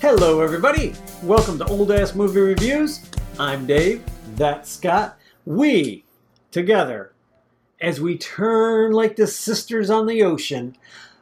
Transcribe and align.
Hello, 0.00 0.40
everybody. 0.40 0.94
Welcome 1.22 1.58
to 1.58 1.66
Old 1.66 1.90
Ass 1.90 2.14
Movie 2.14 2.40
Reviews. 2.40 3.00
I'm 3.38 3.66
Dave. 3.66 4.02
That's 4.36 4.70
Scott. 4.70 5.18
We, 5.44 6.04
together, 6.50 7.12
as 7.80 8.00
we 8.00 8.18
turn 8.18 8.92
like 8.92 9.16
the 9.16 9.26
sisters 9.26 9.90
on 9.90 10.06
the 10.06 10.22
ocean, 10.22 10.76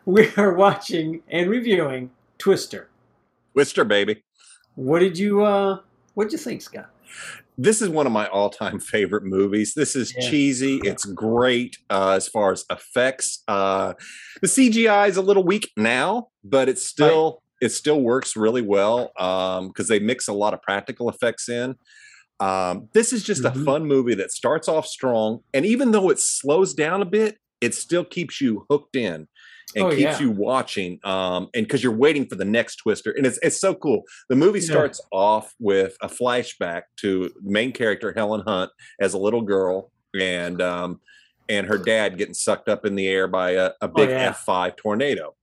we 0.05 0.29
are 0.37 0.53
watching 0.55 1.23
and 1.29 1.49
reviewing 1.51 2.11
Twister. 2.39 2.89
Twister, 3.55 3.85
baby. 3.85 4.23
What 4.75 4.99
did 5.01 5.19
you 5.19 5.45
uh 5.45 5.79
what 6.15 6.25
did 6.25 6.33
you 6.33 6.39
think, 6.39 6.63
Scott? 6.63 6.91
This 7.57 7.81
is 7.81 7.89
one 7.89 8.07
of 8.07 8.13
my 8.13 8.27
all-time 8.27 8.81
favorite 8.81 9.23
movies. 9.23 9.75
This 9.75 9.95
is 9.95 10.13
Yeah. 10.17 10.29
cheesy. 10.29 10.79
It's 10.83 11.05
great 11.05 11.79
uh, 11.89 12.11
as 12.17 12.27
far 12.27 12.51
as 12.51 12.65
effects. 12.69 13.45
Uh, 13.47 13.95
the 14.43 14.49
CGI 14.49 15.09
is 15.09 15.17
a 15.17 15.23
little 15.23 15.45
weak 15.45 15.71
now, 15.77 16.31
but 16.43 16.69
it's 16.69 16.85
still 16.85 17.44
it 17.61 17.71
still 17.71 18.01
works 18.01 18.37
really 18.37 18.63
well 18.63 19.13
because 19.69 19.89
they 19.89 19.99
mix 19.99 20.29
a 20.29 20.33
lot 20.33 20.55
of 20.55 20.63
practical 20.63 21.09
effects 21.09 21.49
in. 21.49 21.77
Um, 22.41 22.89
this 22.93 23.13
is 23.13 23.23
just 23.23 23.43
Mhm. 23.43 23.61
a 23.63 23.65
fun 23.65 23.87
movie 23.87 24.15
that 24.17 24.33
starts 24.33 24.69
off 24.69 24.87
strong, 24.87 25.41
and 25.55 25.65
even 25.65 25.93
though 25.93 26.11
it 26.11 26.19
slows 26.19 26.75
down 26.75 27.01
a 27.01 27.05
bit, 27.07 27.39
it 27.61 27.75
still 27.75 28.05
keeps 28.05 28.41
you 28.41 28.67
hooked 28.69 28.97
in 28.97 29.29
and 29.77 29.85
Oh, 29.87 29.91
keeps 29.91 30.01
yeah. 30.01 30.21
you 30.21 30.31
watching. 30.33 30.99
Um, 31.05 31.49
and 31.55 31.65
because 31.65 31.83
you're 31.83 31.97
waiting 31.97 32.27
for 32.27 32.35
the 32.35 32.45
next 32.45 32.77
twister, 32.77 33.13
and 33.13 33.25
it's 33.25 33.39
it's 33.41 33.61
so 33.61 33.75
cool. 33.75 34.03
The 34.29 34.37
movie 34.37 34.59
Yeah. 34.59 34.67
starts 34.67 35.01
off 35.13 35.55
with 35.61 35.97
a 36.03 36.09
flashback 36.09 36.83
to 36.99 37.29
the 37.43 37.51
main 37.51 37.73
character 37.73 38.13
Helen 38.13 38.43
Hunt 38.47 38.73
as 39.01 39.15
a 39.15 39.19
little 39.19 39.43
girl, 39.43 39.93
and 40.19 40.61
um, 40.61 41.01
and 41.49 41.67
her 41.69 41.79
dad 41.79 42.19
getting 42.19 42.35
sucked 42.35 42.69
up 42.69 42.85
in 42.85 42.97
the 42.97 43.07
air 43.07 43.29
by 43.29 43.53
a, 43.53 43.71
a 43.81 43.87
big 43.89 44.09
Oh, 44.09 44.13
yeah. 44.13 44.33
F5 44.33 44.77
tornado. 44.77 45.35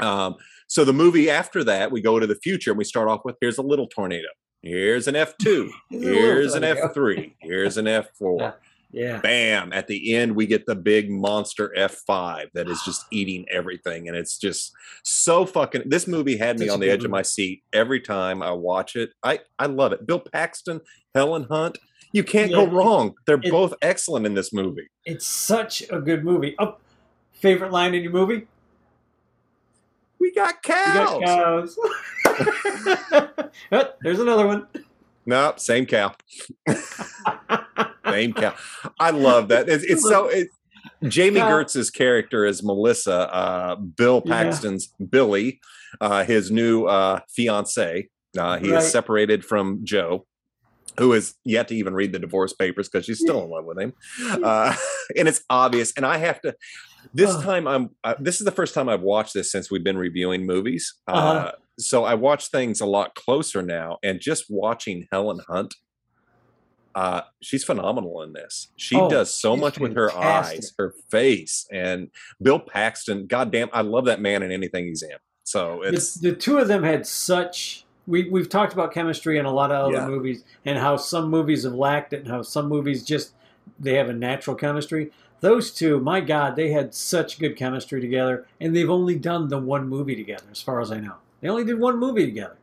Um, 0.00 0.36
so 0.70 0.84
the 0.84 0.92
movie 0.92 1.28
after 1.28 1.64
that, 1.64 1.90
we 1.90 2.00
go 2.00 2.20
to 2.20 2.28
the 2.28 2.36
future 2.36 2.70
and 2.70 2.78
we 2.78 2.84
start 2.84 3.08
off 3.08 3.22
with 3.24 3.34
here's 3.40 3.58
a 3.58 3.62
little 3.62 3.88
tornado. 3.88 4.28
Here's 4.62 5.08
an 5.08 5.16
F2. 5.16 5.68
Here's 5.90 6.04
a 6.04 6.06
little 6.06 6.22
Here's 6.22 6.54
an. 6.54 6.62
F3. 6.62 7.32
Here's 7.40 7.76
an 7.76 7.86
F4. 7.86 8.06
Yeah. 8.38 8.52
Yeah. 8.92 9.20
Bam. 9.20 9.72
At 9.72 9.86
the 9.88 10.14
end, 10.14 10.34
we 10.36 10.46
get 10.46 10.66
the 10.66 10.74
big 10.76 11.10
monster 11.10 11.72
F5 11.76 12.52
that 12.54 12.68
is 12.68 12.80
just 12.82 13.04
eating 13.10 13.46
everything. 13.50 14.08
And 14.08 14.16
it's 14.16 14.36
just 14.38 14.72
so 15.04 15.44
fucking. 15.44 15.84
This 15.86 16.06
movie 16.06 16.36
had 16.36 16.58
me 16.58 16.68
on 16.68 16.78
the 16.80 16.90
edge 16.90 17.04
of 17.04 17.10
my 17.10 17.22
seat 17.22 17.62
every 17.72 18.00
time 18.00 18.42
I 18.42 18.52
watch 18.52 18.96
it. 18.96 19.10
I, 19.24 19.40
I 19.58 19.66
love 19.66 19.92
it. 19.92 20.06
Bill 20.06 20.20
Paxton, 20.20 20.80
Helen 21.14 21.46
Hunt. 21.50 21.78
You 22.12 22.24
can't 22.24 22.50
go 22.50 22.66
wrong. 22.66 23.14
They're 23.26 23.40
it- 23.42 23.50
both 23.50 23.74
excellent 23.82 24.26
in 24.26 24.34
this 24.34 24.52
movie. 24.52 24.88
It's 25.04 25.26
such 25.26 25.82
a 25.90 26.00
good 26.00 26.24
movie. 26.24 26.54
Oh, 26.58 26.76
favorite 27.32 27.72
line 27.72 27.94
in 27.94 28.02
your 28.02 28.12
movie? 28.12 28.46
We 30.20 30.32
got 30.32 30.54
You 30.66 30.74
cows. 30.74 31.20
got 31.20 31.76
cows. 31.76 31.78
Oh, 33.72 33.84
there's 34.02 34.20
another 34.20 34.46
one. 34.46 34.66
Nope, 35.26 35.58
same 35.60 35.86
cow. 35.86 36.14
Same 38.06 38.32
cow. 38.32 38.54
I 38.98 39.10
love 39.10 39.48
that. 39.48 39.68
It's, 39.68 39.84
it's 39.84 40.02
so. 40.02 40.28
It, 40.28 40.48
Jami 41.08 41.40
Gertz's 41.40 41.90
character 41.90 42.44
is 42.44 42.62
Melissa. 42.62 43.32
Uh, 43.32 43.76
Bill 43.76 44.22
Yeah. 44.24 44.42
Paxton's 44.44 44.92
Billy, 45.10 45.60
uh, 46.00 46.24
his 46.24 46.50
new 46.50 46.84
uh, 46.86 47.20
fiance. 47.34 48.08
Uh, 48.38 48.58
he 48.58 48.70
Right. 48.72 48.78
is 48.82 48.90
separated 48.90 49.44
from 49.44 49.80
Joe, 49.84 50.26
who 50.98 51.12
is 51.12 51.34
yet 51.44 51.68
to 51.68 51.74
even 51.74 51.94
read 51.94 52.12
the 52.12 52.18
divorce 52.18 52.52
papers 52.52 52.88
because 52.88 53.04
she's 53.06 53.18
still 53.20 53.42
in 53.44 53.50
love 53.50 53.64
with 53.64 53.78
him. 53.78 53.92
Uh, 54.42 54.74
and 55.16 55.28
it's 55.28 55.42
obvious. 55.50 55.92
And 55.96 56.04
I 56.06 56.16
have 56.18 56.40
to. 56.42 56.54
This 57.14 57.34
Ugh. 57.34 57.42
time, 57.42 57.66
I'm. 57.66 57.90
Uh, 58.04 58.14
this 58.18 58.40
is 58.40 58.44
the 58.44 58.52
first 58.52 58.74
time 58.74 58.88
I've 58.88 59.02
watched 59.02 59.34
this 59.34 59.50
since 59.50 59.70
we've 59.70 59.84
been 59.84 59.98
reviewing 59.98 60.46
movies. 60.46 60.94
Uh, 61.08 61.12
Uh-huh. 61.14 61.52
so 61.78 62.04
I 62.04 62.14
watch 62.14 62.48
things 62.50 62.80
a 62.80 62.86
lot 62.86 63.14
closer 63.14 63.62
now, 63.62 63.98
and 64.02 64.20
just 64.20 64.46
watching 64.48 65.06
Helen 65.12 65.40
Hunt 65.48 65.74
uh 66.96 67.20
she's 67.40 67.62
phenomenal 67.62 68.20
in 68.22 68.32
this 68.32 68.72
she 68.76 68.96
Oh, 68.96 69.08
does 69.08 69.32
so 69.32 69.56
much 69.56 69.78
with 69.78 69.94
her 69.94 70.10
eyes 70.12 70.72
her 70.76 70.92
face 71.08 71.64
and 71.72 72.08
bill 72.42 72.58
paxton 72.58 73.26
goddamn 73.28 73.68
i 73.72 73.80
love 73.80 74.06
that 74.06 74.20
man 74.20 74.42
in 74.42 74.50
anything 74.50 74.86
he's 74.86 75.02
in 75.02 75.16
so 75.44 75.82
the, 75.84 76.18
the 76.20 76.32
two 76.34 76.58
of 76.58 76.66
them 76.66 76.82
had 76.82 77.06
such 77.06 77.84
we, 78.08 78.28
we've 78.28 78.48
talked 78.48 78.72
about 78.72 78.92
chemistry 78.92 79.38
in 79.38 79.44
a 79.44 79.52
lot 79.52 79.70
of 79.70 79.86
other 79.86 79.98
Yeah. 79.98 80.06
movies 80.08 80.42
and 80.64 80.78
how 80.78 80.96
some 80.96 81.30
movies 81.30 81.62
have 81.62 81.74
lacked 81.74 82.12
it 82.12 82.22
and 82.22 82.28
how 82.28 82.42
some 82.42 82.68
movies 82.68 83.04
just 83.04 83.34
they 83.78 83.94
have 83.94 84.08
a 84.08 84.12
natural 84.12 84.56
chemistry 84.56 85.12
those 85.40 85.70
two 85.70 86.00
my 86.00 86.20
god 86.20 86.54
they 86.56 86.70
had 86.70 86.94
such 86.94 87.38
good 87.38 87.56
chemistry 87.56 88.00
together 88.00 88.46
and 88.60 88.74
they've 88.76 88.90
only 88.90 89.16
done 89.16 89.48
the 89.48 89.58
one 89.58 89.88
movie 89.88 90.14
together 90.16 90.44
as 90.50 90.60
far 90.60 90.80
as 90.80 90.90
i 90.92 90.98
know. 91.00 91.14
They 91.40 91.48
only 91.48 91.64
did 91.64 91.78
one 91.78 91.98
movie 91.98 92.26
together. 92.26 92.56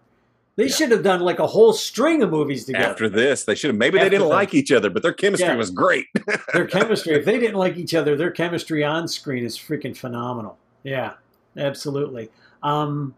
They 0.55 0.65
Yeah. 0.67 0.75
should 0.75 0.91
have 0.91 1.01
done 1.03 1.21
like 1.21 1.39
a 1.39 1.47
whole 1.47 1.73
string 1.73 2.21
of 2.21 2.29
movies 2.29 2.65
together. 2.65 2.85
After 2.85 3.09
this 3.09 3.43
they 3.45 3.55
should 3.55 3.69
have 3.69 3.77
maybe 3.77 3.97
After 3.97 4.09
they 4.09 4.17
didn't 4.17 4.29
like 4.29 4.53
each 4.53 4.71
other 4.71 4.89
but 4.91 5.01
their 5.03 5.13
chemistry 5.13 5.47
Yeah. 5.47 5.55
was 5.55 5.71
great. 5.71 6.05
Their 6.53 6.67
chemistry 6.67 7.13
if 7.15 7.25
they 7.25 7.39
didn't 7.39 7.55
like 7.57 7.77
each 7.77 7.93
other 7.95 8.15
their 8.15 8.31
chemistry 8.31 8.83
on 8.83 9.07
screen 9.07 9.43
is 9.43 9.57
freaking 9.57 9.95
phenomenal. 9.97 10.57
Yeah 10.83 11.13
absolutely. 11.57 12.29
Um 12.61 13.15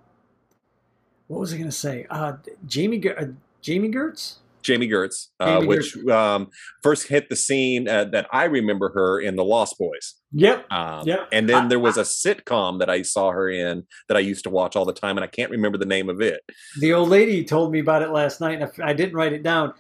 what 1.27 1.39
was 1.39 1.53
i 1.53 1.57
going 1.57 1.69
to 1.69 1.75
say? 1.75 2.05
Uh 2.09 2.33
jami 2.65 2.97
uh, 3.09 3.25
jami 3.61 3.89
gertz 3.91 4.35
jami 4.69 4.87
gertz 4.87 5.27
uh, 5.39 5.55
Jami 5.55 5.67
which 5.67 5.97
um 6.07 6.47
first 6.83 7.07
hit 7.07 7.29
the 7.29 7.35
scene 7.35 7.87
uh, 7.87 8.05
that 8.05 8.27
i 8.31 8.43
remember 8.45 8.89
her 8.93 9.19
in 9.19 9.35
the 9.35 9.43
lost 9.43 9.77
boys 9.77 10.15
yep 10.31 10.65
um, 10.71 11.07
Yep. 11.07 11.27
and 11.31 11.49
then 11.49 11.69
there 11.69 11.79
was 11.79 11.97
a 11.97 12.03
sitcom 12.03 12.79
that 12.79 12.89
i 12.89 13.01
saw 13.01 13.31
her 13.31 13.49
in 13.49 13.85
that 14.07 14.15
i 14.17 14.19
used 14.19 14.43
to 14.43 14.49
watch 14.49 14.75
all 14.75 14.85
the 14.85 14.93
time 14.93 15.17
and 15.17 15.23
i 15.23 15.27
can't 15.27 15.51
remember 15.51 15.77
the 15.77 15.85
name 15.85 16.09
of 16.09 16.21
it 16.21 16.41
the 16.79 16.93
old 16.93 17.09
lady 17.09 17.43
told 17.43 17.71
me 17.71 17.79
about 17.79 18.01
it 18.01 18.09
last 18.11 18.39
night 18.41 18.61
and 18.61 18.71
I, 18.83 18.93
didn't 18.93 19.15
write 19.15 19.33
it 19.33 19.43
down 19.43 19.73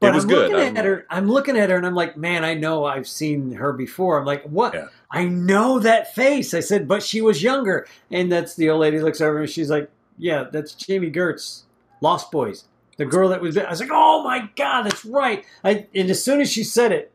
but 0.00 0.14
was 0.14 0.24
I'm 0.24 0.30
good. 0.30 0.50
looking 0.50 0.76
at 0.76 0.84
her. 0.84 1.06
I'm 1.10 1.28
looking 1.28 1.56
at 1.56 1.70
her, 1.70 1.76
and 1.76 1.86
I'm 1.86 1.94
like, 1.94 2.16
"Man, 2.16 2.44
I 2.44 2.54
know 2.54 2.84
I've 2.84 3.06
seen 3.06 3.52
her 3.52 3.72
before." 3.72 4.18
I'm 4.18 4.24
like, 4.24 4.42
"What? 4.42 4.74
Yeah. 4.74 4.88
I 5.12 5.26
know 5.26 5.78
that 5.78 6.12
face." 6.12 6.54
I 6.54 6.58
said, 6.60 6.88
"But 6.88 7.04
she 7.04 7.20
was 7.22 7.40
younger." 7.40 7.86
And 8.10 8.32
that's 8.32 8.56
the 8.56 8.68
old 8.70 8.80
lady 8.80 8.98
looks 8.98 9.20
over 9.20 9.38
and 9.38 9.48
she's 9.48 9.70
like, 9.70 9.88
"Yeah, 10.18 10.46
that's 10.50 10.74
Jami 10.74 11.12
Gertz, 11.12 11.62
Lost 12.00 12.32
Boys, 12.32 12.64
the 13.02 13.10
girl 13.10 13.28
that 13.30 13.40
was." 13.40 13.58
I 13.58 13.68
was 13.68 13.80
like, 13.80 13.90
"Oh 13.92 14.22
my 14.22 14.48
god, 14.56 14.82
that's 14.84 15.04
right!" 15.04 15.44
I 15.64 15.86
and 15.94 16.08
as 16.08 16.22
soon 16.22 16.40
as 16.40 16.50
she 16.50 16.62
said 16.62 16.92
it, 16.92 17.10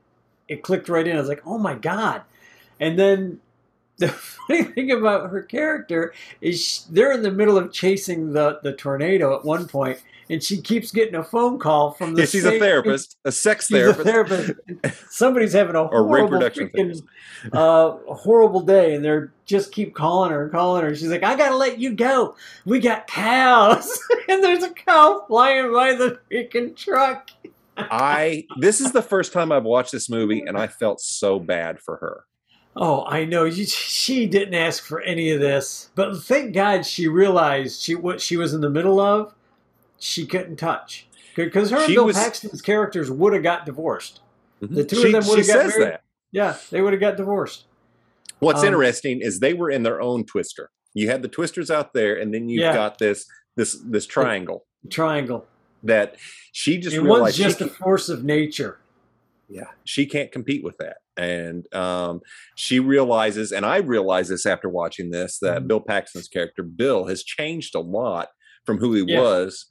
it 0.47 0.63
clicked 0.63 0.89
right 0.89 1.07
in. 1.07 1.15
I 1.15 1.19
was 1.19 1.29
like, 1.29 1.45
"Oh 1.45 1.57
my 1.57 1.75
god!" 1.75 2.23
And 2.79 2.99
then 2.99 3.39
the 3.99 4.09
funny 4.09 4.63
thing 4.63 4.91
about 4.91 5.29
her 5.31 5.41
character 5.41 6.13
is 6.39 6.63
sh 6.63 6.79
they're 6.89 7.13
in 7.13 7.23
the 7.23 7.31
middle 7.31 7.57
of 7.57 7.71
chasing 7.71 8.31
the 8.31 8.59
the 8.61 8.73
tornado 8.73 9.35
at 9.35 9.43
one 9.43 9.67
point, 9.67 10.01
and 10.29 10.43
she 10.43 10.61
keeps 10.61 10.91
getting 10.91 11.15
a 11.15 11.23
phone 11.23 11.57
call 11.57 11.91
from 11.91 12.13
the. 12.13 12.21
yeah, 12.21 12.27
she's 12.27 12.45
a 12.45 12.59
therapist 12.59 13.17
a 13.25 13.31
sex 13.31 13.67
She's 13.67 13.77
a 13.77 13.93
therapist 13.95 14.53
therapist. 14.67 15.03
Somebody's 15.09 15.53
having 15.53 15.75
a 15.75 15.87
horrible, 15.87 16.37
freaking, 16.39 17.01
uh, 17.51 17.97
horrible 18.13 18.61
day, 18.61 18.93
and 18.93 19.03
they're 19.03 19.33
just 19.45 19.71
keep 19.71 19.95
calling 19.95 20.31
her 20.31 20.43
and 20.43 20.51
calling 20.51 20.83
her. 20.83 20.95
She's 20.95 21.09
like, 21.09 21.23
"I 21.23 21.35
gotta 21.35 21.55
let 21.55 21.79
you 21.79 21.93
go. 21.93 22.35
We 22.65 22.79
got 22.79 23.07
cows, 23.07 23.99
and 24.29 24.43
there's 24.43 24.63
a 24.63 24.69
cow 24.69 25.25
flying 25.27 25.73
by 25.73 25.95
the 25.95 26.19
freaking 26.31 26.75
truck." 26.75 27.31
I 27.77 28.45
this 28.57 28.81
is 28.81 28.91
the 28.91 29.01
first 29.01 29.33
time 29.33 29.51
I've 29.51 29.63
watched 29.63 29.91
this 29.91 30.09
movie 30.09 30.41
and 30.41 30.57
I 30.57 30.67
felt 30.67 30.99
so 30.99 31.39
bad 31.39 31.79
for 31.79 31.97
her. 31.97 32.25
Oh, 32.79 33.05
I 33.05 33.25
know. 33.25 33.49
She 33.51 34.25
didn't 34.27 34.53
ask 34.53 34.83
for 34.83 35.01
any 35.01 35.31
of 35.31 35.39
this, 35.39 35.89
but 35.95 36.17
thank 36.21 36.53
God 36.53 36.85
she 36.85 37.07
realized 37.07 37.81
she 37.81 37.95
what 37.95 38.21
she 38.21 38.37
was 38.37 38.53
in 38.53 38.61
the 38.61 38.69
middle 38.69 38.99
of. 38.99 39.33
She 39.99 40.25
couldn't 40.25 40.57
touch 40.57 41.07
because 41.35 41.71
her 41.71 41.77
and 41.77 41.93
Bill 41.93 42.05
was- 42.05 42.17
Paxton's 42.17 42.61
characters 42.61 43.09
would 43.11 43.33
have 43.33 43.43
got 43.43 43.65
divorced. 43.65 44.21
The 44.61 44.83
two 44.85 44.95
she, 44.97 45.05
of 45.07 45.11
them 45.13 45.29
would've 45.29 45.47
got 45.47 45.53
says 45.53 45.77
married. 45.77 45.93
that. 45.93 46.03
Yeah, 46.31 46.55
they 46.71 46.81
would 46.81 46.93
have 46.93 46.99
got 46.99 47.17
divorced. 47.17 47.65
What's 48.39 48.61
Um, 48.61 48.67
interesting 48.67 49.21
is 49.21 49.39
they 49.39 49.53
were 49.53 49.69
in 49.71 49.83
their 49.83 49.99
own 50.01 50.23
twister. 50.25 50.69
You 50.93 51.09
had 51.09 51.21
the 51.21 51.27
twisters 51.27 51.69
out 51.71 51.93
there, 51.93 52.15
and 52.15 52.33
then 52.33 52.49
you've 52.49 52.61
Yeah. 52.61 52.73
got 52.73 52.97
this 52.99 53.25
this 53.55 53.73
this 53.83 54.05
triangle 54.05 54.65
Triangle. 54.89 55.45
that 55.83 56.15
she 56.51 56.77
just 56.77 56.95
and 56.95 57.07
one's 57.07 57.17
realized 57.17 57.37
she, 57.37 57.43
just 57.43 57.61
a 57.61 57.67
force 57.67 58.09
of 58.09 58.23
nature. 58.23 58.77
Yeah 59.49 59.67
she 59.85 60.05
can't 60.05 60.31
compete 60.31 60.63
with 60.63 60.77
that, 60.77 60.97
and 61.17 61.71
um, 61.73 62.21
she 62.55 62.79
realizes, 62.79 63.51
and 63.51 63.65
I 63.65 63.77
realize 63.77 64.27
this 64.29 64.45
after 64.45 64.69
watching 64.69 65.09
this 65.11 65.39
that 65.39 65.63
Mhm. 65.63 65.67
Bill 65.67 65.79
Paxton's 65.81 66.27
character 66.27 66.63
Bill 66.63 67.05
has 67.07 67.23
changed 67.23 67.75
a 67.75 67.79
lot 67.79 68.29
from 68.65 68.77
who 68.79 68.93
he 68.93 69.03
Yeah. 69.07 69.21
was. 69.21 69.65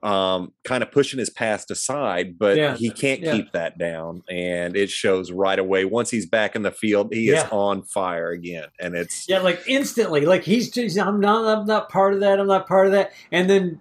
Um, 0.00 0.52
kind 0.62 0.84
of 0.84 0.92
pushing 0.92 1.18
his 1.18 1.28
past 1.28 1.72
aside, 1.72 2.38
but 2.38 2.56
Yeah. 2.56 2.76
he 2.76 2.88
can't 2.88 3.20
Yeah. 3.20 3.32
keep 3.32 3.50
that 3.50 3.78
down, 3.78 4.22
and 4.30 4.76
it 4.76 4.90
shows 4.90 5.32
right 5.32 5.58
away. 5.58 5.84
Once 5.84 6.08
he's 6.08 6.24
back 6.24 6.54
in 6.54 6.62
the 6.62 6.70
field, 6.70 7.12
he 7.12 7.30
is 7.30 7.42
on 7.50 7.82
fire 7.82 8.30
again, 8.30 8.68
and 8.80 8.94
it's 8.94 9.28
Yeah, 9.28 9.40
like 9.40 9.60
instantly, 9.66 10.24
like 10.24 10.44
he's 10.44 10.70
just 10.70 10.96
I'm 11.00 11.18
not 11.18 11.44
I'm 11.58 11.66
not 11.66 11.88
part 11.88 12.14
of 12.14 12.20
that. 12.20 12.38
I'm 12.38 12.46
not 12.46 12.68
part 12.68 12.86
of 12.86 12.92
that. 12.92 13.12
And 13.32 13.50
then 13.50 13.80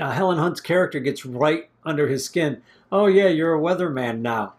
uh, 0.00 0.10
Helen 0.10 0.36
Hunt's 0.38 0.60
character 0.60 0.98
gets 0.98 1.24
right 1.24 1.70
under 1.84 2.08
his 2.08 2.24
skin. 2.24 2.60
Oh 2.92 3.06
yeah, 3.06 3.28
you're 3.28 3.54
a 3.54 3.60
weatherman 3.60 4.20
now. 4.20 4.54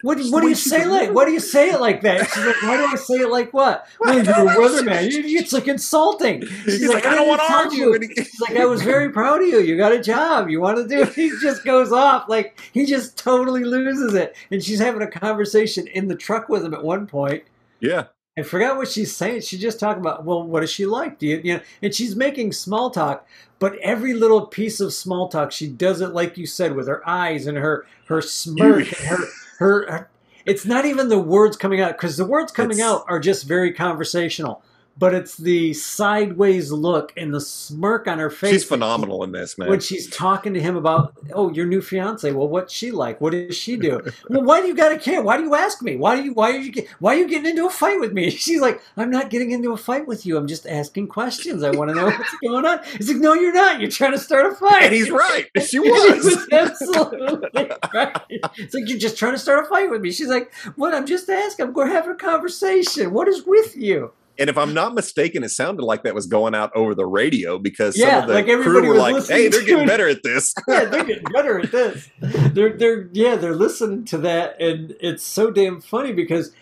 What, 0.00 0.18
what 0.30 0.40
do 0.40 0.48
you 0.48 0.54
say 0.54 0.86
like? 0.86 1.12
What 1.12 1.26
do 1.26 1.32
you 1.32 1.40
say 1.40 1.68
it 1.70 1.78
like 1.78 2.00
that? 2.02 2.26
She's 2.30 2.44
like, 2.46 2.62
why 2.62 2.78
do 2.78 2.84
I 2.86 2.96
say 2.96 3.14
it 3.16 3.28
like 3.28 3.52
what? 3.52 3.86
Well, 4.00 4.14
you're 4.14 4.22
a 4.22 4.54
weatherman. 4.56 5.12
You- 5.12 5.38
It's 5.38 5.52
like 5.52 5.68
insulting. 5.68 6.40
She's 6.46 6.80
He's 6.80 6.88
like, 6.88 7.04
I 7.04 7.14
don't 7.14 7.28
want 7.28 7.42
to 7.42 7.46
tell 7.46 7.58
argue. 7.64 7.92
you." 7.92 8.14
She's 8.16 8.40
like, 8.40 8.56
I 8.56 8.64
was 8.64 8.80
very 8.82 9.10
proud 9.10 9.42
of 9.42 9.48
you. 9.48 9.60
You 9.60 9.76
got 9.76 9.92
a 9.92 10.00
job. 10.00 10.48
You 10.48 10.60
want 10.62 10.78
to 10.78 10.88
do 10.88 11.02
it. 11.02 11.12
He 11.12 11.30
just 11.42 11.64
goes 11.64 11.92
off. 11.92 12.30
Like, 12.30 12.58
he 12.72 12.86
just 12.86 13.18
totally 13.18 13.64
loses 13.64 14.14
it. 14.14 14.34
And 14.50 14.64
she's 14.64 14.78
having 14.78 15.02
a 15.02 15.06
conversation 15.06 15.86
in 15.88 16.08
the 16.08 16.16
truck 16.16 16.48
with 16.48 16.64
him 16.64 16.72
at 16.72 16.82
one 16.82 17.06
point. 17.06 17.42
yeah, 17.80 18.04
I 18.36 18.42
forgot 18.42 18.76
what 18.76 18.88
she's 18.88 19.14
saying. 19.14 19.42
She's 19.42 19.60
just 19.60 19.78
talking 19.78 20.00
about, 20.00 20.24
well, 20.24 20.42
what 20.42 20.60
does 20.60 20.70
she 20.70 20.86
like? 20.86 21.18
Do 21.20 21.26
you, 21.26 21.40
you 21.44 21.54
know? 21.54 21.60
And 21.82 21.94
she's 21.94 22.16
making 22.16 22.50
small 22.52 22.90
talk, 22.90 23.26
but 23.60 23.76
every 23.78 24.12
little 24.12 24.46
piece 24.46 24.80
of 24.80 24.92
small 24.92 25.28
talk, 25.28 25.52
she 25.52 25.68
does 25.68 26.00
it 26.00 26.08
like 26.14 26.36
you 26.36 26.46
said, 26.46 26.74
with 26.74 26.88
her 26.88 27.08
eyes 27.08 27.46
and 27.46 27.56
her 27.56 27.86
her 28.08 28.20
smirk 28.20 28.86
and 29.00 29.08
her 29.08 29.18
her. 29.58 29.90
her 29.90 30.10
it's 30.44 30.66
not 30.66 30.84
even 30.84 31.08
the 31.08 31.18
words 31.18 31.56
coming 31.56 31.80
out 31.80 31.92
because 31.92 32.16
the 32.16 32.24
words 32.26 32.50
coming 32.52 32.78
It's- 32.78 32.86
out 32.90 33.04
are 33.08 33.20
just 33.20 33.44
very 33.46 33.72
conversational. 33.72 34.62
But 34.96 35.12
it's 35.12 35.36
the 35.36 35.72
sideways 35.74 36.70
look 36.70 37.12
and 37.16 37.34
the 37.34 37.40
smirk 37.40 38.06
on 38.06 38.20
her 38.20 38.30
face. 38.30 38.52
she's 38.52 38.64
phenomenal 38.64 39.24
in 39.24 39.32
this, 39.32 39.58
man. 39.58 39.68
When 39.68 39.80
she's 39.80 40.08
talking 40.08 40.54
to 40.54 40.60
him 40.60 40.76
about, 40.76 41.14
oh, 41.32 41.50
your 41.52 41.66
new 41.66 41.82
fiance. 41.82 42.30
Well, 42.30 42.46
what's 42.46 42.72
she 42.72 42.92
like? 42.92 43.20
What 43.20 43.32
does 43.32 43.56
she 43.56 43.76
do? 43.76 44.00
well, 44.28 44.42
why 44.44 44.60
do 44.60 44.68
you 44.68 44.74
gotta 44.76 44.96
care? 44.96 45.20
Why 45.20 45.36
do 45.36 45.42
you 45.42 45.54
ask 45.56 45.82
me? 45.82 45.96
Why 45.96 46.14
do 46.16 46.22
you? 46.22 46.32
Why 46.32 46.52
are 46.52 46.58
you? 46.58 46.70
get- 46.70 46.88
Why 47.00 47.16
are 47.16 47.18
you 47.18 47.28
getting 47.28 47.50
into 47.50 47.66
a 47.66 47.70
fight 47.70 47.98
with 47.98 48.12
me? 48.12 48.30
She's 48.44 48.60
like, 48.60 48.80
I'm 48.96 49.10
not 49.10 49.30
getting 49.30 49.50
into 49.50 49.72
a 49.72 49.76
fight 49.76 50.06
with 50.06 50.24
you. 50.24 50.36
I'm 50.36 50.46
just 50.46 50.64
asking 50.66 51.08
questions. 51.08 51.64
I 51.64 51.70
want 51.72 51.88
to 51.90 51.94
know 51.96 52.04
what's 52.06 52.36
going 52.42 52.64
on. 52.64 52.78
He's 52.96 53.08
like, 53.08 53.18
No, 53.20 53.34
you're 53.34 53.52
not. 53.52 53.80
You're 53.80 53.90
trying 53.90 54.12
to 54.12 54.18
start 54.18 54.46
a 54.52 54.54
fight. 54.54 54.82
and 54.84 54.94
he's 54.94 55.10
right. 55.10 55.46
She 55.60 55.78
He 55.82 55.90
was. 55.90 56.24
was 56.24 56.48
absolutely 56.52 57.68
right. 57.92 58.16
It's 58.30 58.74
like 58.74 58.88
you're 58.88 58.98
just 58.98 59.18
trying 59.18 59.32
to 59.32 59.38
start 59.38 59.64
a 59.64 59.68
fight 59.68 59.90
with 59.90 60.02
me. 60.02 60.12
She's 60.12 60.28
like, 60.28 60.52
"What? 60.76 60.94
I'm 60.94 61.06
just 61.06 61.28
asking. 61.28 61.66
i'm 61.66 61.72
we're 61.74 61.88
having 61.88 62.12
a 62.12 62.16
conversation. 62.16 63.12
What 63.12 63.26
is 63.28 63.42
with 63.44 63.76
you?" 63.76 64.12
And 64.38 64.50
if 64.50 64.58
I'm 64.58 64.74
not 64.74 64.94
mistaken, 64.94 65.44
it 65.44 65.50
sounded 65.50 65.84
like 65.84 66.02
that 66.02 66.14
was 66.14 66.26
going 66.26 66.54
out 66.54 66.72
over 66.74 66.94
the 66.94 67.06
radio 67.06 67.58
because 67.58 67.96
Yeah, 67.96 68.20
some 68.20 68.22
of 68.22 68.28
the 68.28 68.34
like 68.34 68.62
crew 68.62 68.88
were 68.88 68.96
like, 68.96 69.26
"Hey, 69.26 69.48
they're 69.48 69.62
getting 69.62 69.86
better 69.86 70.08
at 70.08 70.22
this." 70.24 70.52
yeah, 70.68 70.86
they're 70.86 71.04
getting 71.04 71.32
better 71.32 71.60
at 71.60 71.70
this. 71.70 72.10
They're 72.18 72.76
they're 72.76 73.08
yeah, 73.12 73.36
they're 73.36 73.54
listening 73.54 74.04
to 74.06 74.18
that, 74.18 74.60
and 74.60 74.96
it's 75.00 75.22
so 75.22 75.50
damn 75.50 75.80
funny 75.80 76.12
because 76.12 76.52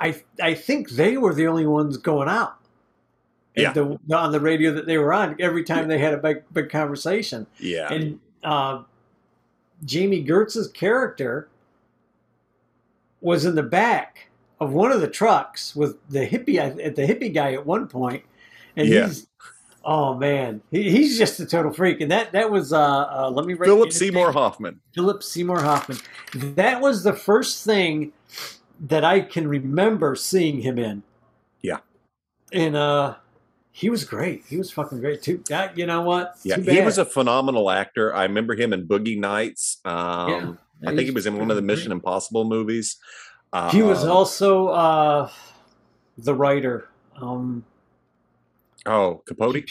I 0.00 0.22
I 0.42 0.54
think 0.54 0.90
they 0.90 1.18
were 1.18 1.34
the 1.34 1.46
only 1.46 1.66
ones 1.66 1.96
going 1.98 2.28
out. 2.28 2.56
Yeah. 3.54 3.74
the, 3.74 3.98
on 4.14 4.32
the 4.32 4.40
radio 4.40 4.72
that 4.72 4.86
they 4.86 4.96
were 4.96 5.12
on 5.12 5.36
every 5.38 5.62
time 5.62 5.86
they 5.88 5.98
had 5.98 6.14
a 6.14 6.16
big 6.16 6.44
big 6.54 6.70
conversation, 6.70 7.46
yeah, 7.58 7.92
and 7.92 8.18
uh, 8.42 8.82
Jami 9.84 10.22
Gertz's 10.22 10.68
character 10.68 11.48
was 13.20 13.44
in 13.44 13.54
the 13.54 13.62
back 13.62 14.30
of 14.62 14.72
one 14.72 14.92
of 14.92 15.00
the 15.00 15.08
trucks 15.08 15.74
with 15.74 15.96
the 16.08 16.26
hippie 16.26 16.56
at 16.58 16.96
the 16.96 17.02
hippie 17.02 17.32
guy 17.32 17.52
at 17.52 17.66
one 17.66 17.88
point, 17.88 18.24
and 18.76 18.88
Yeah. 18.88 19.06
he's. 19.06 19.26
Oh 19.84 20.14
man, 20.14 20.62
he, 20.70 20.90
he's 20.92 21.18
just 21.18 21.40
a 21.40 21.46
total 21.46 21.72
freak, 21.72 22.00
and 22.00 22.08
that 22.12 22.30
that 22.32 22.52
was 22.52 22.72
uh, 22.72 22.80
uh 22.80 23.30
let 23.30 23.46
me 23.46 23.56
Philip 23.56 23.90
Seymour 23.92 24.26
name. 24.26 24.34
Hoffman. 24.34 24.80
Philip 24.94 25.24
Seymour 25.24 25.60
Hoffman. 25.60 25.98
That 26.54 26.80
was 26.80 27.02
the 27.02 27.12
first 27.12 27.64
thing 27.64 28.12
that 28.78 29.04
I 29.04 29.20
can 29.22 29.48
remember 29.48 30.14
seeing 30.14 30.60
him 30.60 30.78
in. 30.78 31.02
Yeah. 31.62 31.78
And 32.52 32.76
uh 32.76 33.16
he 33.72 33.90
was 33.90 34.04
great. 34.04 34.44
He 34.46 34.56
was 34.56 34.70
fucking 34.70 35.00
great 35.00 35.20
too. 35.22 35.42
That 35.48 35.76
you 35.76 35.86
know 35.86 36.02
what? 36.02 36.36
Yeah, 36.44 36.58
he 36.60 36.80
was 36.82 36.98
a 36.98 37.04
phenomenal 37.04 37.68
actor. 37.68 38.14
I 38.14 38.22
remember 38.22 38.54
him 38.54 38.72
in 38.72 38.86
Boogie 38.86 39.18
Nights. 39.18 39.80
Um, 39.84 40.58
I 40.86 40.94
think 40.94 41.06
he 41.06 41.10
was 41.10 41.26
in 41.26 41.38
one 41.38 41.50
of 41.50 41.56
the 41.56 41.62
Mission 41.62 41.90
Impossible 41.90 42.44
movies. 42.44 42.98
Uh, 43.52 43.70
He 43.70 43.82
was 43.82 44.04
also 44.04 44.68
uh 44.68 45.30
the 46.18 46.34
writer. 46.34 46.88
Um 47.16 47.64
oh 48.86 49.22
Capote. 49.26 49.64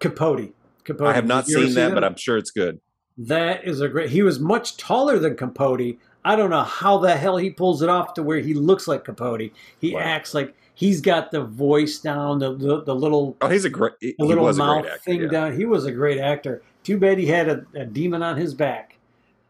Capote. 0.00 0.52
Capote. 0.84 1.06
I 1.08 1.12
have 1.12 1.26
not 1.26 1.44
Did 1.46 1.50
you 1.52 1.56
ever 1.58 1.66
seen 1.66 1.74
see 1.74 1.80
that, 1.80 1.94
but 1.94 2.04
I'm 2.04 2.16
sure 2.16 2.36
it's 2.36 2.50
good. 2.50 2.80
That 3.18 3.64
is 3.64 3.80
a 3.80 3.88
great. 3.88 4.10
He 4.10 4.22
was 4.22 4.40
much 4.40 4.76
taller 4.76 5.18
than 5.18 5.36
Capote. 5.36 5.96
I 6.24 6.34
don't 6.36 6.50
know 6.50 6.62
how 6.62 6.98
the 6.98 7.16
hell 7.16 7.36
he 7.36 7.50
pulls 7.50 7.82
it 7.82 7.88
off 7.88 8.14
to 8.14 8.22
where 8.22 8.38
he 8.38 8.54
looks 8.54 8.88
like 8.88 9.04
Capote. 9.04 9.50
He 9.80 9.94
Wow. 9.94 10.00
acts 10.00 10.34
like 10.34 10.54
he's 10.74 11.00
got 11.00 11.30
the 11.30 11.42
voice 11.44 11.98
down, 11.98 12.38
the 12.40 12.54
the, 12.56 12.82
the 12.82 12.94
little 12.94 13.36
Oh, 13.40 13.48
he's 13.48 13.64
a 13.64 13.70
great. 13.70 13.92
He 14.00 14.14
the 14.18 14.24
little 14.24 14.44
was 14.44 14.58
a 14.58 14.64
mouth 14.64 14.82
great 14.82 14.92
actor. 14.94 15.04
thing 15.04 15.20
yeah. 15.22 15.28
down. 15.28 15.56
He 15.56 15.64
was 15.66 15.84
a 15.84 15.92
great 15.92 16.18
actor. 16.18 16.62
Too 16.82 16.98
bad 16.98 17.18
he 17.18 17.26
had 17.26 17.48
a, 17.48 17.64
a 17.74 17.84
demon 17.84 18.22
on 18.24 18.36
his 18.36 18.54
back. 18.54 18.96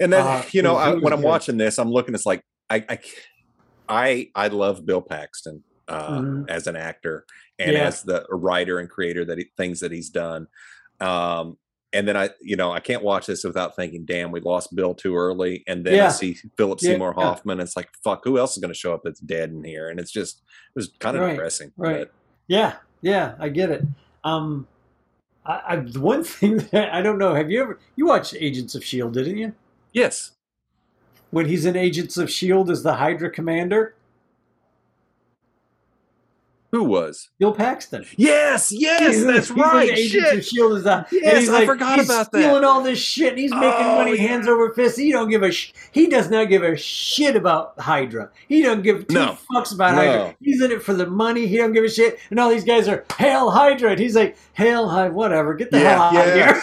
And 0.00 0.12
then 0.12 0.26
Uh, 0.26 0.42
you 0.50 0.60
know, 0.62 0.76
I, 0.76 0.94
when 0.94 1.12
I'm 1.14 1.22
watching 1.22 1.56
this, 1.56 1.78
I'm 1.78 1.90
looking. 1.90 2.14
It's 2.14 2.26
like 2.26 2.42
I, 2.68 2.84
I, 2.88 2.98
I, 3.92 4.28
I 4.34 4.48
love 4.48 4.84
Bill 4.86 5.02
Paxton 5.02 5.62
uh, 5.88 6.18
Mhm. 6.20 6.48
as 6.50 6.66
an 6.66 6.76
actor 6.76 7.26
and 7.58 7.72
Yeah. 7.72 7.86
as 7.88 8.02
the 8.02 8.24
writer 8.30 8.78
and 8.78 8.88
creator 8.88 9.24
that 9.26 9.38
he, 9.38 9.46
things 9.56 9.80
that 9.80 9.92
he's 9.92 10.10
done. 10.10 10.46
Um, 11.00 11.58
and 11.92 12.08
then 12.08 12.16
I, 12.16 12.30
you 12.40 12.56
know, 12.56 12.72
I 12.72 12.80
can't 12.80 13.02
watch 13.02 13.26
this 13.26 13.44
without 13.44 13.76
thinking, 13.76 14.04
"Damn, 14.06 14.30
we 14.32 14.40
lost 14.40 14.74
Bill 14.74 14.94
too 14.94 15.14
early." 15.14 15.62
And 15.66 15.84
then 15.84 16.00
I 16.00 16.08
see 16.08 16.38
Philip 16.56 16.78
Yeah, 16.80 16.92
Seymour 16.92 17.14
yeah. 17.18 17.24
Hoffman. 17.24 17.60
It's 17.60 17.76
like, 17.76 17.90
fuck, 18.02 18.22
who 18.24 18.38
else 18.38 18.56
is 18.56 18.62
going 18.62 18.72
to 18.72 18.78
show 18.78 18.94
up 18.94 19.02
that's 19.04 19.20
dead 19.20 19.50
in 19.50 19.62
here? 19.62 19.88
And 19.90 20.00
it's 20.00 20.10
just, 20.10 20.38
it 20.38 20.74
was 20.74 20.88
kind 21.00 21.16
of 21.16 21.22
Right, 21.24 21.32
depressing. 21.32 21.72
right. 21.76 21.98
but- 22.08 22.12
Yeah, 22.48 22.76
yeah, 23.02 23.34
I 23.38 23.50
get 23.50 23.70
it. 23.70 23.82
Um, 24.24 24.66
I, 25.44 25.52
I 25.68 25.76
one 25.98 26.22
thing 26.38 26.58
that 26.70 26.94
I 26.94 27.02
don't 27.02 27.18
know. 27.18 27.34
Have 27.34 27.50
you 27.50 27.60
ever 27.60 27.78
you 27.96 28.06
watched 28.06 28.34
Agents 28.38 28.74
of 28.74 28.82
Shield, 28.84 29.12
didn't 29.12 29.36
you? 29.38 29.52
yes. 29.92 30.30
When 31.32 31.46
he's 31.46 31.64
in 31.64 31.76
Agents 31.76 32.18
of 32.18 32.30
Shield 32.30 32.70
as 32.70 32.82
the 32.82 32.96
Hydra 32.96 33.30
commander, 33.30 33.94
Who 36.72 36.84
was? 36.84 37.28
Bill 37.38 37.52
Paxton. 37.52 38.06
Yes, 38.16 38.72
yes, 38.72 39.14
He's 39.16 39.24
that's 39.26 39.48
he's 39.48 39.56
right. 39.58 39.90
Of 39.92 39.98
Shit. 39.98 40.44
Shield 40.46 40.72
is 40.78 40.84
the 40.84 40.98
and 40.98 41.06
Yes, 41.12 41.48
I 41.50 41.52
like, 41.52 41.66
forgot 41.66 42.02
about 42.02 42.32
that. 42.32 42.40
stealing 42.40 42.64
all 42.64 42.82
this 42.82 42.98
shit. 42.98 43.32
And 43.34 43.38
he's 43.38 43.50
making 43.50 43.68
Oh, 43.86 43.96
money 43.98 44.12
yeah. 44.16 44.28
hands 44.28 44.48
over 44.48 44.72
fist. 44.72 44.98
He 44.98 45.12
don't 45.12 45.28
give 45.28 45.42
a 45.42 45.52
sh- 45.52 45.74
he 45.92 46.06
does 46.06 46.30
not 46.30 46.48
give 46.48 46.62
a 46.62 46.74
shit 46.76 47.36
about 47.36 47.78
Hydra. 47.78 48.30
He 48.48 48.62
don't 48.62 48.82
give 48.82 49.06
two 49.06 49.14
No. 49.14 49.36
fucks 49.54 49.74
about 49.74 49.96
No. 49.96 50.00
Hydra. 50.00 50.34
He's 50.40 50.62
in 50.62 50.72
it 50.72 50.82
for 50.82 50.94
the 50.94 51.06
money. 51.06 51.46
He 51.46 51.58
don't 51.58 51.72
give 51.74 51.84
a 51.84 51.90
shit. 51.90 52.18
And 52.30 52.40
all 52.40 52.48
these 52.48 52.64
guys 52.64 52.88
are 52.88 53.04
hail 53.18 53.50
Hydra. 53.50 53.90
And 53.90 54.00
he's 54.00 54.16
like 54.16 54.36
hail 54.54 54.88
Hydra. 54.88 55.14
Whatever. 55.14 55.52
Get 55.52 55.70
the 55.72 55.78
Yeah, 55.78 55.90
hell 55.90 56.02
out 56.04 56.14
yeah. 56.14 56.50
of 56.56 56.62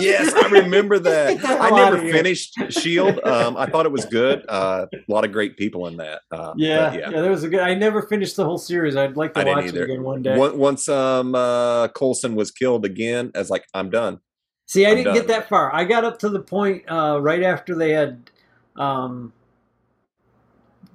Yes, 0.00 0.34
I 0.44 0.48
remember 0.48 0.98
that. 0.98 1.38
I 1.44 1.70
never 1.70 1.98
finished 1.98 2.58
Shield. 2.72 3.20
Um, 3.22 3.56
I 3.56 3.66
thought 3.66 3.86
it 3.86 3.92
was 3.92 4.06
good. 4.06 4.44
Uh, 4.48 4.86
a 4.92 5.12
lot 5.12 5.24
of 5.24 5.30
great 5.30 5.56
people 5.56 5.86
in 5.86 5.98
that. 5.98 6.22
Uh, 6.32 6.52
Yeah, 6.56 6.92
yeah. 6.92 7.10
yeah, 7.10 7.20
that 7.22 7.30
was 7.30 7.44
a 7.44 7.48
good. 7.48 7.60
I 7.60 7.74
never 7.74 8.02
finished 8.02 8.34
the 8.36 8.44
whole 8.44 8.58
series. 8.58 8.96
I'd 8.96 9.16
like 9.16 9.34
to 9.34 9.35
I 9.36 9.44
didn't 9.44 9.76
either. 9.76 10.02
one 10.02 10.22
day. 10.22 10.36
Once, 10.36 10.88
um, 10.88 11.34
uh, 11.34 11.88
Coulson 11.88 12.34
was 12.34 12.50
killed 12.50 12.84
again, 12.84 13.30
I 13.34 13.38
was 13.38 13.50
like, 13.50 13.64
I'm 13.74 13.90
done. 13.90 14.20
See, 14.66 14.84
I 14.86 14.90
I'm 14.90 14.96
didn't 14.96 15.14
get 15.14 15.26
that 15.28 15.48
far. 15.48 15.72
I 15.74 15.84
got 15.84 16.04
up 16.04 16.18
to 16.20 16.28
the 16.28 16.40
point 16.40 16.82
uh, 16.90 17.18
right 17.20 17.42
after 17.42 17.74
they 17.74 17.90
had 17.92 18.30
um, 18.76 19.32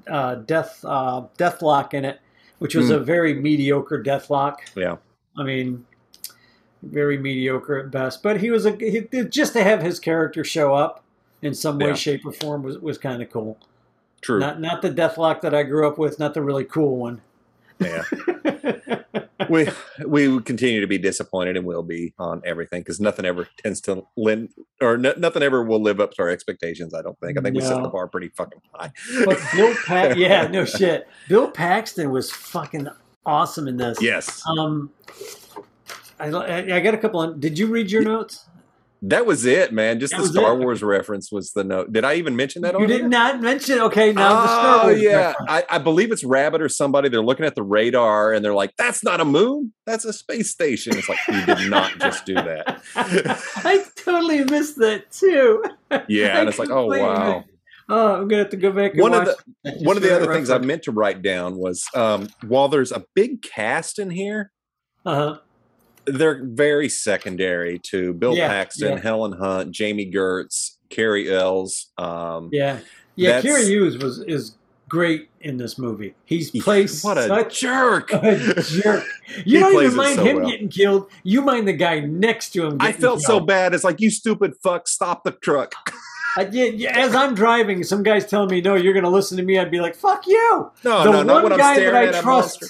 uh, 0.08 0.36
Death 0.36 0.84
uh, 0.86 1.24
Deathlok 1.38 1.94
in 1.94 2.06
it, 2.06 2.20
which 2.60 2.76
was 2.76 2.88
Hmm. 2.88 2.94
a 2.96 3.00
very 3.00 3.34
mediocre 3.34 4.02
Deathlok. 4.04 4.58
Yeah. 4.76 4.98
I 5.38 5.44
mean, 5.44 5.86
very 6.84 7.18
mediocre 7.18 7.78
at 7.80 7.92
best. 7.92 8.22
But 8.24 8.42
he 8.42 8.52
was 8.52 8.66
a 8.66 8.76
he, 8.76 9.08
just 9.30 9.54
to 9.54 9.64
have 9.64 9.82
his 9.82 10.00
character 10.00 10.44
show 10.44 10.74
up 10.74 11.04
in 11.42 11.54
some 11.54 11.80
way, 11.80 11.88
Yeah. 11.90 11.94
shape, 11.96 12.26
or 12.26 12.32
form 12.34 12.64
was, 12.64 12.78
was 12.80 12.98
kind 12.98 13.22
of 13.22 13.30
cool. 13.30 13.58
True. 14.22 14.40
Not 14.40 14.60
not 14.60 14.82
the 14.82 14.90
Deathlok 14.92 15.42
that 15.42 15.56
I 15.56 15.64
grew 15.64 15.88
up 15.88 15.98
with, 15.98 16.20
not 16.20 16.34
the 16.34 16.42
really 16.42 16.66
cool 16.66 16.98
one. 16.98 17.22
Yeah. 17.82 18.04
we 19.50 19.68
we 20.06 20.28
would 20.28 20.46
continue 20.46 20.82
to 20.82 20.88
be 20.88 20.98
disappointed 20.98 21.58
and 21.58 21.66
will 21.66 21.84
be 21.84 22.14
on 22.20 22.42
everything 22.46 22.82
because 22.82 23.00
nothing 23.00 23.26
ever 23.26 23.48
tends 23.58 23.82
to 23.82 24.04
lend 24.16 24.50
or 24.82 24.98
no, 24.98 25.14
nothing 25.18 25.44
ever 25.44 25.64
will 25.64 25.82
live 25.82 26.00
up 26.00 26.12
to 26.14 26.22
our 26.22 26.30
expectations. 26.30 26.94
I 26.94 27.02
don't 27.02 27.20
think. 27.20 27.38
I 27.38 27.42
think 27.42 27.56
we 27.56 27.62
set 27.62 27.82
the 27.82 27.90
bar 27.90 28.08
pretty 28.08 28.30
fucking 28.30 28.62
high. 28.74 28.92
But 29.26 29.40
Bill 29.54 29.76
Pax, 29.86 30.16
yeah, 30.18 30.48
no 30.48 30.66
shit. 30.66 31.08
Bill 31.28 31.50
Paxton 31.50 32.12
was 32.12 32.32
fucking 32.32 32.88
awesome 33.26 33.68
in 33.68 33.78
this. 33.78 34.02
yes, 34.02 34.42
Um, 34.48 34.92
I, 36.20 36.28
I 36.28 36.80
got 36.80 36.94
a 36.94 36.98
couple. 36.98 37.22
Of, 37.22 37.40
did 37.40 37.58
you 37.58 37.68
read 37.68 37.92
your 37.92 38.04
notes? 38.04 38.46
That 39.04 39.26
was 39.26 39.46
it, 39.46 39.74
man. 39.74 40.00
Just 40.00 40.14
That 40.16 40.22
the 40.22 40.28
Star 40.28 40.54
it? 40.54 40.60
Wars 40.60 40.84
reference 40.84 41.32
was 41.32 41.52
the 41.54 41.64
note. 41.64 41.92
Did 41.92 42.06
I 42.06 42.16
even 42.16 42.36
mention 42.36 42.62
that? 42.62 42.80
You 42.80 42.86
did 42.86 43.00
here? 43.02 43.08
not 43.10 43.42
mention. 43.42 43.80
Okay, 43.80 44.14
now 44.14 44.42
the 44.42 44.48
Star 44.48 44.80
oh 44.80 44.88
Wars. 44.90 45.02
yeah. 45.02 45.34
I, 45.48 45.64
I 45.70 45.78
believe 45.80 46.12
it's 46.12 46.24
Rabbit 46.24 46.62
or 46.62 46.70
somebody. 46.70 47.10
They're 47.10 47.24
looking 47.24 47.46
at 47.46 47.56
the 47.56 47.64
radar 47.64 48.32
and 48.34 48.46
they're 48.46 48.54
like, 48.54 48.76
"That's 48.78 49.04
not 49.04 49.20
a 49.20 49.26
moon. 49.26 49.74
That's 49.86 50.06
a 50.06 50.14
space 50.14 50.52
station." 50.52 50.96
It's 50.98 51.10
like 51.10 51.20
you 51.28 51.46
did 51.46 51.70
not 51.70 51.98
just 52.00 52.26
do 52.26 52.36
that. 52.36 52.82
I 52.96 53.84
totally 53.96 54.44
missed 54.44 54.78
that 54.78 55.12
too. 55.12 55.64
Yeah, 56.08 56.40
and 56.40 56.48
it's 56.48 56.58
like, 56.58 56.70
oh 56.70 56.86
wow. 56.86 57.44
Oh, 57.90 58.16
I'm 58.16 58.30
gonna 58.30 58.44
have 58.44 58.52
to 58.52 58.58
go 58.58 58.72
back 58.72 58.94
and 58.94 59.02
One 59.02 59.14
of 59.14 59.26
the 59.26 59.36
one 59.84 59.98
of 59.98 60.04
the 60.04 60.16
other 60.16 60.32
things 60.32 60.50
I 60.50 60.58
meant 60.60 60.84
to 60.84 60.92
write 60.92 61.22
down 61.22 61.58
was 61.58 61.86
um, 61.94 62.30
while 62.48 62.70
there's 62.70 62.94
a 62.94 63.04
big 63.14 63.42
cast 63.42 64.00
in 64.00 64.10
here, 64.10 64.52
Uh-huh. 65.06 65.40
They're 66.06 66.44
very 66.44 66.90
secondary 66.90 67.80
to 67.90 68.14
Bill 68.14 68.36
Yeah, 68.36 68.48
Paxton, 68.48 68.94
yeah. 68.94 69.00
Helen 69.00 69.34
Hunt, 69.34 69.72
Jami 69.72 70.12
Gertz, 70.12 70.78
Cary 70.90 71.32
Elwes. 71.32 71.88
Um, 71.98 72.50
Yeah, 72.52 72.80
yeah. 73.16 73.42
Cary 73.42 73.76
Elwes 73.76 73.98
was 73.98 74.20
is 74.28 74.56
great 74.90 75.30
in 75.40 75.56
this 75.56 75.78
movie. 75.78 76.14
He's 76.26 76.52
plays 76.52 77.02
what 77.02 77.18
a 77.18 77.28
such 77.28 77.62
jerk! 77.62 78.12
a 78.14 78.62
jerk. 78.62 79.06
You 79.46 79.62
don't 79.62 79.82
even 79.82 79.96
mind 79.96 80.16
so 80.18 80.26
him 80.26 80.38
well. 80.38 80.50
getting 80.50 80.68
killed. 80.68 81.10
You 81.24 81.42
mind 81.42 81.66
the 81.66 81.74
guy 81.74 82.02
next 82.02 82.50
to 82.52 82.66
him. 82.66 82.78
I 82.82 82.92
felt 82.92 83.22
so 83.22 83.40
bad. 83.40 83.74
It's 83.74 83.86
like 83.86 84.02
you 84.02 84.10
stupid 84.10 84.56
fuck, 84.62 84.90
stop 84.90 85.24
the 85.24 85.32
truck. 85.32 85.74
I, 86.38 86.44
yeah, 86.52 86.66
yeah, 86.66 86.98
as 86.98 87.14
I'm 87.16 87.36
driving, 87.36 87.84
some 87.84 88.04
guy's 88.04 88.26
telling 88.26 88.50
me, 88.50 88.62
"No, 88.62 88.76
you're 88.76 88.94
going 88.94 89.04
to 89.04 89.10
listen 89.10 89.38
to 89.38 89.44
me." 89.44 89.58
I'd 89.60 89.72
be 89.72 89.82
like, 89.82 89.96
"Fuck 89.96 90.28
you!" 90.28 90.72
No, 90.84 91.04
the 91.04 91.12
no, 91.12 91.24
not 91.24 91.44
one 91.44 91.58
guy 91.58 91.80
that 91.80 92.16
I 92.16 92.22
trust. 92.22 92.64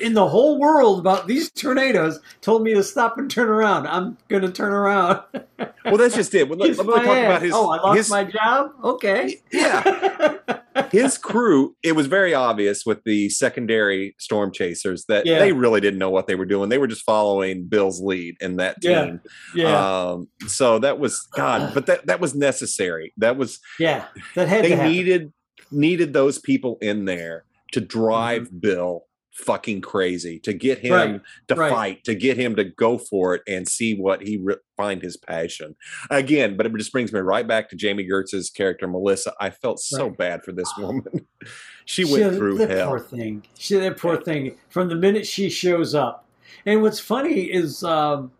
In 0.00 0.14
the 0.14 0.28
whole 0.28 0.58
world 0.58 0.98
about 0.98 1.26
these 1.26 1.50
tornadoes 1.50 2.18
told 2.40 2.62
me 2.62 2.74
to 2.74 2.82
stop 2.82 3.18
and 3.18 3.30
turn 3.30 3.48
around. 3.48 3.86
I'm 3.86 4.16
going 4.28 4.42
to 4.42 4.50
turn 4.52 4.72
around. 4.72 5.20
Well, 5.84 5.96
that's 5.96 6.14
just 6.14 6.32
it. 6.34 6.48
Well, 6.48 6.58
let, 6.58 6.76
let 6.76 6.86
me 6.86 6.92
talk 6.94 7.06
ass. 7.06 7.24
about 7.26 7.42
his. 7.42 7.52
oh, 7.52 7.68
I 7.70 7.76
lost 7.82 7.96
his, 7.96 8.10
my 8.10 8.22
job. 8.22 8.70
Okay. 8.84 9.40
Yeah, 9.52 10.38
his 10.92 11.18
crew. 11.18 11.74
It 11.82 11.96
was 11.96 12.06
very 12.06 12.34
obvious 12.34 12.86
with 12.86 13.02
the 13.02 13.28
secondary 13.30 14.14
storm 14.18 14.52
chasers 14.52 15.04
that 15.06 15.26
Yeah. 15.26 15.40
they 15.40 15.52
really 15.52 15.80
didn't 15.80 15.98
know 15.98 16.10
what 16.10 16.28
they 16.28 16.36
were 16.36 16.44
doing. 16.46 16.68
They 16.68 16.78
were 16.78 16.86
just 16.86 17.02
following 17.02 17.64
Bill's 17.64 18.00
lead 18.00 18.36
in 18.40 18.56
that 18.56 18.80
team. 18.80 19.20
yeah, 19.56 20.10
Um, 20.10 20.28
so 20.46 20.78
that 20.78 21.00
was 21.00 21.20
God, 21.34 21.74
but 21.74 21.86
that 21.86 22.06
that 22.06 22.20
was 22.20 22.32
necessary. 22.34 23.12
That 23.16 23.36
was 23.36 23.58
yeah. 23.80 24.04
That 24.36 24.46
had 24.48 24.64
they 24.64 24.76
needed 24.88 25.32
needed 25.72 26.12
those 26.12 26.38
people 26.38 26.78
in 26.80 27.06
there 27.06 27.44
to 27.72 27.80
drive 27.80 28.42
Mm-hmm. 28.44 28.58
Bill 28.58 29.04
fucking 29.32 29.80
crazy 29.80 30.38
to 30.40 30.52
get 30.52 30.78
him 30.78 30.92
Right, 30.92 31.20
to 31.48 31.54
right. 31.54 31.70
fight 31.72 32.04
to 32.04 32.14
get 32.14 32.36
him 32.36 32.54
to 32.56 32.64
go 32.64 32.98
for 32.98 33.34
it 33.34 33.42
and 33.48 33.66
see 33.66 33.94
what 33.94 34.22
he 34.22 34.36
re- 34.36 34.56
find 34.76 35.00
his 35.00 35.16
passion 35.16 35.74
again 36.10 36.54
but 36.56 36.66
it 36.66 36.74
just 36.76 36.92
brings 36.92 37.12
me 37.14 37.20
right 37.20 37.48
back 37.48 37.70
to 37.70 37.76
jami 37.76 38.04
gertz's 38.06 38.50
character 38.50 38.86
melissa 38.86 39.32
i 39.40 39.48
felt 39.48 39.80
so 39.80 40.08
Right. 40.08 40.18
bad 40.18 40.44
for 40.44 40.52
this 40.52 40.70
woman 40.78 41.26
she 41.86 42.04
went 42.04 42.36
through 42.36 42.58
that 42.58 42.70
hell 42.70 42.88
poor 42.90 43.00
thing. 43.00 43.42
She, 43.58 43.76
that 43.76 43.96
poor 43.96 44.20
thing. 44.20 44.56
From 44.68 44.88
the 44.88 44.94
minute 44.96 45.26
she 45.26 45.48
shows 45.48 45.94
up, 45.94 46.26
and 46.66 46.82
what's 46.82 47.00
funny 47.00 47.44
is 47.44 47.82
um, 47.82 48.30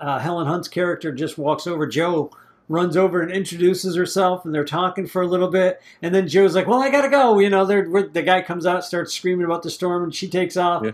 uh, 0.00 0.18
Helen 0.18 0.46
Hunt's 0.46 0.68
character 0.68 1.10
just 1.12 1.38
walks 1.38 1.66
over. 1.66 1.86
Joe 1.86 2.30
runs 2.68 2.96
over 2.96 3.20
and 3.22 3.30
introduces 3.30 3.94
herself, 3.94 4.44
and 4.44 4.54
they're 4.54 4.64
talking 4.64 5.06
for 5.06 5.22
a 5.22 5.26
little 5.26 5.48
bit, 5.48 5.80
and 6.02 6.14
then 6.14 6.26
Joe's 6.28 6.54
like, 6.54 6.66
"Well, 6.66 6.82
I 6.82 6.90
gotta 6.90 7.08
go." 7.08 7.38
You 7.38 7.48
know, 7.50 7.64
they're, 7.64 7.86
the 8.12 8.22
guy 8.22 8.42
comes 8.42 8.66
out, 8.66 8.84
starts 8.84 9.12
screaming 9.12 9.44
about 9.44 9.62
the 9.62 9.70
storm, 9.70 10.02
and 10.04 10.14
she 10.14 10.28
takes 10.28 10.56
off. 10.56 10.82
Yeah. 10.84 10.92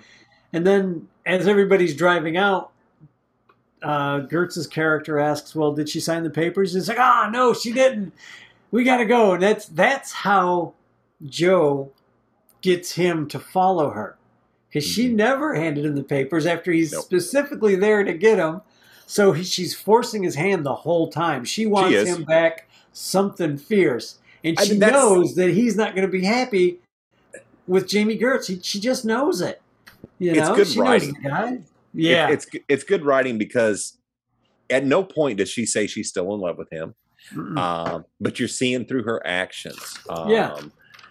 And 0.53 0.67
then, 0.67 1.09
as 1.25 1.49
everybody's 1.49 1.97
driving 1.97 2.37
out, 2.37 2.71
uh, 3.83 4.21
Gertz's 4.21 4.67
character 4.67 5.19
asks, 5.19 5.55
"Well, 5.55 5.73
did 5.73 5.89
she 5.89 5.99
sign 6.01 6.23
the 6.23 6.31
papers?" 6.31 6.75
He's 6.75 6.89
like, 6.89 6.99
"Ah, 7.01 7.29
no, 7.33 7.53
she 7.55 7.73
didn't. 7.73 8.13
We 8.71 8.85
gotta 8.85 9.07
go." 9.07 9.33
And 9.33 9.43
that's 9.43 9.67
that's 9.67 10.13
how 10.13 10.75
Joe 11.25 11.91
gets 12.61 12.93
him 12.93 13.27
to 13.29 13.39
follow 13.41 13.91
her 13.91 14.17
because 14.69 14.85
she 14.85 15.09
Mhm. 15.09 15.15
never 15.15 15.55
handed 15.55 15.85
him 15.85 15.97
the 15.97 16.03
papers 16.05 16.47
after 16.47 16.71
he's 16.71 16.93
Nope. 16.93 17.05
specifically 17.05 17.75
there 17.77 18.05
to 18.05 18.13
get 18.13 18.39
him. 18.39 18.61
So 19.07 19.33
he, 19.33 19.45
she's 19.45 19.75
forcing 19.75 20.23
his 20.23 20.35
hand 20.35 20.65
the 20.65 20.75
whole 20.75 21.09
time. 21.11 21.45
She 21.45 21.67
wants 21.67 21.95
is. 21.95 22.09
him 22.09 22.25
back 22.25 22.69
something 22.93 23.57
fierce, 23.59 24.19
and 24.45 24.59
I 24.59 24.65
she 24.65 24.71
mean, 24.73 24.81
knows 24.81 25.35
that 25.37 25.51
he's 25.51 25.77
not 25.77 25.95
going 25.95 26.07
to 26.07 26.13
be 26.13 26.25
happy 26.25 26.79
with 27.67 27.89
Jami 27.89 28.19
Gertz. 28.19 28.47
He, 28.47 28.61
she 28.63 28.81
just 28.81 29.05
knows 29.05 29.41
it. 29.41 29.61
You 30.19 30.33
It's 30.33 30.49
know, 30.49 30.55
good 30.55 30.67
she 30.67 30.81
writing. 30.81 31.09
knows 31.13 31.23
the 31.23 31.29
guy. 31.29 31.53
It- 31.55 31.63
Yeah, 31.95 32.31
it's 32.31 32.47
it's 32.69 32.85
good 32.85 33.05
writing 33.05 33.37
because 33.39 33.99
at 34.71 34.85
no 34.85 35.05
point 35.05 35.39
does 35.39 35.51
she 35.51 35.67
say 35.67 35.87
she's 35.87 36.09
still 36.09 36.33
in 36.35 36.41
love 36.41 36.57
with 36.57 36.71
him 36.73 36.95
um, 37.57 38.05
but 38.21 38.39
you're 38.39 38.49
seeing 38.49 38.85
through 38.85 39.05
her 39.05 39.25
actions. 39.27 39.79
Um, 40.09 40.29
Yeah. 40.31 40.59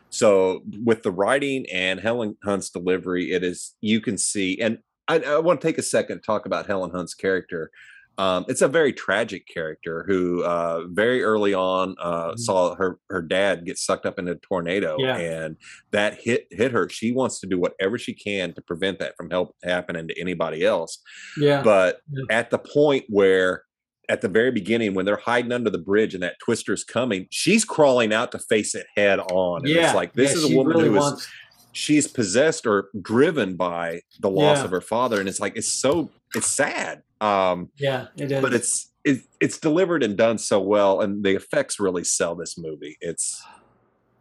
So 0.10 0.62
with 0.83 1.03
the 1.03 1.12
writing 1.12 1.65
and 1.71 2.00
Helen 2.00 2.36
Hunt's 2.43 2.69
delivery, 2.69 3.31
it 3.31 3.43
is 3.45 3.75
you 3.79 4.01
can 4.01 4.17
see, 4.17 4.60
and 4.60 4.79
I, 5.08 5.20
I 5.20 5.38
want 5.39 5.62
to 5.62 5.67
take 5.67 5.77
a 5.77 5.84
second 5.84 6.17
to 6.17 6.22
talk 6.22 6.46
about 6.46 6.67
Helen 6.67 6.91
Hunt's 6.91 7.13
character. 7.13 7.72
Um, 8.17 8.46
it's 8.50 8.62
a 8.62 8.67
very 8.67 8.91
tragic 8.93 9.48
character 9.48 10.03
who 10.08 10.43
uh, 10.43 10.84
very 10.89 11.24
early 11.24 11.53
on 11.53 11.96
uh, 12.00 12.31
Mhm. 12.34 12.39
saw 12.39 12.75
her 12.75 13.00
her 13.10 13.22
dad 13.22 13.65
get 13.65 13.77
sucked 13.77 14.05
up 14.05 14.20
in 14.20 14.27
a 14.27 14.36
tornado, 14.36 14.98
Yeah. 15.00 15.17
and 15.17 15.55
that 15.91 16.20
hit 16.22 16.48
hit 16.51 16.72
her. 16.74 16.88
She 16.89 17.12
wants 17.13 17.39
to 17.39 17.48
do 17.48 17.58
whatever 17.58 17.98
she 17.98 18.13
can 18.13 18.53
to 18.53 18.62
prevent 18.62 19.00
that 19.00 19.15
from 19.17 19.29
help 19.29 19.55
happening 19.63 20.08
to 20.10 20.20
anybody 20.20 20.63
else. 20.63 21.00
yeah, 21.38 21.62
But 21.63 22.01
Yeah. 22.12 22.24
at 22.29 22.50
the 22.51 22.60
point 22.60 23.05
where, 23.08 23.63
at 24.10 24.20
the 24.20 24.27
very 24.27 24.51
beginning, 24.51 24.93
when 24.93 25.05
they're 25.05 25.15
hiding 25.15 25.53
under 25.53 25.70
the 25.70 25.77
bridge 25.79 26.13
and 26.13 26.22
that 26.22 26.36
twister's 26.43 26.84
coming, 26.84 27.27
she's 27.31 27.63
crawling 27.63 28.12
out 28.13 28.34
to 28.34 28.39
face 28.39 28.75
it 28.75 28.86
head 28.98 29.20
on. 29.20 29.62
And 29.62 29.70
yeah. 29.70 29.86
it's 29.86 29.96
like 29.96 30.13
this 30.13 30.31
yeah, 30.31 30.38
is 30.38 30.51
a 30.51 30.55
woman 30.55 30.75
really 30.75 30.89
who 30.89 30.96
is 30.98 31.01
wants. 31.01 31.27
She's 31.72 32.08
possessed 32.08 32.66
or 32.68 32.90
driven 33.01 33.56
by 33.56 34.01
the 34.20 34.30
loss 34.30 34.60
Yeah. 34.60 34.66
of 34.66 34.72
her 34.72 34.82
father, 34.82 35.20
and 35.20 35.28
it's 35.30 35.40
like 35.40 35.56
it's 35.56 35.68
so 35.72 36.10
it's 36.36 36.48
sad. 36.48 37.04
Um, 37.20 37.70
Yeah, 37.78 38.08
it 38.18 38.32
is. 38.32 38.42
but 38.42 38.54
it's 38.54 38.90
it, 39.04 39.22
it's 39.40 39.58
delivered 39.58 40.04
and 40.04 40.16
done 40.18 40.38
so 40.38 40.60
well, 40.60 41.01
and 41.01 41.24
the 41.24 41.36
effects 41.36 41.80
really 41.80 42.04
sell 42.04 42.36
this 42.36 42.58
movie. 42.58 42.98
It's 43.01 43.42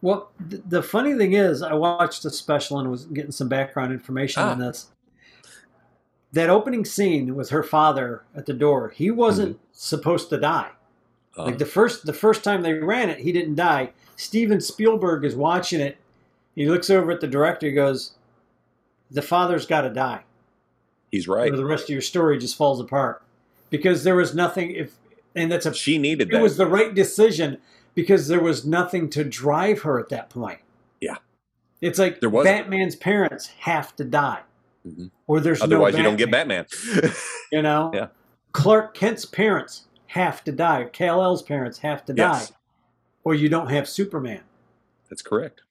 Well, 0.03 0.31
th- 0.49 0.63
the 0.67 0.83
funny 0.83 1.15
thing 1.15 1.35
is, 1.35 1.61
I 1.63 1.75
watched 1.75 2.25
a 2.25 2.31
special 2.31 2.79
and 2.79 2.91
was 2.91 3.05
getting 3.07 3.33
some 3.33 3.49
background 3.49 3.93
information 3.93 4.43
Ah. 4.43 4.53
on 4.53 4.59
this. 4.59 4.87
That 6.33 6.49
opening 6.49 6.85
scene 6.85 7.35
with 7.35 7.51
her 7.51 7.63
father 7.63 8.23
at 8.35 8.47
the 8.47 8.53
door, 8.55 8.91
he 8.91 9.11
wasn't 9.11 9.59
supposed 9.73 10.31
to 10.31 10.39
die. 10.39 10.71
uh, 11.37 11.45
Like 11.45 11.59
the 11.59 11.67
first 11.67 12.07
the 12.07 12.13
first 12.13 12.43
time 12.45 12.63
they 12.63 12.73
ran 12.75 13.11
it, 13.11 13.19
he 13.21 13.33
didn't 13.33 13.57
die. 13.57 13.93
Steven 14.17 14.61
Spielberg 14.61 15.25
is 15.25 15.35
watching 15.35 15.81
it. 15.81 15.97
He 16.61 16.69
looks 16.69 16.91
over 16.91 17.11
at 17.11 17.23
the 17.23 17.27
director. 17.27 17.67
He 17.69 17.73
goes, 17.73 18.13
"The 19.11 19.23
father's 19.23 19.65
got 19.65 19.81
to 19.81 19.89
die, 19.89 20.25
he's 21.11 21.27
right. 21.27 21.51
or 21.51 21.57
the 21.57 21.65
rest 21.65 21.85
of 21.85 21.89
your 21.89 22.03
story 22.03 22.37
just 22.37 22.55
falls 22.55 22.81
apart." 22.81 23.23
Because 23.71 24.05
there 24.05 24.15
was 24.15 24.35
nothing. 24.35 24.73
If 24.73 24.93
and 25.35 25.51
that's 25.51 25.65
a 25.65 25.73
She 25.73 25.97
needed 25.97 26.29
that 26.29 26.35
it 26.35 26.37
that. 26.37 26.43
was 26.43 26.59
the 26.59 26.67
right 26.67 26.95
decision 26.95 27.57
because 27.95 28.29
there 28.29 28.43
was 28.43 28.67
nothing 28.67 29.09
to 29.09 29.25
drive 29.25 29.81
her 29.83 29.99
at 29.99 30.11
that 30.11 30.29
point. 30.29 30.59
Yeah. 31.01 31.17
It's 31.81 31.99
like 31.99 32.21
There 32.21 32.29
wasn't. 32.29 32.55
Batman's 32.57 32.95
parents 32.95 33.47
have 33.61 33.97
to 33.97 34.05
die. 34.05 34.41
Mhm. 34.87 35.11
Or 35.27 35.41
there's 35.41 35.63
Otherwise, 35.63 35.95
no 35.95 35.99
you 36.01 36.05
don't 36.05 36.17
get 36.17 36.31
Batman. 36.31 36.67
You 37.51 37.63
know? 37.63 37.91
Yeah. 37.95 38.09
Clark 38.53 38.93
Kent's 38.93 39.25
parents 39.25 39.85
have 40.09 40.45
to 40.45 40.53
die. 40.53 40.85
Kal-El's 40.93 41.43
parents 41.43 41.79
have 41.79 42.05
to 42.05 42.15
Yes. 42.15 42.51
die. 42.51 42.57
Or 43.25 43.35
you 43.35 43.49
don't 43.49 43.71
have 43.71 43.89
Superman. 43.89 44.43
That's 45.09 45.23
correct. 45.23 45.63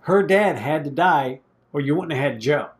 Her 0.00 0.22
dad 0.22 0.56
had 0.56 0.84
to 0.84 0.90
die 0.90 1.40
or 1.72 1.80
you 1.80 1.94
wouldn't 1.94 2.12
have 2.12 2.32
had 2.32 2.40
Joe. 2.40 2.70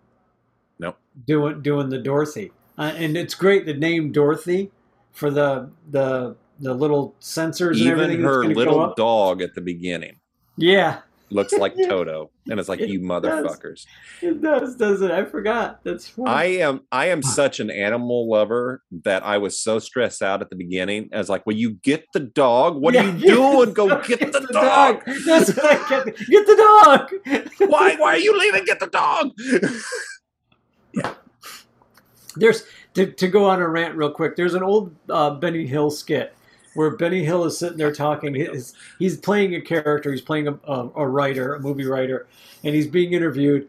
Nope. 0.78 0.96
Doing 1.26 1.62
doing 1.62 1.88
the 1.88 1.98
Dorothy. 1.98 2.52
Uh, 2.76 2.92
and 2.96 3.16
it's 3.16 3.34
great 3.34 3.66
the 3.66 3.74
name 3.74 4.12
Dorothy 4.12 4.70
for 5.12 5.30
the 5.30 5.70
the 5.90 6.36
the 6.60 6.74
little 6.74 7.14
sensors 7.20 7.72
and 7.72 7.80
Even 7.80 8.00
everything 8.00 8.20
her 8.22 8.44
little 8.44 8.94
dog 8.96 9.42
at 9.42 9.54
the 9.54 9.60
beginning 9.60 10.16
Yeah. 10.56 11.00
Looks 11.30 11.52
like 11.52 11.74
Toto, 11.88 12.30
and 12.50 12.58
it's 12.58 12.68
like 12.68 12.80
It 12.80 12.88
you 12.88 12.98
does. 12.98 13.08
motherfuckers. 13.08 13.86
It 14.22 14.40
does, 14.40 14.76
does 14.76 15.02
it? 15.02 15.10
I 15.10 15.24
forgot. 15.24 15.80
That's 15.84 16.08
funny. 16.08 16.28
I 16.30 16.44
am 16.66 16.80
I 16.90 17.06
am 17.06 17.22
such 17.22 17.60
an 17.60 17.70
animal 17.70 18.28
lover 18.30 18.82
that 19.04 19.22
I 19.24 19.38
was 19.38 19.60
so 19.60 19.78
stressed 19.78 20.22
out 20.22 20.40
at 20.42 20.50
the 20.50 20.56
beginning. 20.56 21.10
I 21.12 21.18
was 21.18 21.28
like, 21.28 21.44
"Will 21.46 21.56
you 21.56 21.72
get 21.82 22.04
the 22.12 22.20
dog? 22.20 22.76
What 22.80 22.94
Yeah, 22.94 23.04
are 23.10 23.10
you 23.16 23.26
doing? 23.26 23.72
Go 23.72 23.88
get 24.02 24.20
the, 24.20 24.48
dog! 24.52 25.02
That's 25.26 25.54
what 25.56 25.64
I 25.64 25.76
kept. 25.88 26.18
Get 26.26 26.46
the 26.46 26.56
dog. 26.56 27.10
Why 27.70 27.96
why 27.96 28.14
are 28.14 28.18
you 28.18 28.38
leaving? 28.38 28.64
Get 28.64 28.80
the 28.80 28.86
dog!" 28.86 29.30
Yeah. 30.92 31.14
There's 32.36 32.64
to, 32.94 33.10
to 33.12 33.28
go 33.28 33.44
on 33.44 33.60
a 33.60 33.68
rant 33.68 33.96
real 33.96 34.10
quick. 34.10 34.36
There's 34.36 34.54
an 34.54 34.62
old 34.62 34.94
uh, 35.10 35.30
Benny 35.30 35.66
Hill 35.66 35.90
skit 35.90 36.34
where 36.78 36.90
Benny 36.90 37.24
Hill 37.24 37.44
is 37.44 37.58
sitting 37.58 37.76
there 37.76 37.92
talking. 37.92 38.36
He's, 38.36 38.72
he's 39.00 39.16
playing 39.16 39.52
a 39.56 39.60
character. 39.60 40.12
He's 40.12 40.20
playing 40.20 40.46
a, 40.46 40.58
a, 40.62 40.90
a 40.94 41.08
writer, 41.08 41.54
a 41.54 41.60
movie 41.60 41.84
writer, 41.84 42.28
and 42.62 42.72
he's 42.72 42.86
being 42.86 43.12
interviewed. 43.12 43.68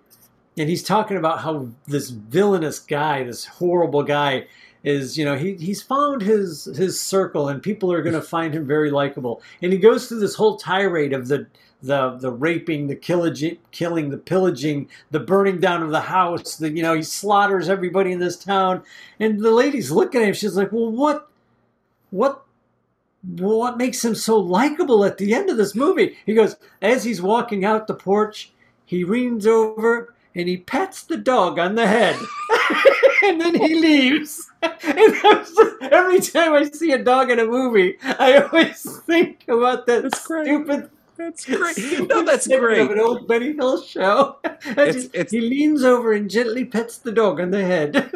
And 0.58 0.70
he's 0.70 0.84
talking 0.84 1.18
about 1.18 1.40
how 1.40 1.70
this 1.88 2.12
villainous 2.12 2.78
guy, 2.78 3.24
this 3.24 3.46
horrible 3.46 4.04
guy, 4.04 4.46
is 4.84 5.18
you 5.18 5.26
know 5.26 5.36
he 5.36 5.56
he's 5.56 5.82
found 5.82 6.22
his 6.22 6.66
his 6.66 7.02
circle, 7.02 7.50
and 7.50 7.64
people 7.64 7.92
are 7.92 8.04
going 8.04 8.14
to 8.22 8.22
find 8.22 8.54
him 8.54 8.68
very 8.68 8.92
likable. 8.92 9.42
And 9.64 9.74
he 9.74 9.80
goes 9.80 10.08
through 10.08 10.20
this 10.20 10.36
whole 10.36 10.58
tirade 10.58 11.12
of 11.12 11.30
the 11.30 11.48
the 11.82 12.12
the 12.12 12.32
raping, 12.32 12.88
the 12.88 12.96
killaging, 12.96 13.58
killing, 13.72 14.12
the 14.12 14.18
pillaging, 14.20 14.88
the 15.10 15.20
burning 15.20 15.60
down 15.60 15.82
of 15.82 15.90
the 15.90 16.02
house. 16.02 16.58
The 16.58 16.70
you 16.70 16.84
know 16.84 16.94
he 16.94 17.02
slaughters 17.02 17.70
everybody 17.70 18.12
in 18.12 18.20
this 18.20 18.38
town, 18.38 18.84
and 19.20 19.40
the 19.40 19.50
lady's 19.50 19.90
looking 19.90 20.22
at 20.22 20.28
him. 20.28 20.34
She's 20.36 20.56
like, 20.56 20.72
"Well, 20.72 20.92
what, 20.92 21.28
what, 22.12 22.46
what 23.24 23.78
makes 23.78 24.04
him 24.04 24.16
so 24.16 24.38
likable 24.40 25.04
at 25.06 25.18
the 25.18 25.34
end 25.34 25.50
of 25.50 25.58
this 25.58 25.76
movie?" 25.76 26.18
He 26.26 26.34
goes, 26.34 26.56
as 26.82 27.04
he's 27.04 27.22
walking 27.22 27.66
out 27.66 27.88
the 27.88 27.94
porch, 27.94 28.52
he 28.86 29.04
leans 29.06 29.46
over 29.48 30.14
and 30.36 30.48
he 30.48 30.58
pats 30.58 31.04
the 31.04 31.18
dog 31.18 31.58
on 31.60 31.76
the 31.76 31.88
head, 31.88 32.16
and 33.24 33.42
then 33.42 33.56
he 33.56 33.76
leaves. 33.80 34.46
And 34.62 35.14
just, 35.22 35.60
every 35.82 36.20
time 36.20 36.54
I 36.54 36.64
see 36.70 36.92
a 36.92 37.02
dog 37.02 37.32
in 37.32 37.40
a 37.40 37.46
movie, 37.46 37.98
I 38.04 38.38
always 38.42 39.00
think 39.06 39.46
about 39.48 39.86
that 39.88 40.04
That's 40.04 40.26
great. 40.28 40.46
stupid 40.46 40.90
That's 41.16 41.46
great. 41.46 42.08
No, 42.10 42.24
that's 42.26 42.48
great. 42.48 42.80
Of 42.82 42.92
an 42.92 43.00
old 43.00 43.28
Benny 43.28 43.54
Hill 43.54 43.82
show. 43.82 44.38
It's- 44.44 45.06
it's- 45.14 45.32
he 45.32 45.40
leans 45.42 45.84
over 45.84 46.12
and 46.14 46.30
gently 46.30 46.66
pets 46.66 46.98
the 46.98 47.12
dog 47.14 47.40
on 47.40 47.52
the 47.52 47.64
head. 47.64 48.12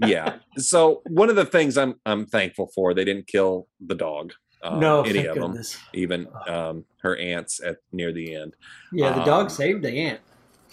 Yeah. 0.00 0.38
So 0.56 1.02
one 1.08 1.30
of 1.30 1.36
the 1.36 1.44
things 1.44 1.76
I'm 1.78 1.94
I'm 2.06 2.26
thankful 2.26 2.70
for, 2.74 2.94
they 2.94 3.04
didn't 3.04 3.26
kill 3.26 3.68
the 3.80 3.94
dog. 3.94 4.32
Um, 4.62 4.80
no, 4.80 5.02
any 5.02 5.14
thank 5.14 5.28
of 5.28 5.34
them, 5.36 5.50
goodness. 5.52 5.78
even 5.94 6.28
um, 6.48 6.84
her 7.02 7.16
aunts 7.16 7.60
at 7.62 7.76
near 7.92 8.12
the 8.12 8.34
end. 8.34 8.54
Yeah, 8.92 9.12
the 9.12 9.24
dog 9.24 9.44
Um, 9.46 9.50
saved 9.50 9.84
the 9.84 9.90
ant. 9.90 10.20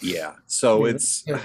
Yeah. 0.00 0.34
So 0.46 0.84
Yeah, 0.86 0.92
it's 0.92 1.24
yeah. 1.26 1.42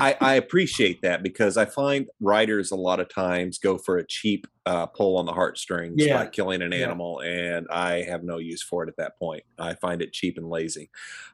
I, 0.00 0.16
I 0.20 0.34
appreciate 0.34 1.02
that 1.02 1.22
because 1.22 1.56
I 1.56 1.64
find 1.64 2.08
writers 2.20 2.70
a 2.70 2.76
lot 2.76 3.00
of 3.00 3.12
times 3.12 3.58
go 3.58 3.76
for 3.76 3.98
a 3.98 4.06
cheap 4.06 4.46
uh, 4.64 4.86
pull 4.86 5.18
on 5.18 5.26
the 5.26 5.32
heartstrings 5.32 5.96
Yeah. 6.06 6.18
by 6.18 6.26
killing 6.26 6.62
an 6.62 6.72
Yeah. 6.72 6.78
animal, 6.84 7.20
and 7.20 7.66
I 7.70 8.02
have 8.02 8.22
no 8.22 8.38
use 8.38 8.62
for 8.62 8.84
it 8.84 8.88
at 8.88 8.96
that 8.98 9.18
point. 9.18 9.42
I 9.58 9.74
find 9.74 10.00
it 10.00 10.12
cheap 10.12 10.38
and 10.38 10.48
lazy. 10.48 10.90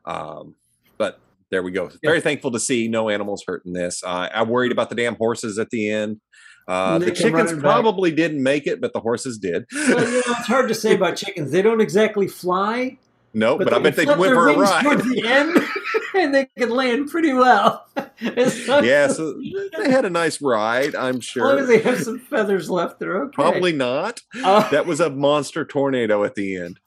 Um, 0.06 0.54
but 0.98 1.18
there 1.50 1.62
we 1.62 1.70
go. 1.70 1.90
Very 2.02 2.20
thankful 2.20 2.50
to 2.52 2.60
see 2.60 2.88
no 2.88 3.08
animals 3.08 3.44
hurt 3.46 3.64
in 3.64 3.72
this. 3.72 4.02
Uh, 4.04 4.28
I 4.32 4.42
worried 4.42 4.72
about 4.72 4.88
the 4.88 4.96
damn 4.96 5.16
horses 5.16 5.58
at 5.58 5.70
the 5.70 5.90
end. 5.90 6.20
Uh, 6.68 6.98
the 6.98 7.12
chickens 7.12 7.32
running 7.32 7.54
back. 7.56 7.62
probably 7.62 8.10
didn't 8.10 8.42
make 8.42 8.66
it, 8.66 8.80
but 8.80 8.92
the 8.92 9.00
horses 9.00 9.38
did. 9.38 9.66
Well, 9.72 9.88
you 10.00 10.14
know, 10.14 10.22
it's 10.26 10.46
hard 10.48 10.68
to 10.68 10.74
say 10.74 10.94
about 10.94 11.16
chickens. 11.16 11.52
They 11.52 11.62
don't 11.62 11.80
exactly 11.80 12.26
fly, 12.26 12.98
no, 13.36 13.58
but, 13.58 13.68
I 13.68 13.72
can 13.72 13.82
bet 13.82 13.96
they 13.96 14.06
went 14.06 14.22
their 14.22 14.34
for 14.34 14.48
a 14.48 14.56
ride. 14.56 14.82
towards 14.82 15.04
the 15.04 15.28
end, 15.28 15.58
and 16.14 16.34
they 16.34 16.46
can 16.56 16.70
land 16.70 17.10
pretty 17.10 17.34
well. 17.34 17.86
Yeah, 18.18 19.08
so 19.08 19.38
they 19.76 19.90
had 19.90 20.06
a 20.06 20.10
nice 20.10 20.40
ride, 20.40 20.94
I'm 20.94 21.16
as 21.18 21.36
long 21.36 21.58
as 21.58 21.66
sure. 21.66 21.66
they 21.66 21.78
have 21.80 22.02
some 22.02 22.18
feathers 22.18 22.70
left, 22.70 22.98
they're 22.98 23.24
okay. 23.24 23.34
Probably 23.34 23.72
not. 23.72 24.22
Uh, 24.42 24.66
That 24.70 24.86
was 24.86 25.00
a 25.00 25.10
monster 25.10 25.66
tornado 25.66 26.24
at 26.24 26.34
the 26.34 26.56
end. 26.56 26.80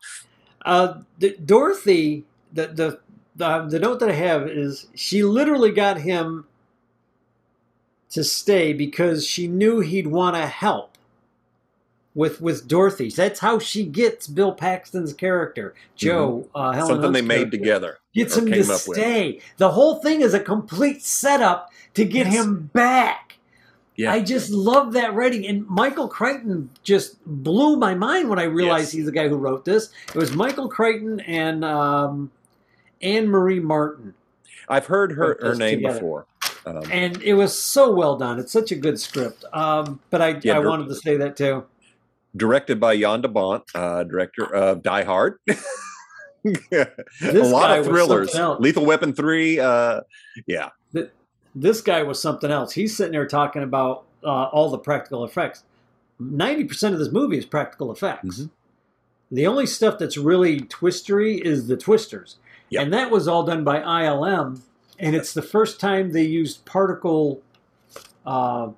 Uh, 0.65 1.01
the, 1.19 1.37
Dorothy, 1.37 2.25
the, 2.51 2.67
the 2.67 2.99
the 3.39 3.65
the 3.67 3.79
note 3.79 3.99
that 4.01 4.09
I 4.09 4.13
have 4.13 4.47
is 4.47 4.85
she 4.93 5.23
literally 5.23 5.71
got 5.71 5.99
him 6.01 6.45
to 8.11 8.23
stay 8.23 8.73
because 8.73 9.25
she 9.25 9.47
knew 9.47 9.79
he'd 9.79 10.07
want 10.07 10.35
to 10.35 10.45
help 10.47 10.97
with 12.15 12.41
with 12.41 12.67
Dorothy. 12.67 13.09
That's 13.09 13.39
how 13.39 13.59
she 13.59 13.85
gets 13.85 14.27
Bill 14.27 14.53
Paxton's 14.53 15.13
character, 15.13 15.73
Joe. 15.95 16.47
Uh, 16.53 16.71
Helen 16.71 16.73
Mm-hmm. 16.73 16.87
Something 16.87 17.01
Hunt's 17.03 17.19
they 17.19 17.25
made 17.25 17.51
together. 17.51 17.97
Gets 18.13 18.35
him 18.37 18.45
to 18.47 18.59
up 18.61 18.67
with. 18.67 18.97
stay. 18.97 19.41
The 19.57 19.71
whole 19.71 19.95
thing 19.95 20.21
is 20.21 20.33
a 20.33 20.39
complete 20.39 21.03
setup 21.03 21.71
to 21.93 22.03
get 22.05 22.25
Yes. 22.27 22.35
him 22.35 22.69
back. 22.73 23.37
Yeah. 23.95 24.11
I 24.13 24.21
just 24.21 24.49
love 24.49 24.93
that 24.93 25.13
writing. 25.13 25.45
And 25.45 25.67
Michael 25.67 26.07
Crichton 26.07 26.69
just 26.83 27.23
blew 27.25 27.75
my 27.75 27.93
mind 27.93 28.29
when 28.29 28.39
I 28.39 28.43
realized 28.43 28.85
Yes. 28.85 28.91
he's 28.93 29.05
the 29.05 29.11
guy 29.11 29.27
who 29.27 29.35
wrote 29.35 29.65
this. 29.65 29.89
It 30.07 30.15
was 30.15 30.33
Michael 30.33 30.69
Crichton 30.69 31.19
and 31.19 31.63
um, 31.65 32.31
Anne 33.01 33.27
Marie 33.27 33.59
Martin. 33.59 34.13
I've 34.67 34.85
heard 34.85 35.13
her, 35.13 35.37
her 35.41 35.55
name 35.55 35.79
together. 35.79 35.93
before. 35.99 36.25
Um, 36.65 36.83
And 36.91 37.21
it 37.23 37.33
was 37.33 37.57
so 37.57 37.91
well 37.93 38.17
done. 38.17 38.37
It's 38.39 38.51
such 38.51 38.71
a 38.71 38.75
good 38.75 38.99
script. 38.99 39.43
Um, 39.53 39.99
but 40.09 40.21
I, 40.21 40.39
Yeah, 40.43 40.57
I 40.57 40.59
wanted 40.59 40.87
to 40.89 40.95
say 40.95 41.17
that 41.17 41.35
too. 41.35 41.65
directed 42.35 42.79
by 42.79 42.97
Jan 42.99 43.21
de 43.21 43.27
Bont, 43.27 43.63
uh, 43.73 44.03
director 44.03 44.43
of 44.53 44.83
Die 44.83 45.03
Hard. 45.03 45.39
a 45.47 46.87
lot 47.21 47.77
of 47.77 47.85
thrillers. 47.85 48.33
Lethal 48.59 48.85
Weapon 48.85 49.13
3. 49.13 49.59
Uh, 49.59 50.01
yeah. 50.47 50.69
This 51.55 51.81
guy 51.81 52.03
was 52.03 52.21
something 52.21 52.51
else. 52.51 52.73
He's 52.73 52.95
sitting 52.95 53.13
there 53.13 53.25
talking 53.25 53.63
about 53.63 54.05
uh, 54.23 54.27
all 54.45 54.69
the 54.69 54.77
practical 54.77 55.23
effects. 55.25 55.63
90% 56.21 56.93
of 56.93 56.99
this 56.99 57.11
movie 57.11 57.37
is 57.37 57.45
practical 57.45 57.91
effects. 57.91 58.41
Mhm. 58.41 58.49
The 59.31 59.47
only 59.47 59.65
stuff 59.65 59.97
that's 59.99 60.17
really 60.17 60.61
twistery 60.61 61.37
is 61.43 61.67
the 61.67 61.77
twisters. 61.77 62.37
Yep. 62.69 62.83
And 62.83 62.93
that 62.93 63.11
was 63.11 63.27
all 63.27 63.43
done 63.43 63.63
by 63.63 63.79
ILM. 63.81 64.61
And 64.99 65.15
it's 65.15 65.33
the 65.33 65.41
first 65.41 65.79
time 65.79 66.11
they 66.11 66.23
used 66.23 66.65
particle, 66.65 67.41
uh, 68.25 68.69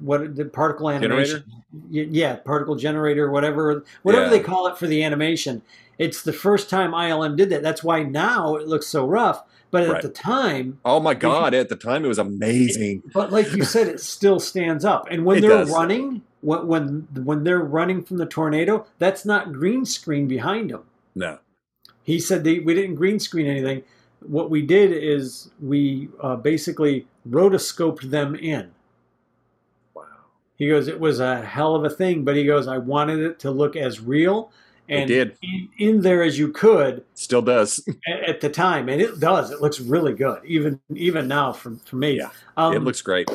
what 0.00 0.34
the 0.36 0.44
particle 0.46 0.88
animation. 0.90 1.44
Y- 1.90 2.08
Yeah, 2.10 2.36
particle 2.36 2.74
generator, 2.74 3.30
whatever, 3.30 3.84
whatever 4.02 4.24
Yeah. 4.24 4.30
they 4.30 4.40
call 4.40 4.66
it 4.66 4.76
for 4.78 4.86
the 4.86 5.02
animation. 5.04 5.62
It's 5.98 6.22
the 6.22 6.32
first 6.32 6.68
time 6.70 6.92
ILM 6.94 7.36
did 7.36 7.50
that. 7.50 7.62
That's 7.62 7.84
why 7.84 8.02
now 8.02 8.56
it 8.56 8.66
looks 8.66 8.86
so 8.88 9.06
rough. 9.06 9.44
But 9.70 9.84
at 9.84 9.90
Right. 9.90 10.02
the 10.02 10.08
time, 10.10 10.78
Oh 10.84 11.00
my 11.00 11.14
God. 11.14 11.54
At 11.54 11.68
the 11.70 11.76
time, 11.76 12.04
it 12.04 12.08
was 12.08 12.18
amazing. 12.18 13.02
but 13.14 13.32
like 13.32 13.52
you 13.54 13.64
said, 13.64 13.86
it 13.88 14.00
still 14.00 14.38
stands 14.40 14.84
up. 14.84 15.06
And 15.10 15.24
when 15.24 15.38
It 15.38 15.42
they're 15.42 15.50
does. 15.50 15.70
running, 15.70 16.22
when, 16.42 16.66
when 16.66 17.08
when 17.24 17.44
they're 17.44 17.60
running 17.60 18.02
from 18.02 18.18
the 18.18 18.26
tornado, 18.26 18.84
that's 18.98 19.24
not 19.24 19.52
green 19.52 19.84
screen 19.86 20.26
behind 20.28 20.70
them. 20.70 20.82
No. 21.14 21.38
He 22.04 22.18
said 22.18 22.44
they, 22.44 22.58
we 22.58 22.74
didn't 22.74 22.96
green 22.96 23.18
screen 23.18 23.46
anything. 23.46 23.82
What 24.20 24.50
we 24.50 24.62
did 24.62 24.92
is 24.92 25.50
we 25.60 26.08
uh, 26.20 26.36
basically 26.36 27.06
rotoscoped 27.28 28.10
them 28.10 28.34
in. 28.34 28.70
Wow. 29.94 30.04
He 30.56 30.68
goes, 30.68 30.88
it 30.88 31.00
was 31.00 31.20
a 31.20 31.44
hell 31.44 31.74
of 31.74 31.84
a 31.84 31.90
thing, 31.90 32.24
but 32.24 32.36
he 32.36 32.44
goes, 32.44 32.68
I 32.68 32.78
wanted 32.78 33.20
it 33.20 33.38
to 33.40 33.50
look 33.50 33.76
as 33.76 34.00
real 34.00 34.52
It 34.88 34.96
and 34.96 35.08
did. 35.08 35.36
In, 35.42 35.68
in 35.78 36.00
there 36.02 36.22
as 36.22 36.38
you 36.38 36.48
could 36.48 37.04
Still 37.14 37.42
does. 37.42 37.86
at, 38.08 38.28
at 38.28 38.40
the 38.40 38.48
time, 38.48 38.88
and 38.88 39.00
it 39.00 39.18
does. 39.20 39.50
It 39.50 39.60
looks 39.60 39.80
really 39.80 40.14
good, 40.14 40.40
even 40.44 40.80
even 40.94 41.28
now 41.28 41.52
for 41.52 41.76
for 41.84 41.96
me. 41.96 42.18
Yeah. 42.18 42.30
Um, 42.56 42.74
it 42.74 42.82
looks 42.82 43.02
great. 43.02 43.28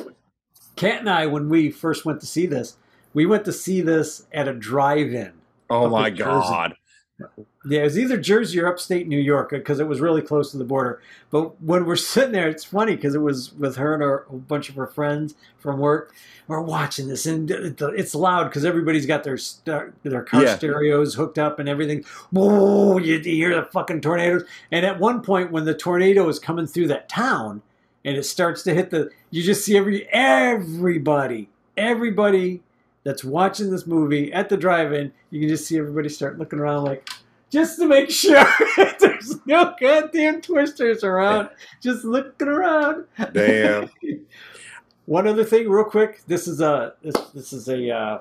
Kat 0.76 1.00
and 1.00 1.10
I, 1.10 1.26
when 1.26 1.50
we 1.50 1.72
first 1.72 2.06
went 2.06 2.22
to 2.22 2.28
see 2.28 2.46
this, 2.46 2.78
we 3.14 3.26
went 3.26 3.46
to 3.46 3.54
see 3.54 3.82
this 3.82 4.28
at 4.32 4.48
a 4.48 4.54
drive-in. 4.54 5.34
Oh 5.70 5.90
my 5.90 6.10
god! 6.10 6.76
Jersey. 7.20 7.48
Yeah, 7.70 7.82
it 7.82 7.86
was 7.86 8.00
either 8.00 8.18
Jersey 8.18 8.60
or 8.60 8.68
upstate 8.68 9.08
New 9.08 9.20
York 9.20 9.50
because 9.50 9.80
it 9.80 9.88
was 9.88 10.00
really 10.00 10.22
close 10.22 10.52
to 10.52 10.58
the 10.58 10.64
border. 10.64 11.02
But 11.32 11.62
when 11.62 11.86
we're 11.86 11.96
sitting 11.98 12.32
there, 12.32 12.48
it's 12.48 12.64
funny 12.64 12.96
because 12.96 13.14
it 13.14 13.22
was 13.22 13.52
with 13.54 13.76
her 13.76 13.94
and 13.94 14.02
her, 14.04 14.26
a 14.30 14.34
bunch 14.36 14.70
of 14.70 14.76
her 14.76 14.88
friends 14.88 15.36
from 15.58 15.80
work. 15.80 16.14
We're 16.48 16.62
watching 16.62 17.08
this, 17.10 17.26
and 17.26 17.52
it's 17.52 18.16
loud 18.16 18.46
because 18.46 18.64
everybody's 18.64 19.06
got 19.06 19.24
their 19.26 19.38
uh, 19.68 19.88
their 20.04 20.24
car 20.24 20.44
Yeah. 20.44 20.56
stereos 20.56 21.16
hooked 21.16 21.38
up 21.38 21.60
and 21.60 21.68
everything. 21.68 22.06
Whoa! 22.32 23.00
You, 23.00 23.16
you 23.16 23.36
hear 23.36 23.56
the 23.56 23.64
fucking 23.64 24.00
tornadoes. 24.02 24.44
And 24.72 24.86
at 24.86 25.00
one 25.00 25.22
point, 25.22 25.52
when 25.52 25.66
the 25.66 25.74
tornado 25.74 26.30
is 26.30 26.40
coming 26.40 26.68
through 26.68 26.88
that 26.88 27.10
town, 27.10 27.62
and 28.06 28.16
it 28.16 28.24
starts 28.24 28.64
to 28.64 28.74
hit 28.74 28.92
the, 28.92 29.10
you 29.32 29.44
just 29.44 29.66
see 29.66 29.76
every 29.76 30.08
everybody, 30.14 31.50
everybody 31.76 32.62
that's 33.04 33.24
watching 33.24 33.72
this 33.72 33.86
movie 33.88 34.32
at 34.34 34.50
the 34.50 34.58
drive-in. 34.58 35.12
You 35.32 35.40
can 35.42 35.50
just 35.50 35.66
see 35.66 35.78
everybody 35.78 36.10
start 36.10 36.38
looking 36.38 36.60
around 36.60 36.84
like 36.86 37.10
just 37.50 37.80
to 37.80 37.88
make 37.88 38.10
sure 38.10 38.46
there's 39.00 39.46
no 39.46 39.74
goddamn 39.80 40.42
twisters 40.42 41.04
around. 41.04 41.50
Just 41.82 42.04
looking 42.04 42.48
around. 42.48 43.06
Damn. 43.34 43.90
One 45.06 45.28
other 45.28 45.46
thing, 45.46 45.70
real 45.70 45.86
quick. 45.86 46.22
This 46.28 46.48
is 46.48 46.60
a 46.60 46.94
this, 47.02 47.16
this 47.34 47.54
is 47.54 47.70
a 47.70 47.90
uh, 47.90 48.20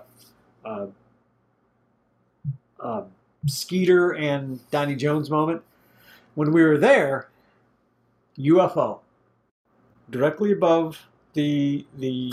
uh, 0.64 0.86
uh, 2.78 3.02
Skeeter 3.46 4.12
and 4.12 4.60
Donnie 4.70 4.94
Jones 4.94 5.28
moment. 5.28 5.62
When 6.36 6.52
we 6.52 6.62
were 6.62 6.78
there, 6.78 7.28
UFO 8.38 9.00
directly 10.10 10.52
above 10.52 11.00
the 11.32 11.84
the 11.98 12.32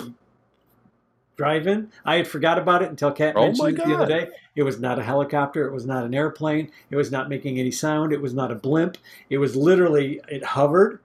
drive-in. 1.35 1.91
I 2.05 2.15
had 2.15 2.27
forgot 2.27 2.59
about 2.59 2.83
it 2.83 2.89
until 2.89 3.11
Kat 3.11 3.35
Oh 3.35 3.45
mentioned 3.47 3.79
it 3.79 3.85
the 3.85 3.95
other 3.95 4.05
day. 4.05 4.29
It 4.55 4.63
was 4.63 4.79
not 4.79 4.99
a 4.99 5.03
helicopter. 5.03 5.67
It 5.67 5.73
was 5.73 5.85
not 5.85 6.03
an 6.03 6.13
airplane. 6.13 6.71
It 6.89 6.95
was 6.95 7.11
not 7.11 7.29
making 7.29 7.59
any 7.59 7.71
sound. 7.71 8.13
It 8.13 8.21
was 8.21 8.33
not 8.33 8.51
a 8.51 8.55
blimp. 8.55 8.97
It 9.29 9.39
was 9.39 9.55
literally 9.55 10.21
it 10.27 10.43
hovered, 10.43 10.99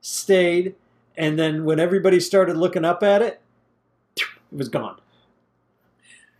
stayed, 0.00 0.74
and 1.16 1.38
then 1.38 1.64
when 1.64 1.80
everybody 1.80 2.20
started 2.20 2.56
looking 2.56 2.84
up 2.84 3.02
at 3.02 3.22
it, 3.22 3.40
it 4.16 4.24
was 4.52 4.68
gone. 4.68 5.00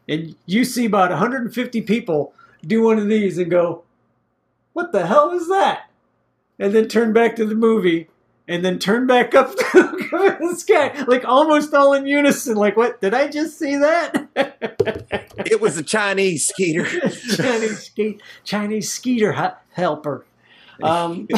And 0.09 0.37
you 0.47 0.65
see 0.65 0.87
about 0.87 1.11
150 1.11 1.83
people 1.83 2.33
do 2.65 2.83
one 2.83 2.99
of 2.99 3.09
these 3.09 3.39
and 3.39 3.51
go, 3.51 3.83
"What 4.73 4.93
the 4.93 5.07
hell 5.07 5.31
is 5.33 5.49
that?" 5.49 5.91
And 6.59 6.73
then 6.73 6.89
turn 6.89 7.13
back 7.13 7.37
to 7.37 7.45
the 7.45 7.55
movie 7.55 8.09
and 8.49 8.65
then 8.65 8.79
turn 8.79 9.07
back 9.07 9.35
up 9.35 9.55
to 9.57 9.97
the 10.41 10.55
sky, 10.57 11.05
like 11.07 11.25
almost 11.25 11.75
all 11.75 11.93
in 11.93 12.07
unison. 12.07 12.57
Like, 12.57 12.77
what? 12.77 13.01
Did 13.01 13.15
I 13.15 13.29
just 13.29 13.59
see 13.59 13.77
that? 13.77 14.29
it 15.47 15.61
was 15.61 15.77
a 15.77 15.83
Chinese 15.83 16.49
skeeter. 16.49 16.85
Chinese 17.37 17.85
ske- 17.85 18.21
Chinese 18.45 18.91
skeeter 18.91 19.55
helper. 19.73 20.25
Um, 20.83 21.29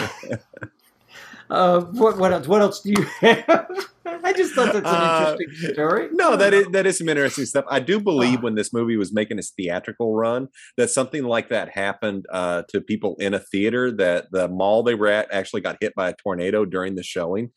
uh, 1.50 1.80
what, 1.80 2.16
what 2.18 2.32
else? 2.32 2.46
What 2.46 2.62
else 2.62 2.80
do 2.80 2.90
you 2.90 3.02
have? 3.20 3.89
I 4.24 4.32
just 4.32 4.54
thought 4.54 4.72
that's 4.72 4.78
an 4.88 4.94
Uh, 4.94 5.36
interesting 5.38 5.72
story. 5.74 6.08
No, 6.12 6.36
that 6.36 6.54
is 6.54 6.66
that 6.68 6.86
is 6.86 6.98
some 6.98 7.08
interesting 7.08 7.44
stuff. 7.44 7.64
I 7.70 7.80
do 7.80 8.00
believe 8.00 8.38
Ah. 8.38 8.42
when 8.42 8.54
this 8.54 8.72
movie 8.72 8.96
was 8.96 9.12
making 9.12 9.38
its 9.38 9.50
theatrical 9.56 10.14
run, 10.14 10.48
that 10.76 10.88
something 10.90 11.24
like 11.24 11.48
that 11.50 11.68
happened 11.70 12.24
uh, 12.32 12.62
to 12.70 12.80
people 12.80 13.16
in 13.20 13.34
a 13.34 13.38
theater. 13.38 13.90
That 13.92 14.26
the 14.32 14.48
mall 14.48 14.82
they 14.82 14.94
were 14.94 15.08
at 15.08 15.28
actually 15.32 15.60
got 15.60 15.76
hit 15.80 15.94
by 15.94 16.08
a 16.10 16.14
tornado 16.14 16.64
during 16.64 16.94
the 16.94 17.02
showing. 17.02 17.50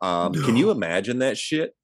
Um, 0.00 0.32
Can 0.34 0.56
you 0.56 0.70
imagine 0.70 1.18
that 1.18 1.36
shit? 1.36 1.74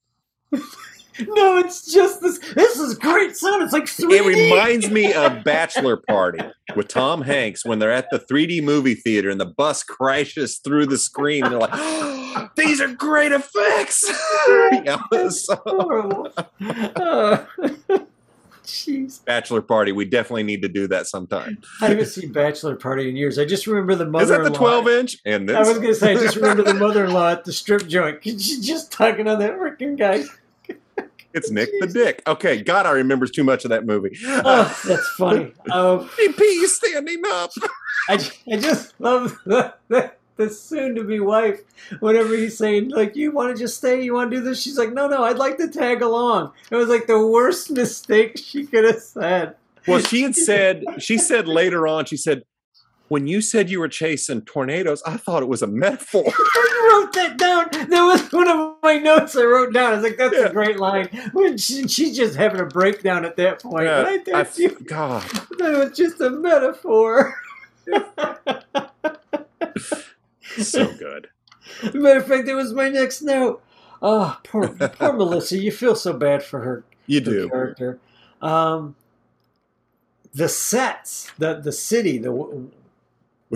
No, 1.20 1.58
it's 1.58 1.92
just 1.92 2.20
this. 2.20 2.38
This 2.38 2.78
is 2.78 2.98
great 2.98 3.36
sound. 3.36 3.62
It's 3.62 3.72
like 3.72 3.84
3D. 3.84 4.12
It 4.12 4.26
reminds 4.26 4.90
me 4.90 5.12
of 5.12 5.44
Bachelor 5.44 5.96
Party 5.96 6.40
with 6.74 6.88
Tom 6.88 7.22
Hanks 7.22 7.64
when 7.64 7.78
they're 7.78 7.92
at 7.92 8.10
the 8.10 8.18
3D 8.18 8.62
movie 8.62 8.94
theater 8.94 9.30
and 9.30 9.40
the 9.40 9.46
bus 9.46 9.82
crashes 9.82 10.58
through 10.58 10.86
the 10.86 10.98
screen. 10.98 11.44
And 11.44 11.52
they're 11.52 11.60
like, 11.60 11.70
oh, 11.72 12.50
"These 12.56 12.80
are 12.80 12.92
great 12.92 13.32
effects." 13.32 14.04
yeah, 14.48 14.98
so, 15.28 15.56
horrible. 15.64 16.32
Oh. 16.60 17.46
Jeez. 18.64 19.22
Bachelor 19.24 19.60
Party. 19.60 19.92
We 19.92 20.06
definitely 20.06 20.42
need 20.42 20.62
to 20.62 20.68
do 20.68 20.88
that 20.88 21.06
sometime. 21.06 21.58
I 21.82 21.88
haven't 21.88 22.06
seen 22.06 22.32
Bachelor 22.32 22.76
Party 22.76 23.08
in 23.10 23.14
years. 23.16 23.38
I 23.38 23.44
just 23.44 23.66
remember 23.66 23.94
the 23.94 24.06
mother. 24.06 24.24
Is 24.24 24.30
that 24.30 24.42
the 24.42 24.50
12 24.50 24.88
inch? 24.88 25.18
And 25.26 25.50
I 25.50 25.60
was 25.60 25.74
going 25.74 25.88
to 25.88 25.94
say, 25.94 26.12
I 26.12 26.14
just 26.14 26.36
remember 26.36 26.62
the 26.62 26.74
mother-in-law 26.74 27.32
at 27.32 27.44
the 27.44 27.52
strip 27.52 27.86
joint. 27.86 28.24
She's 28.24 28.66
just 28.66 28.90
tugging 28.90 29.28
on 29.28 29.38
that 29.40 29.52
freaking 29.58 29.98
guy. 29.98 30.24
It's 31.34 31.50
Nick 31.50 31.70
the 31.80 31.88
Dick. 31.88 32.22
Okay, 32.26 32.62
God, 32.62 32.86
I 32.86 32.92
remembers 32.92 33.32
too 33.32 33.42
much 33.42 33.64
of 33.64 33.70
that 33.70 33.84
movie. 33.84 34.16
Oh, 34.24 34.80
that's 34.86 35.08
funny. 35.18 35.52
Um, 35.70 36.08
EP 36.22 36.40
is 36.40 36.76
standing 36.76 37.22
up. 37.26 37.50
I, 38.08 38.14
I 38.52 38.56
just 38.56 38.94
love 39.00 39.36
the, 39.44 39.74
the, 39.88 40.12
the 40.36 40.48
soon-to-be 40.48 41.18
wife. 41.20 41.60
Whenever 41.98 42.36
he's 42.36 42.56
saying, 42.56 42.90
like, 42.90 43.16
you 43.16 43.32
want 43.32 43.54
to 43.54 43.60
just 43.60 43.78
stay? 43.78 44.02
You 44.02 44.14
want 44.14 44.30
to 44.30 44.36
do 44.36 44.42
this? 44.44 44.62
She's 44.62 44.78
like, 44.78 44.92
no, 44.92 45.08
no, 45.08 45.24
I'd 45.24 45.38
like 45.38 45.58
to 45.58 45.68
tag 45.68 46.02
along. 46.02 46.52
It 46.70 46.76
was 46.76 46.88
like 46.88 47.08
the 47.08 47.26
worst 47.26 47.70
mistake 47.70 48.38
she 48.38 48.64
could 48.66 48.84
have 48.84 49.02
said. 49.02 49.56
Well, 49.88 50.00
she 50.00 50.22
had 50.22 50.36
said, 50.36 50.84
she 50.98 51.18
said 51.18 51.48
later 51.48 51.88
on, 51.88 52.04
she 52.04 52.16
said, 52.16 52.44
when 53.08 53.26
you 53.26 53.40
said 53.40 53.68
you 53.70 53.80
were 53.80 53.88
chasing 53.88 54.42
tornadoes, 54.42 55.02
I 55.06 55.16
thought 55.16 55.42
it 55.42 55.48
was 55.48 55.62
a 55.62 55.66
metaphor. 55.66 56.24
I 56.28 56.88
wrote 57.02 57.12
that 57.14 57.36
down. 57.36 57.68
That 57.90 58.02
was 58.02 58.32
one 58.32 58.48
of 58.48 58.76
my 58.82 58.96
notes 58.98 59.36
I 59.36 59.44
wrote 59.44 59.72
down. 59.74 59.92
I 59.92 59.96
was 59.96 60.02
like, 60.04 60.16
that's 60.16 60.34
Yeah. 60.36 60.46
a 60.46 60.52
great 60.52 60.78
line. 60.78 61.08
When 61.32 61.58
she, 61.58 61.86
she's 61.88 62.16
just 62.16 62.36
having 62.36 62.60
a 62.60 62.66
breakdown 62.66 63.24
at 63.24 63.36
that 63.36 63.62
point. 63.62 63.84
Yeah, 63.84 64.16
there, 64.24 64.36
I- 64.36 64.44
she- 64.44 64.68
God, 64.86 65.22
that 65.58 65.72
was 65.78 65.96
just 65.96 66.20
a 66.20 66.30
metaphor. 66.30 67.34
so 70.58 70.92
good. 70.94 71.28
Matter 71.92 72.18
of 72.20 72.26
fact, 72.26 72.46
that 72.46 72.54
was 72.54 72.72
my 72.72 72.88
next 72.88 73.22
note. 73.22 73.62
Oh, 74.02 74.38
poor, 74.44 74.68
poor 74.68 75.12
Melissa. 75.12 75.58
You 75.58 75.72
feel 75.72 75.94
so 75.96 76.12
bad 76.12 76.42
for 76.42 76.60
her, 76.60 76.84
You 77.06 77.20
her 77.20 77.24
do. 77.24 77.48
character. 77.48 77.98
Um, 78.42 78.96
the 80.34 80.48
sets, 80.48 81.30
the 81.38 81.54
the 81.60 81.72
city, 81.72 82.18
the 82.18 82.32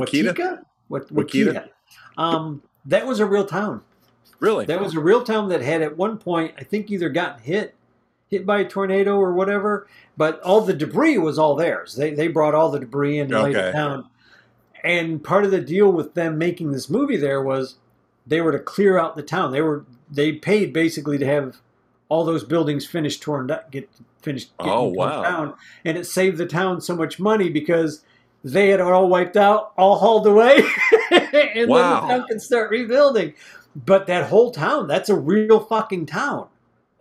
Wakita? 0.00 0.62
What 0.88 1.12
Wakita? 1.12 1.52
Wakita. 1.52 1.68
Um, 2.16 2.62
that 2.86 3.06
was 3.06 3.20
a 3.20 3.26
real 3.26 3.44
town. 3.44 3.82
Really? 4.40 4.66
That 4.66 4.80
was 4.80 4.94
a 4.94 5.00
real 5.00 5.24
town 5.24 5.48
that 5.48 5.62
had 5.62 5.82
at 5.82 5.96
one 5.96 6.18
point, 6.18 6.54
I 6.56 6.64
think, 6.64 6.90
either 6.90 7.08
gotten 7.08 7.42
hit, 7.42 7.74
hit 8.28 8.46
by 8.46 8.60
a 8.60 8.68
tornado 8.68 9.16
or 9.16 9.32
whatever. 9.32 9.88
But 10.16 10.40
all 10.42 10.60
the 10.60 10.74
debris 10.74 11.18
was 11.18 11.38
all 11.38 11.54
theirs. 11.56 11.96
They 11.96 12.12
they 12.14 12.28
brought 12.28 12.54
all 12.54 12.70
the 12.70 12.80
debris 12.80 13.18
and 13.18 13.30
laid 13.30 13.56
Okay. 13.56 13.68
it 13.68 13.72
down. 13.72 14.06
And 14.84 15.22
part 15.22 15.44
of 15.44 15.50
the 15.50 15.60
deal 15.60 15.90
with 15.90 16.14
them 16.14 16.38
making 16.38 16.70
this 16.72 16.88
movie 16.88 17.16
there 17.16 17.42
was 17.42 17.76
they 18.26 18.40
were 18.40 18.52
to 18.52 18.58
clear 18.60 18.98
out 18.98 19.16
the 19.16 19.22
town. 19.22 19.50
They 19.52 19.62
were 19.62 19.84
they 20.10 20.32
paid 20.32 20.72
basically 20.72 21.18
to 21.18 21.26
have 21.26 21.56
all 22.08 22.24
those 22.24 22.44
buildings 22.44 22.86
finished 22.86 23.20
torn 23.22 23.48
down, 23.48 23.60
get 23.70 23.88
finished. 24.22 24.50
Oh, 24.58 24.84
wow. 24.84 25.22
Down. 25.22 25.54
And 25.84 25.98
it 25.98 26.06
saved 26.06 26.38
the 26.38 26.46
town 26.46 26.80
so 26.80 26.96
much 26.96 27.18
money 27.20 27.50
because 27.50 28.02
they 28.44 28.68
had 28.68 28.80
all 28.80 29.08
wiped 29.08 29.36
out, 29.36 29.72
all 29.76 29.98
hauled 29.98 30.26
away, 30.26 30.62
and 31.10 31.68
Wow. 31.68 32.00
then 32.00 32.08
the 32.08 32.14
town 32.18 32.28
can 32.28 32.40
start 32.40 32.70
rebuilding. 32.70 33.34
But 33.74 34.06
that 34.06 34.28
whole 34.28 34.50
town, 34.50 34.86
that's 34.88 35.08
a 35.08 35.14
real 35.16 35.60
fucking 35.60 36.06
town 36.06 36.48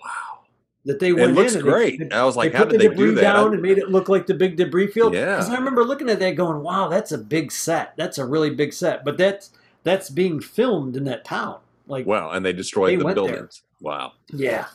wow. 0.03 0.39
that 0.85 0.99
they 0.99 1.13
went 1.13 1.31
It 1.31 1.33
looks 1.33 1.55
in. 1.55 1.61
great. 1.61 1.99
They, 1.99 2.15
I 2.15 2.23
was 2.23 2.35
like, 2.35 2.51
they 2.51 2.57
how 2.57 2.65
put 2.65 2.71
did 2.73 2.81
the 2.81 2.89
they 2.89 2.95
do 2.95 3.15
that? 3.15 3.21
down 3.21 3.53
and 3.53 3.61
made 3.61 3.77
it 3.77 3.89
look 3.89 4.09
like 4.09 4.27
the 4.27 4.33
big 4.35 4.57
debris 4.57 4.87
field. 4.87 5.13
Yeah. 5.13 5.37
'Cause 5.37 5.49
I 5.49 5.55
remember 5.55 5.83
looking 5.83 6.09
at 6.09 6.19
that 6.19 6.35
going, 6.35 6.61
wow, 6.61 6.87
that's 6.87 7.11
a 7.11 7.17
big 7.17 7.51
set. 7.51 7.93
That's 7.97 8.17
a 8.17 8.25
really 8.25 8.49
big 8.51 8.73
set. 8.73 9.03
But 9.05 9.17
that's 9.17 9.51
that's 9.83 10.09
being 10.09 10.39
filmed 10.39 10.95
in 10.97 11.05
that 11.05 11.23
town. 11.25 11.57
Like 11.87 12.05
Wow. 12.05 12.31
And 12.31 12.45
they 12.45 12.53
destroyed 12.53 12.91
They 12.91 12.95
the 12.97 13.05
went 13.05 13.15
there. 13.15 13.25
buildings. 13.27 13.61
Wow. 13.81 14.13
yeah. 14.33 14.65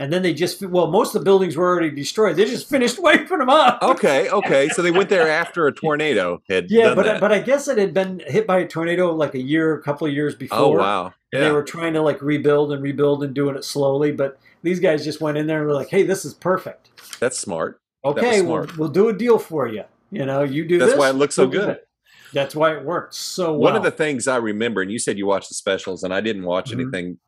And 0.00 0.12
then 0.12 0.22
they 0.22 0.32
just 0.32 0.62
well, 0.62 0.86
most 0.88 1.14
of 1.14 1.20
the 1.20 1.24
buildings 1.24 1.56
were 1.56 1.66
already 1.68 1.90
destroyed. 1.90 2.36
They 2.36 2.44
just 2.44 2.68
finished 2.68 2.98
wiping 3.02 3.38
them 3.38 3.50
up. 3.50 3.82
Okay. 3.82 4.28
Okay. 4.30 4.68
So 4.68 4.82
they 4.82 4.90
went 4.92 5.08
there 5.08 5.28
after 5.28 5.66
a 5.66 5.72
tornado 5.72 6.40
had 6.48 6.70
Yeah, 6.70 6.84
done 6.88 6.96
but 6.96 7.04
that. 7.06 7.20
but 7.20 7.32
I 7.32 7.40
guess 7.40 7.66
it 7.68 7.78
had 7.78 7.92
been 7.94 8.20
hit 8.26 8.46
by 8.46 8.58
a 8.60 8.66
tornado 8.68 9.12
like 9.14 9.34
a 9.34 9.42
year, 9.42 9.74
a 9.74 9.82
couple 9.82 10.06
of 10.06 10.12
years 10.12 10.34
before. 10.34 10.58
oh, 10.58 10.68
wow. 10.70 11.12
And 11.32 11.42
they 11.42 11.50
were 11.50 11.62
trying 11.64 11.92
to 11.94 12.00
like 12.02 12.22
rebuild 12.22 12.72
and 12.72 12.82
rebuild 12.82 13.22
and 13.24 13.34
doing 13.34 13.56
it 13.56 13.64
slowly. 13.64 14.12
But 14.12 14.38
these 14.62 14.80
guys 14.80 15.04
just 15.04 15.20
went 15.20 15.36
in 15.36 15.46
there 15.46 15.58
and 15.58 15.66
were 15.66 15.74
like, 15.74 15.88
"Hey, 15.90 16.02
this 16.04 16.24
is 16.24 16.32
perfect. 16.34 16.90
That's 17.20 17.38
smart. 17.38 17.80
Okay, 18.04 18.40
we'll, 18.42 18.66
we'll 18.78 18.88
do 18.88 19.08
a 19.08 19.12
deal 19.12 19.38
for 19.38 19.66
you. 19.68 19.82
You 20.10 20.24
know, 20.24 20.42
you 20.42 20.66
do 20.66 20.78
That's 20.78 20.92
this. 20.92 20.98
why 20.98 21.10
it 21.10 21.14
looks 21.14 21.34
so 21.34 21.46
good. 21.46 21.68
that." 21.68 21.80
That's 22.32 22.54
why 22.54 22.76
it 22.76 22.84
worked 22.84 23.14
so 23.14 23.52
well. 23.52 23.60
One 23.60 23.76
of 23.76 23.82
the 23.82 23.90
things 23.90 24.28
I 24.28 24.36
remember, 24.36 24.82
and 24.82 24.90
you 24.92 24.98
said 24.98 25.16
you 25.18 25.26
watched 25.26 25.48
the 25.48 25.54
specials, 25.54 26.02
and 26.02 26.12
I 26.12 26.20
didn't 26.20 26.44
watch 26.44 26.70
Mhm. 26.70 26.80
anything, 26.80 27.18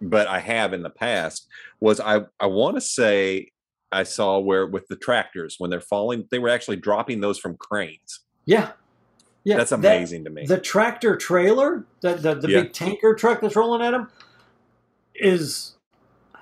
but 0.00 0.26
I 0.26 0.40
have 0.40 0.72
in 0.72 0.82
the 0.82 0.90
past, 0.90 1.46
was 1.80 2.00
I, 2.00 2.22
I 2.40 2.46
want 2.46 2.76
to 2.76 2.80
say 2.80 3.50
I 3.92 4.02
saw 4.02 4.38
where 4.38 4.66
with 4.66 4.88
the 4.88 4.96
tractors, 4.96 5.56
when 5.58 5.70
they're 5.70 5.80
falling, 5.80 6.26
they 6.30 6.38
were 6.38 6.48
actually 6.48 6.76
dropping 6.76 7.20
those 7.20 7.38
from 7.38 7.56
cranes. 7.56 8.20
yeah, 8.44 8.72
yeah, 9.44 9.56
That's 9.56 9.70
that- 9.70 9.78
amazing 9.78 10.24
to 10.24 10.30
me. 10.30 10.44
The 10.46 10.58
tractor 10.60 11.16
trailer, 11.16 11.84
the 12.00 12.14
the, 12.14 12.34
the 12.34 12.48
Yeah. 12.50 12.62
big 12.62 12.72
tanker 12.72 13.14
truck 13.14 13.40
that's 13.40 13.54
rolling 13.56 13.80
at 13.82 13.92
them 13.92 14.08
is 15.14 15.76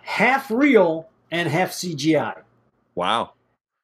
half 0.02 0.50
real 0.50 1.08
and 1.30 1.48
half 1.48 1.70
CGI. 1.70 2.42
wow. 2.94 3.32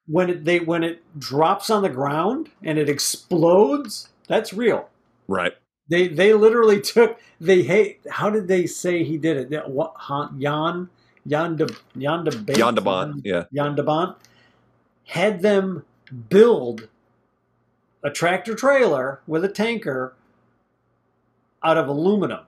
When 0.07 0.29
it 0.31 0.45
they 0.45 0.59
when 0.61 0.83
it 0.83 1.03
drops 1.21 1.71
on 1.71 1.83
the 1.83 1.89
ground 1.89 2.51
and 2.65 2.79
it 2.79 2.89
explodes, 2.89 4.09
that's 4.27 4.53
real. 4.53 4.89
Right. 5.29 5.53
They 5.91 6.07
they 6.09 6.33
literally 6.33 6.81
took 6.81 7.21
they 7.41 7.63
hate 7.63 8.01
how 8.09 8.31
did 8.31 8.49
they 8.49 8.67
say 8.67 9.05
he 9.05 9.19
did 9.19 9.37
it? 9.37 9.51
That 9.51 9.69
what 9.71 9.95
Jan 10.39 10.89
Jan 11.27 11.57
de 11.57 11.67
Jan 11.99 12.25
de 12.25 12.31
Ba- 12.31 12.53
Yondabont. 12.55 13.21
Yeah. 13.25 13.45
Jan 13.53 13.75
de 13.75 13.83
Bont 13.83 14.17
had 15.09 15.43
them 15.43 15.85
build 16.29 16.89
a 18.03 18.11
tractor 18.11 18.55
trailer 18.55 19.21
with 19.27 19.45
a 19.45 19.49
tanker 19.49 20.15
out 21.63 21.77
of 21.77 21.89
aluminum. 21.89 22.41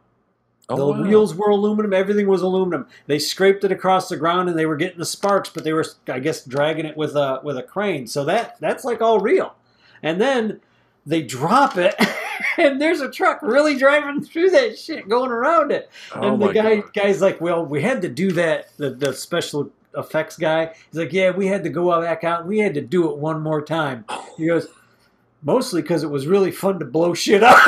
Oh, 0.68 0.76
the 0.76 0.87
wow. 0.87 1.02
wheels 1.02 1.35
were 1.35 1.50
aluminum, 1.50 1.92
everything 1.92 2.28
was 2.28 2.40
aluminum. 2.40 2.87
They 3.09 3.18
scraped 3.18 3.64
it 3.64 3.72
across 3.72 4.09
the 4.09 4.16
ground 4.16 4.48
and 4.48 4.57
they 4.57 4.64
were 4.64 4.76
getting 4.76 4.98
the 4.98 5.05
sparks, 5.05 5.50
but 5.50 5.64
they 5.64 5.72
were 5.72 5.85
I 6.07 6.20
guess 6.20 6.44
dragging 6.44 6.87
it 6.87 6.96
with 6.96 7.16
a 7.16 7.40
with 7.42 7.59
a 7.59 7.62
crane. 7.64 8.07
So 8.07 8.24
that 8.26 8.57
that's 8.61 8.85
like 8.85 9.02
all 9.02 9.18
real. 9.18 9.57
And 10.00 10.20
then 10.20 10.61
they 11.05 11.22
drop 11.22 11.76
it 11.76 11.96
and 12.59 12.81
there's 12.81 13.01
a 13.01 13.11
truck 13.11 13.41
really 13.43 13.77
driving 13.77 14.23
through 14.23 14.51
that 14.51 14.79
shit 14.79 15.09
going 15.09 15.31
around 15.31 15.73
it. 15.73 15.91
Oh, 16.15 16.35
and 16.35 16.43
the 16.43 16.53
guy 16.53 16.77
God. 16.77 16.93
guy's 16.93 17.21
like, 17.21 17.41
"Well, 17.41 17.65
we 17.65 17.83
had 17.83 18.03
to 18.03 18.09
do 18.09 18.33
that." 18.33 18.77
The 18.77 18.91
the 18.91 19.12
special 19.12 19.71
effects 19.97 20.37
guy, 20.37 20.75
he's 20.91 20.99
like, 20.99 21.12
"Yeah, 21.12 21.31
we 21.31 21.47
had 21.47 21.65
to 21.65 21.71
go 21.71 22.01
back 22.01 22.25
out. 22.25 22.47
We 22.47 22.59
had 22.59 22.75
to 22.75 22.81
do 22.81 23.11
it 23.11 23.17
one 23.19 23.41
more 23.41 23.62
time." 23.62 24.05
He 24.37 24.47
goes, 24.47 24.69
"Mostly 25.43 25.83
because 25.83 26.03
it 26.03 26.11
was 26.11 26.27
really 26.27 26.51
fun 26.51 26.79
to 26.79 26.85
blow 26.85 27.15
shit 27.15 27.43
up." 27.43 27.59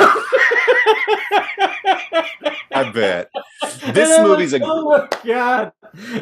I 2.71 2.91
bet. 2.93 3.31
This 3.93 4.19
movie's 4.19 4.51
like, 4.51 4.63
a 4.63 4.65
oh 4.65 4.89
my 4.89 5.07
god! 5.23 5.71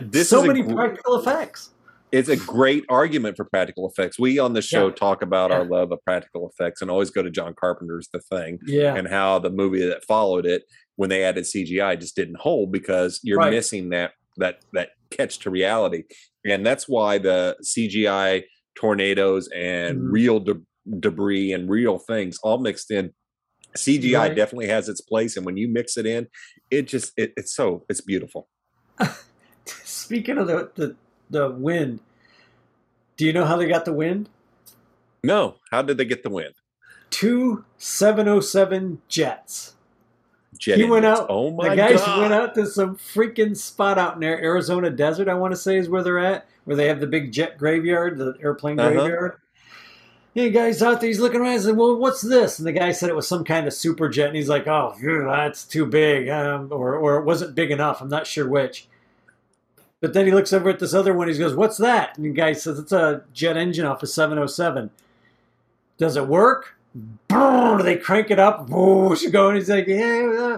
This 0.01 0.29
so 0.29 0.39
is 0.39 0.43
a 0.43 0.47
many 0.47 0.61
gr- 0.61 0.75
practical 0.75 1.15
effects. 1.19 1.69
It's 2.13 2.29
a 2.29 2.37
great 2.37 2.85
argument 2.89 3.35
for 3.35 3.43
practical 3.43 3.89
effects. 3.89 4.19
We 4.19 4.37
on 4.37 4.53
the 4.53 4.61
show 4.61 4.87
Yeah. 4.87 4.93
talk 4.93 5.23
about 5.23 5.51
our 5.51 5.65
love 5.65 5.91
of 5.91 5.99
practical 6.05 6.47
effects 6.47 6.81
and 6.83 6.91
always 6.91 7.09
go 7.09 7.23
to 7.23 7.31
John 7.31 7.55
Carpenter's 7.59 8.07
The 8.13 8.19
Thing 8.19 8.59
Yeah, 8.67 8.95
and 8.95 9.07
how 9.07 9.39
the 9.39 9.49
movie 9.49 9.83
that 9.87 10.05
followed 10.05 10.45
it 10.45 10.63
when 10.95 11.09
they 11.09 11.23
added 11.23 11.45
CGI 11.45 11.95
just 11.99 12.15
didn't 12.15 12.37
hold 12.39 12.71
because 12.71 13.19
you're 13.23 13.39
Right. 13.39 13.51
missing 13.51 13.89
that 13.89 14.11
that 14.37 14.59
that 14.73 14.89
catch 15.11 15.39
to 15.39 15.49
reality. 15.49 16.03
And 16.45 16.65
that's 16.65 16.87
why 16.87 17.17
the 17.17 17.55
CGI 17.61 18.45
tornadoes 18.75 19.47
and 19.53 19.99
Mhm. 19.99 20.11
real 20.11 20.39
de- 20.39 20.61
debris 20.99 21.51
and 21.51 21.69
real 21.69 21.97
things 21.99 22.37
all 22.43 22.57
mixed 22.59 22.89
in. 22.91 23.11
CGI 23.75 24.27
Right. 24.27 24.35
definitely 24.35 24.67
has 24.67 24.87
its 24.87 25.01
place 25.01 25.35
and 25.35 25.45
when 25.47 25.57
you 25.57 25.67
mix 25.67 25.97
it 25.97 26.05
in, 26.05 26.27
it 26.69 26.83
just 26.87 27.11
it, 27.17 27.33
it's 27.37 27.55
so 27.55 27.85
it's 27.89 28.01
beautiful. 28.01 28.49
Speaking 29.65 30.37
of 30.37 30.47
the, 30.47 30.69
the 30.75 30.95
the 31.33 31.49
wind, 31.51 31.99
do 33.17 33.25
you 33.25 33.33
know 33.33 33.45
how 33.45 33.57
they 33.57 33.67
got 33.67 33.85
the 33.85 33.93
wind? 33.93 34.29
No, 35.23 35.55
how 35.71 35.81
did 35.81 35.97
they 35.97 36.05
get 36.05 36.23
the 36.23 36.29
win? 36.29 36.51
Two 37.09 37.63
707 37.77 39.01
jets. 39.07 39.75
Jet 40.57 40.77
he 40.77 40.83
went 40.83 41.05
out. 41.05 41.25
Oh 41.29 41.49
my 41.51 41.69
the 41.69 41.75
guys 41.75 41.99
god. 42.01 42.21
went 42.21 42.33
out 42.33 42.53
to 42.55 42.65
some 42.67 42.95
freaking 42.95 43.57
spot 43.57 43.97
out 43.97 44.15
in 44.15 44.19
there, 44.19 44.39
Arizona 44.41 44.89
desert. 44.89 45.27
I 45.27 45.33
want 45.33 45.51
to 45.51 45.57
say 45.57 45.77
is 45.77 45.89
where 45.89 46.03
they're 46.03 46.19
at, 46.19 46.47
where 46.65 46.75
they 46.75 46.87
have 46.87 46.99
the 46.99 47.07
big 47.07 47.31
jet 47.31 47.57
graveyard, 47.57 48.17
the 48.17 48.35
airplane 48.41 48.79
Uh-huh. 48.79 48.91
graveyard. 48.91 49.33
Yeah, 50.35 50.47
guy's 50.49 50.81
out 50.81 50.99
there. 50.99 51.07
He's 51.07 51.19
looking 51.19 51.41
around. 51.41 51.53
He's 51.53 51.67
like, 51.67 51.75
"Well, 51.75 51.95
what's 51.95 52.21
this?" 52.21 52.57
And 52.59 52.67
the 52.67 52.71
guy 52.71 52.91
said 52.91 53.09
it 53.09 53.15
was 53.15 53.27
some 53.27 53.43
kind 53.43 53.67
of 53.67 53.73
super 53.73 54.09
jet, 54.09 54.27
and 54.27 54.35
he's 54.35 54.49
like, 54.49 54.67
"Oh, 54.67 54.95
that's 55.01 55.63
too 55.63 55.85
big, 55.85 56.27
um, 56.29 56.69
or 56.71 56.95
or 56.95 57.17
it 57.17 57.25
wasn't 57.25 57.53
big 57.55 57.69
enough. 57.71 58.01
I'm 58.01 58.09
not 58.09 58.25
sure 58.27 58.47
which." 58.47 58.87
But 60.03 60.11
then 60.11 60.25
he 60.25 60.33
looks 60.33 60.51
over 60.51 60.69
at 60.69 60.79
this 60.79 60.93
other 60.93 61.13
one. 61.13 61.29
He 61.29 61.37
goes, 61.37 61.55
"What's 61.55 61.77
that?" 61.77 62.17
And 62.17 62.25
the 62.25 62.29
guy 62.31 62.51
says, 62.51 62.77
"It's 62.77 62.91
a 62.91 63.23
jet 63.31 63.55
engine 63.55 63.85
off 63.85 64.03
a 64.03 64.05
707." 64.05 64.89
Does 65.97 66.17
it 66.17 66.27
work? 66.27 66.75
Brrr, 67.29 67.81
they 67.81 67.95
crank 67.95 68.29
it 68.29 68.37
up. 68.37 68.69
Whoosh, 68.69 69.25
going. 69.31 69.55
He's 69.55 69.69
like, 69.69 69.87
"Yeah, 69.87 70.57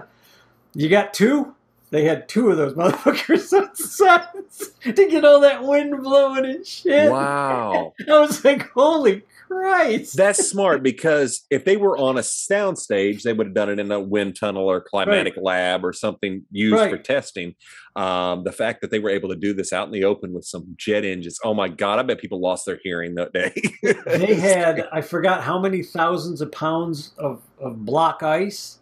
you 0.74 0.88
got 0.88 1.14
two? 1.14 1.54
They 1.90 2.02
had 2.04 2.28
two 2.28 2.50
of 2.50 2.56
those 2.56 2.74
motherfuckers 2.76 3.52
on 4.84 4.94
to 4.94 5.06
get 5.08 5.24
all 5.24 5.40
that 5.42 5.62
wind 5.62 6.02
blowing 6.02 6.44
and 6.44 6.66
shit. 6.66 7.12
Wow. 7.12 7.94
I 8.10 8.18
was 8.18 8.44
like, 8.44 8.68
"Holy 8.70 9.22
Christ!" 9.46 10.16
That's 10.16 10.48
smart 10.48 10.82
because 10.84 11.44
if 11.50 11.64
they 11.64 11.76
were 11.76 11.96
on 11.96 12.18
a 12.18 12.22
sound 12.22 12.78
stage, 12.78 13.22
they 13.22 13.32
would 13.32 13.48
have 13.48 13.54
done 13.54 13.70
it 13.70 13.78
in 13.78 13.90
a 13.90 14.00
wind 14.00 14.36
tunnel 14.38 14.70
or 14.70 14.80
climatic 14.80 15.34
lab 15.40 15.84
or 15.84 15.92
something 15.92 16.42
used 16.50 16.88
for 16.90 16.98
testing. 16.98 17.54
Um, 17.94 18.44
the 18.44 18.52
fact 18.52 18.82
that 18.82 18.90
they 18.90 18.98
were 18.98 19.10
able 19.10 19.30
to 19.30 19.36
do 19.36 19.54
this 19.54 19.72
out 19.72 19.86
in 19.86 19.92
the 19.92 20.04
open 20.04 20.32
with 20.34 20.44
some 20.44 20.74
jet 20.76 21.04
engines, 21.04 21.38
oh 21.44 21.54
my 21.54 21.68
god! 21.68 21.98
I 21.98 22.02
bet 22.02 22.18
people 22.18 22.40
lost 22.40 22.66
their 22.66 22.78
hearing 22.82 23.14
that 23.14 23.32
day. 23.32 23.54
they 24.06 24.34
had 24.40 24.88
I 24.92 25.00
forgot 25.00 25.42
how 25.42 25.58
many 25.58 25.82
thousands 25.82 26.40
of 26.40 26.52
pounds 26.52 27.12
of, 27.18 27.40
of 27.58 27.84
block 27.84 28.22
ice 28.22 28.78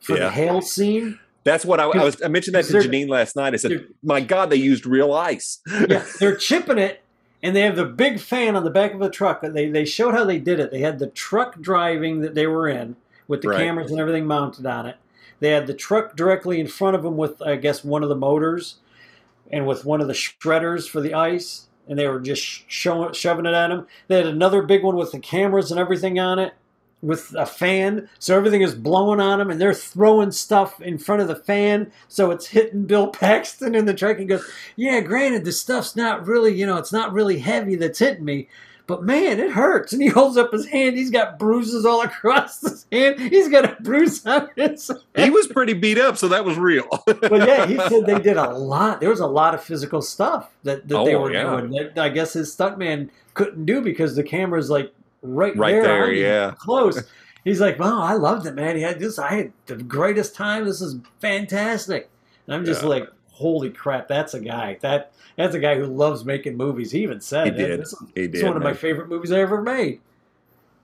for 0.00 0.16
Yeah. 0.16 0.24
the 0.24 0.30
hail 0.30 0.60
scene. 0.60 1.18
That's 1.44 1.64
what 1.64 1.80
I, 1.80 1.84
I 1.84 2.04
was. 2.04 2.20
I 2.22 2.28
mentioned 2.28 2.56
that 2.56 2.66
to 2.66 2.74
Janine 2.74 3.08
last 3.08 3.34
night. 3.34 3.54
I 3.54 3.56
said, 3.56 3.86
"My 4.02 4.20
God, 4.20 4.50
they 4.50 4.56
used 4.56 4.84
real 4.84 5.14
ice." 5.14 5.60
Yeah, 5.88 6.04
they're 6.20 6.36
chipping 6.36 6.76
it, 6.76 7.00
and 7.42 7.54
they 7.54 7.62
have 7.62 7.76
the 7.76 7.84
big 7.84 8.20
fan 8.20 8.56
on 8.56 8.64
the 8.64 8.70
back 8.70 8.92
of 8.94 9.00
the 9.00 9.10
truck. 9.10 9.40
They 9.42 9.68
they 9.70 9.84
showed 9.84 10.14
how 10.14 10.24
they 10.24 10.38
did 10.38 10.60
it. 10.60 10.70
They 10.70 10.80
had 10.80 10.98
the 10.98 11.06
truck 11.08 11.60
driving 11.60 12.20
that 12.20 12.34
they 12.34 12.46
were 12.46 12.68
in 12.68 12.96
with 13.26 13.42
the 13.42 13.48
Right. 13.48 13.58
cameras 13.58 13.90
and 13.90 14.00
everything 14.00 14.26
mounted 14.26 14.66
on 14.66 14.86
it. 14.86 14.96
They 15.40 15.50
had 15.50 15.66
the 15.66 15.74
truck 15.74 16.16
directly 16.16 16.58
in 16.60 16.66
front 16.66 16.96
of 16.96 17.02
them 17.02 17.16
with 17.16 17.40
I 17.42 17.56
guess 17.56 17.84
one 17.84 18.02
of 18.02 18.08
the 18.08 18.16
motors, 18.16 18.76
and 19.50 19.66
with 19.66 19.84
one 19.84 20.00
of 20.00 20.08
the 20.08 20.14
shredders 20.14 20.88
for 20.88 21.00
the 21.00 21.14
ice. 21.14 21.66
And 21.88 21.98
they 21.98 22.06
were 22.06 22.20
just 22.20 22.42
showing, 22.70 23.14
shoving 23.14 23.46
it 23.46 23.54
at 23.54 23.68
them. 23.68 23.86
They 24.08 24.16
had 24.16 24.26
another 24.26 24.60
big 24.60 24.82
one 24.82 24.96
with 24.96 25.10
the 25.12 25.18
cameras 25.18 25.70
and 25.70 25.80
everything 25.80 26.18
on 26.18 26.38
it, 26.38 26.52
with 27.02 27.34
a 27.38 27.46
fan, 27.46 28.08
so 28.18 28.36
everything 28.36 28.62
is 28.62 28.74
blowing 28.74 29.20
on 29.20 29.38
them, 29.38 29.50
and 29.50 29.60
they're 29.60 29.72
throwing 29.74 30.32
stuff 30.32 30.80
in 30.80 30.98
front 30.98 31.22
of 31.22 31.28
the 31.28 31.36
fan, 31.36 31.92
so 32.08 32.30
it's 32.30 32.46
hitting 32.46 32.84
Bill 32.86 33.06
Paxton 33.12 33.74
in 33.74 33.84
the 33.86 33.94
truck. 33.94 34.18
He 34.18 34.24
goes, 34.24 34.44
"Yeah, 34.76 35.00
granted, 35.00 35.44
the 35.44 35.52
stuff's 35.52 35.94
not 35.96 36.26
really, 36.26 36.54
you 36.54 36.66
know, 36.66 36.76
it's 36.76 36.92
not 36.92 37.12
really 37.12 37.38
heavy 37.38 37.76
that's 37.76 37.98
hitting 38.00 38.24
me." 38.24 38.48
But 38.88 39.02
man, 39.04 39.38
it 39.38 39.50
hurts. 39.50 39.92
And 39.92 40.00
he 40.00 40.08
holds 40.08 40.38
up 40.38 40.50
his 40.50 40.64
hand. 40.64 40.96
He's 40.96 41.10
got 41.10 41.38
bruises 41.38 41.84
all 41.84 42.00
across 42.04 42.62
his 42.62 42.86
hand. 42.90 43.20
He's 43.20 43.48
got 43.48 43.66
a 43.66 43.76
bruise 43.82 44.24
on 44.26 44.48
his 44.56 44.90
he 45.14 45.28
was 45.28 45.46
pretty 45.46 45.74
beat 45.74 45.98
up, 45.98 46.16
so 46.16 46.26
that 46.28 46.46
was 46.46 46.56
real. 46.56 46.88
but 47.06 47.46
yeah, 47.46 47.66
he 47.66 47.76
said 47.76 48.06
they 48.06 48.18
did 48.18 48.38
a 48.38 48.50
lot. 48.50 49.00
There 49.00 49.10
was 49.10 49.20
a 49.20 49.26
lot 49.26 49.54
of 49.54 49.62
physical 49.62 50.00
stuff 50.00 50.50
that, 50.62 50.88
that 50.88 51.04
they 51.04 51.14
Oh, 51.14 51.20
were 51.20 51.32
yeah. 51.32 51.42
doing 51.60 51.70
that 51.72 51.98
I 51.98 52.08
guess 52.08 52.32
his 52.32 52.56
stuntman 52.56 53.10
couldn't 53.34 53.66
do 53.66 53.82
because 53.82 54.16
the 54.16 54.22
camera's 54.22 54.70
like 54.70 54.90
right, 55.22 55.56
Right 55.56 55.72
there, 55.72 55.82
there, 55.82 56.12
yeah. 56.12 56.52
close. 56.58 57.02
He's 57.44 57.60
like, 57.60 57.78
"Wow, 57.78 58.02
I 58.02 58.14
loved 58.14 58.46
it, 58.46 58.54
man. 58.54 58.76
He 58.76 58.82
had 58.82 58.98
this. 58.98 59.18
I 59.18 59.32
had 59.34 59.52
the 59.66 59.76
greatest 59.76 60.34
time. 60.34 60.64
This 60.64 60.80
is 60.80 60.96
fantastic." 61.20 62.10
And 62.46 62.54
I'm 62.54 62.64
just 62.64 62.82
Yeah. 62.82 62.88
like, 62.88 63.08
"Holy 63.32 63.70
crap, 63.70 64.08
that's 64.08 64.34
a 64.34 64.40
guy. 64.40 64.78
That 64.82 65.12
that's 65.36 65.54
a 65.54 65.58
guy 65.60 65.76
who 65.76 65.86
loves 65.86 66.24
making 66.24 66.56
movies." 66.56 66.90
He 66.90 67.02
even 67.02 67.20
said 67.20 67.46
He 67.46 67.50
did. 67.52 67.80
This, 67.80 67.94
he 68.14 68.22
it's 68.22 68.40
did. 68.40 68.44
one 68.46 68.56
of 68.56 68.62
my 68.62 68.74
favorite 68.74 69.08
movies 69.08 69.32
I 69.32 69.40
ever 69.40 69.62
made. 69.62 70.00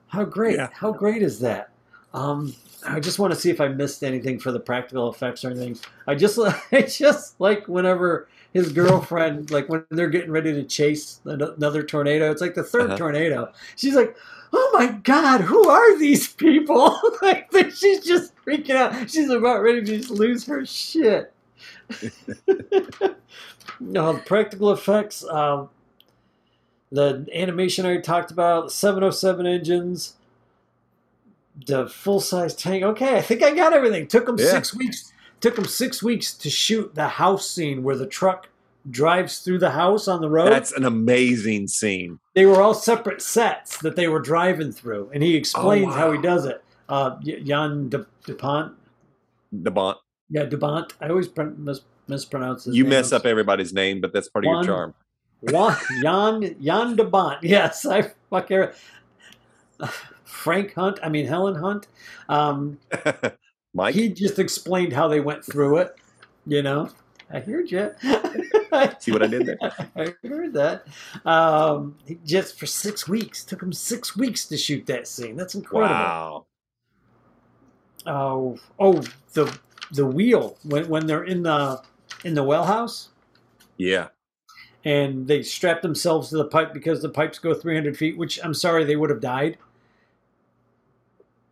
How 0.09 0.25
great! 0.25 0.57
Yeah. 0.57 0.69
How 0.73 0.93
great 0.93 1.23
is 1.23 1.41
that? 1.41 1.71
Um, 2.15 2.55
I 2.87 3.01
just 3.01 3.19
want 3.19 3.33
to 3.35 3.39
see 3.39 3.51
if 3.51 3.61
I 3.61 3.69
missed 3.69 4.05
anything 4.05 4.39
for 4.39 4.53
the 4.53 4.61
practical 4.61 5.11
effects 5.11 5.45
or 5.45 5.51
anything. 5.51 5.77
I 6.07 6.15
just, 6.15 6.39
I 6.73 6.83
just 6.83 7.39
like 7.41 7.67
whenever 7.67 8.29
his 8.55 8.73
girlfriend, 8.73 9.51
like 9.51 9.69
when 9.69 9.85
they're 9.91 10.09
getting 10.09 10.31
ready 10.31 10.53
to 10.55 10.63
chase 10.65 11.21
another 11.27 11.83
tornado. 11.83 12.31
It's 12.31 12.41
like 12.41 12.55
the 12.55 12.63
3rd 12.63 12.87
Uh-huh. 12.87 12.97
tornado. 12.97 13.53
She's 13.77 13.95
like, 13.97 14.17
"Oh 14.53 14.71
my 14.73 14.87
god, 15.03 15.43
who 15.43 15.69
are 15.69 15.99
these 15.99 16.29
people?" 16.33 16.99
like 17.23 17.51
she's 17.75 18.05
just 18.07 18.33
freaking 18.47 18.77
out. 18.77 19.11
She's 19.11 19.29
about 19.29 19.61
ready 19.63 19.83
to 19.85 19.99
just 19.99 20.09
lose 20.11 20.47
her 20.47 20.65
shit. 20.65 21.33
no, 23.81 24.13
the 24.15 24.23
practical 24.25 24.71
effects. 24.73 25.25
Um, 25.25 25.69
the 26.93 27.27
animation 27.35 27.87
I 27.87 27.97
talked 27.99 28.31
about, 28.31 28.67
the 28.67 28.71
707 28.71 29.47
engines, 29.47 30.15
the 31.67 31.89
full 31.89 32.21
size 32.21 32.55
tank. 32.55 32.85
Okay, 32.85 33.17
I 33.17 33.21
think 33.23 33.43
I 33.43 33.53
got 33.55 33.73
everything. 33.73 34.07
Took 34.07 34.27
them 34.27 34.37
Yeah. 34.39 34.51
six 34.51 34.75
weeks. 34.75 35.13
Took 35.45 35.57
them 35.57 35.67
six 35.67 36.03
weeks 36.03 36.33
to 36.39 36.49
shoot 36.49 36.95
the 36.95 37.07
house 37.07 37.51
scene 37.51 37.83
where 37.83 37.99
the 37.99 38.07
truck 38.07 38.49
drives 38.89 39.41
through 39.41 39.59
the 39.59 39.73
house 39.73 40.09
on 40.09 40.23
the 40.23 40.29
road. 40.31 40.51
That's 40.51 40.73
an 40.73 40.87
amazing 40.87 41.69
scene. 41.69 42.19
they 42.35 42.47
were 42.47 42.63
all 42.63 42.73
separate 42.73 43.21
sets 43.21 43.77
that 43.83 43.95
they 43.95 44.09
were 44.09 44.21
driving 44.21 44.73
through, 44.73 45.11
and 45.13 45.23
he 45.23 45.37
explains 45.37 45.95
how 45.95 46.13
he 46.13 46.19
does 46.19 46.47
it. 46.47 46.65
Uh, 46.89 47.19
Jan 47.21 47.91
De- 47.91 48.07
Dupont, 48.25 48.73
yeah, 50.31 50.45
Dupont. 50.45 50.95
I 51.03 51.11
always 51.11 51.29
pron- 51.29 51.63
mis- 51.63 51.83
mispronounce 52.09 52.65
his 52.65 52.75
you 52.75 52.85
name. 52.85 52.91
mess 52.93 53.13
up 53.13 53.27
everybody's 53.27 53.75
name, 53.75 54.01
but 54.01 54.15
that's 54.15 54.31
part 54.31 54.47
of 54.47 54.51
your 54.51 54.65
charm. 54.65 54.95
Juan, 55.43 55.77
Jan 56.01 56.57
Jan 56.59 56.97
de 56.97 57.05
Bont. 57.05 57.37
Yes, 57.43 57.85
I 57.85 58.13
fuck 58.31 58.49
Frank 60.25 60.73
Hunt. 60.73 61.01
I 61.03 61.11
mean 61.11 61.27
Helen 61.27 61.57
Hunt. 61.57 61.87
Um, 62.31 62.79
Mike, 63.75 63.95
he 63.95 64.09
just 64.09 64.39
explained 64.39 64.93
how 64.93 65.09
they 65.09 65.21
went 65.21 65.45
through 65.45 65.79
it. 65.79 65.97
You 66.47 66.63
know, 66.63 66.91
I 67.31 67.41
heard 67.41 67.71
you. 67.71 67.91
see 69.01 69.13
what 69.13 69.23
I 69.23 69.27
did 69.27 69.47
there? 69.47 69.59
I 69.97 70.15
heard 70.27 70.53
that. 70.55 70.87
Um, 71.25 71.97
just 72.25 72.59
for 72.59 72.67
six 72.67 73.09
weeks 73.09 73.45
took 73.45 73.63
him 73.63 73.73
six 73.73 74.17
weeks 74.17 74.47
to 74.47 74.57
shoot 74.57 74.87
that 74.87 75.09
scene. 75.09 75.37
That's 75.37 75.55
incredible. 75.55 75.95
Wow. 75.95 76.47
Oh, 78.07 78.59
oh, 78.79 79.03
the 79.33 79.59
the 79.93 80.07
wheel 80.07 80.59
when 80.65 80.89
when 80.89 81.07
they're 81.07 81.25
in 81.25 81.43
the 81.43 81.83
in 82.25 82.35
the 82.35 82.43
well 82.45 82.65
house. 82.65 83.11
Yeah. 83.79 84.09
and 84.85 85.27
they 85.27 85.43
strap 85.43 85.83
themselves 85.83 86.29
to 86.31 86.37
the 86.37 86.45
pipe 86.47 86.73
because 86.75 87.03
the 87.03 87.09
pipes 87.09 87.39
go 87.39 87.55
300 87.55 87.97
feet, 87.97 88.17
which 88.19 88.39
I'm 88.45 88.55
sorry 88.55 88.85
they 88.85 88.97
would 88.97 89.11
have 89.11 89.21
died. 89.21 89.59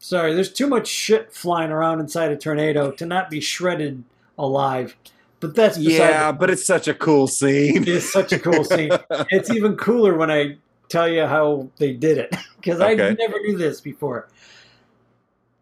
Sorry, 0.02 0.34
there's 0.34 0.52
too 0.52 0.66
much 0.66 0.88
shit 0.88 1.32
flying 1.32 1.70
around 1.70 2.00
inside 2.00 2.32
a 2.32 2.36
tornado 2.36 2.90
to 2.90 3.06
not 3.06 3.30
be 3.30 3.40
shredded 3.40 4.02
alive. 4.36 4.96
But 5.38 5.54
that's 5.54 5.78
Yeah, 5.78 6.32
but 6.32 6.50
it's 6.50 6.66
such 6.66 6.88
a 6.88 6.94
cool 6.94 7.28
scene. 7.28 7.82
it 7.82 7.88
is 7.88 8.12
such 8.12 8.32
a 8.32 8.38
cool 8.40 8.64
scene. 8.64 8.90
It's 9.30 9.48
even 9.48 9.76
cooler 9.76 10.16
when 10.16 10.28
I 10.28 10.56
tell 10.88 11.08
you 11.08 11.26
how 11.26 11.68
they 11.76 11.92
did 11.92 12.18
it 12.18 12.34
because 12.56 12.80
I 12.80 12.94
never 12.94 13.38
knew 13.42 13.56
this 13.56 13.80
before. 13.80 14.28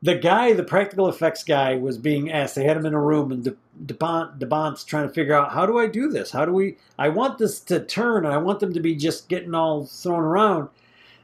The 0.02 0.14
guy, 0.14 0.54
the 0.54 0.64
practical 0.64 1.10
effects 1.10 1.44
guy, 1.44 1.74
was 1.76 1.98
being 1.98 2.32
asked. 2.32 2.54
They 2.54 2.64
had 2.64 2.78
him 2.78 2.86
in 2.86 2.94
a 2.94 3.00
room, 3.00 3.32
and 3.32 3.44
De- 3.44 3.56
DeBont, 3.84 4.38
DeBont's 4.38 4.84
trying 4.84 5.06
to 5.06 5.12
figure 5.12 5.34
out 5.34 5.52
how 5.52 5.66
do 5.66 5.76
I 5.78 5.86
do 5.86 6.08
this? 6.08 6.30
How 6.30 6.46
do 6.46 6.52
we? 6.52 6.78
I 6.98 7.10
want 7.10 7.36
this 7.36 7.60
to 7.60 7.84
turn, 7.84 8.24
and 8.24 8.32
I 8.32 8.38
want 8.38 8.60
them 8.60 8.72
to 8.72 8.80
be 8.80 8.94
just 8.96 9.28
getting 9.28 9.54
all 9.54 9.84
thrown 9.84 10.20
around. 10.22 10.70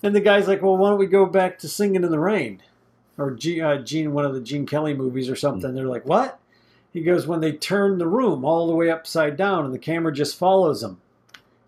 And 0.02 0.14
the 0.14 0.20
guy's 0.20 0.46
like, 0.46 0.60
"Well, 0.60 0.76
why 0.76 0.90
don't 0.90 0.98
we 0.98 1.06
go 1.06 1.24
back 1.24 1.58
to 1.60 1.68
Singing 1.68 2.04
in 2.04 2.10
the 2.10 2.18
Rain, 2.18 2.60
or 3.18 3.32
G, 3.32 3.60
uh, 3.60 3.78
Gene, 3.78 4.12
one 4.12 4.24
of 4.24 4.34
the 4.34 4.40
Gene 4.40 4.66
Kelly 4.66 4.94
movies 4.94 5.28
or 5.28 5.36
something?" 5.36 5.74
They're 5.74 5.86
like, 5.86 6.06
"What?" 6.06 6.38
He 6.92 7.02
goes, 7.02 7.26
"When 7.26 7.40
they 7.40 7.52
turn 7.52 7.98
the 7.98 8.08
room 8.08 8.44
all 8.44 8.66
the 8.66 8.74
way 8.74 8.90
upside 8.90 9.36
down, 9.36 9.64
and 9.64 9.74
the 9.74 9.78
camera 9.78 10.12
just 10.12 10.38
follows 10.38 10.80
them." 10.80 11.00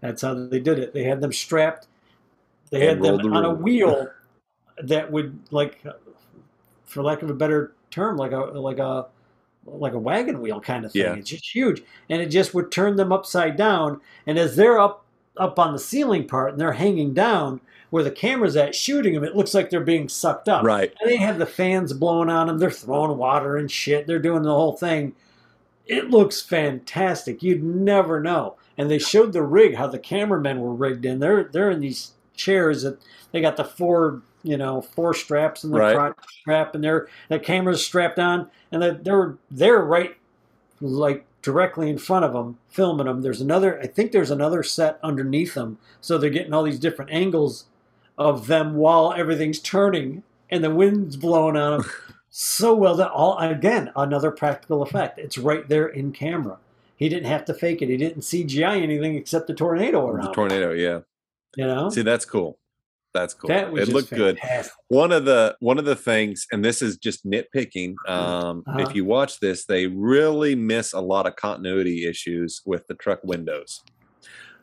That's 0.00 0.22
how 0.22 0.34
they 0.34 0.60
did 0.60 0.78
it. 0.78 0.94
They 0.94 1.04
had 1.04 1.20
them 1.20 1.32
strapped. 1.32 1.86
They 2.70 2.86
had 2.86 3.02
them 3.02 3.16
the 3.18 3.28
on 3.30 3.44
a 3.44 3.52
wheel 3.52 4.08
that 4.82 5.10
would, 5.10 5.38
like, 5.50 5.84
for 6.84 7.02
lack 7.02 7.22
of 7.22 7.30
a 7.30 7.34
better 7.34 7.74
term, 7.90 8.16
like 8.16 8.32
a 8.32 8.36
like 8.36 8.78
a 8.78 9.06
like 9.64 9.92
a 9.92 9.98
wagon 9.98 10.40
wheel 10.40 10.60
kind 10.60 10.84
of 10.84 10.92
thing. 10.92 11.02
Yeah. 11.02 11.14
It's 11.14 11.30
just 11.30 11.54
huge, 11.54 11.82
and 12.08 12.22
it 12.22 12.26
just 12.26 12.54
would 12.54 12.70
turn 12.70 12.96
them 12.96 13.12
upside 13.12 13.56
down. 13.56 14.00
And 14.26 14.38
as 14.38 14.56
they're 14.56 14.78
up 14.78 15.04
up 15.38 15.58
on 15.58 15.72
the 15.72 15.78
ceiling 15.78 16.26
part 16.26 16.52
and 16.52 16.60
they're 16.60 16.72
hanging 16.72 17.14
down 17.14 17.60
where 17.90 18.04
the 18.04 18.10
camera's 18.10 18.56
at 18.56 18.74
shooting 18.74 19.14
them, 19.14 19.24
it 19.24 19.34
looks 19.36 19.54
like 19.54 19.70
they're 19.70 19.80
being 19.80 20.08
sucked 20.08 20.48
up. 20.48 20.64
right. 20.64 20.92
And 21.00 21.10
they 21.10 21.16
have 21.16 21.38
the 21.38 21.46
fans 21.46 21.92
blowing 21.92 22.28
on 22.28 22.46
them. 22.46 22.58
They're 22.58 22.70
throwing 22.70 23.16
water 23.16 23.56
and 23.56 23.70
shit. 23.70 24.06
They're 24.06 24.18
doing 24.18 24.42
the 24.42 24.54
whole 24.54 24.76
thing. 24.76 25.14
It 25.86 26.10
looks 26.10 26.42
fantastic. 26.42 27.42
You'd 27.42 27.62
never 27.64 28.20
know. 28.20 28.56
And 28.76 28.90
they 28.90 28.98
showed 28.98 29.32
the 29.32 29.42
rig, 29.42 29.74
how 29.76 29.86
the 29.86 29.98
cameramen 29.98 30.60
were 30.60 30.74
rigged 30.74 31.04
in. 31.06 31.18
They're 31.18 31.44
they're 31.44 31.70
in 31.70 31.80
these 31.80 32.12
chairs 32.36 32.82
that 32.82 32.98
they 33.32 33.40
got 33.40 33.56
the 33.56 33.64
four, 33.64 34.22
you 34.42 34.56
know, 34.56 34.82
four 34.82 35.14
straps 35.14 35.64
in 35.64 35.70
the 35.70 35.78
Right. 35.78 35.96
crotch 35.96 36.16
strap, 36.40 36.74
and 36.74 36.84
they're 36.84 37.08
the 37.28 37.38
camera's 37.38 37.84
strapped 37.84 38.18
on, 38.18 38.48
and 38.70 38.82
that 38.82 39.02
they're 39.04 39.36
they're 39.50 39.80
right 39.80 40.14
like 40.80 41.24
directly 41.42 41.88
in 41.88 41.98
front 41.98 42.24
of 42.24 42.32
them, 42.34 42.58
filming 42.68 43.06
them. 43.06 43.22
There's 43.22 43.40
another, 43.40 43.80
I 43.80 43.86
think 43.86 44.12
there's 44.12 44.30
another 44.30 44.62
set 44.62 44.98
underneath 45.02 45.54
them, 45.54 45.78
so 46.00 46.18
they're 46.18 46.30
getting 46.30 46.52
all 46.52 46.62
these 46.64 46.78
different 46.80 47.10
angles 47.10 47.64
of 48.18 48.48
them 48.48 48.74
while 48.74 49.14
everything's 49.16 49.60
turning 49.60 50.22
and 50.50 50.62
the 50.62 50.74
wind's 50.74 51.16
blowing 51.16 51.56
on 51.56 51.78
them. 51.80 51.90
so 52.30 52.74
well 52.74 52.94
that 52.96 53.10
all 53.10 53.38
again 53.38 53.90
another 53.96 54.30
practical 54.30 54.82
effect. 54.82 55.18
It's 55.18 55.38
right 55.38 55.66
there 55.68 55.86
in 55.86 56.12
camera, 56.12 56.58
he 56.96 57.08
didn't 57.08 57.28
have 57.28 57.44
to 57.46 57.54
fake 57.54 57.80
it. 57.80 57.88
He 57.88 57.96
didn't 57.96 58.22
CGI 58.22 58.82
anything 58.82 59.14
except 59.14 59.46
the 59.46 59.54
tornado 59.54 60.06
around. 60.06 60.26
The 60.26 60.32
tornado, 60.32 60.72
yeah. 60.72 61.00
You 61.56 61.66
know, 61.66 61.88
See, 61.88 62.02
that's 62.02 62.24
cool. 62.24 62.58
That's 63.14 63.34
cool. 63.34 63.48
that 63.48 63.72
was 63.72 63.88
it 63.88 63.92
looked 63.92 64.10
good. 64.10 64.38
One 64.88 65.12
of 65.12 65.24
the 65.24 65.56
one 65.60 65.78
of 65.78 65.86
the 65.86 65.96
things, 65.96 66.46
and 66.52 66.64
this 66.64 66.82
is 66.82 66.98
just 66.98 67.24
nitpicking. 67.24 67.94
Um, 68.06 68.62
Uh-huh. 68.66 68.80
If 68.80 68.94
you 68.94 69.04
watch 69.04 69.40
this, 69.40 69.64
they 69.64 69.86
really 69.86 70.54
miss 70.54 70.92
a 70.92 71.00
lot 71.00 71.26
of 71.26 71.36
continuity 71.36 72.06
issues 72.06 72.60
with 72.66 72.86
the 72.86 72.94
truck 72.94 73.20
windows. 73.24 73.82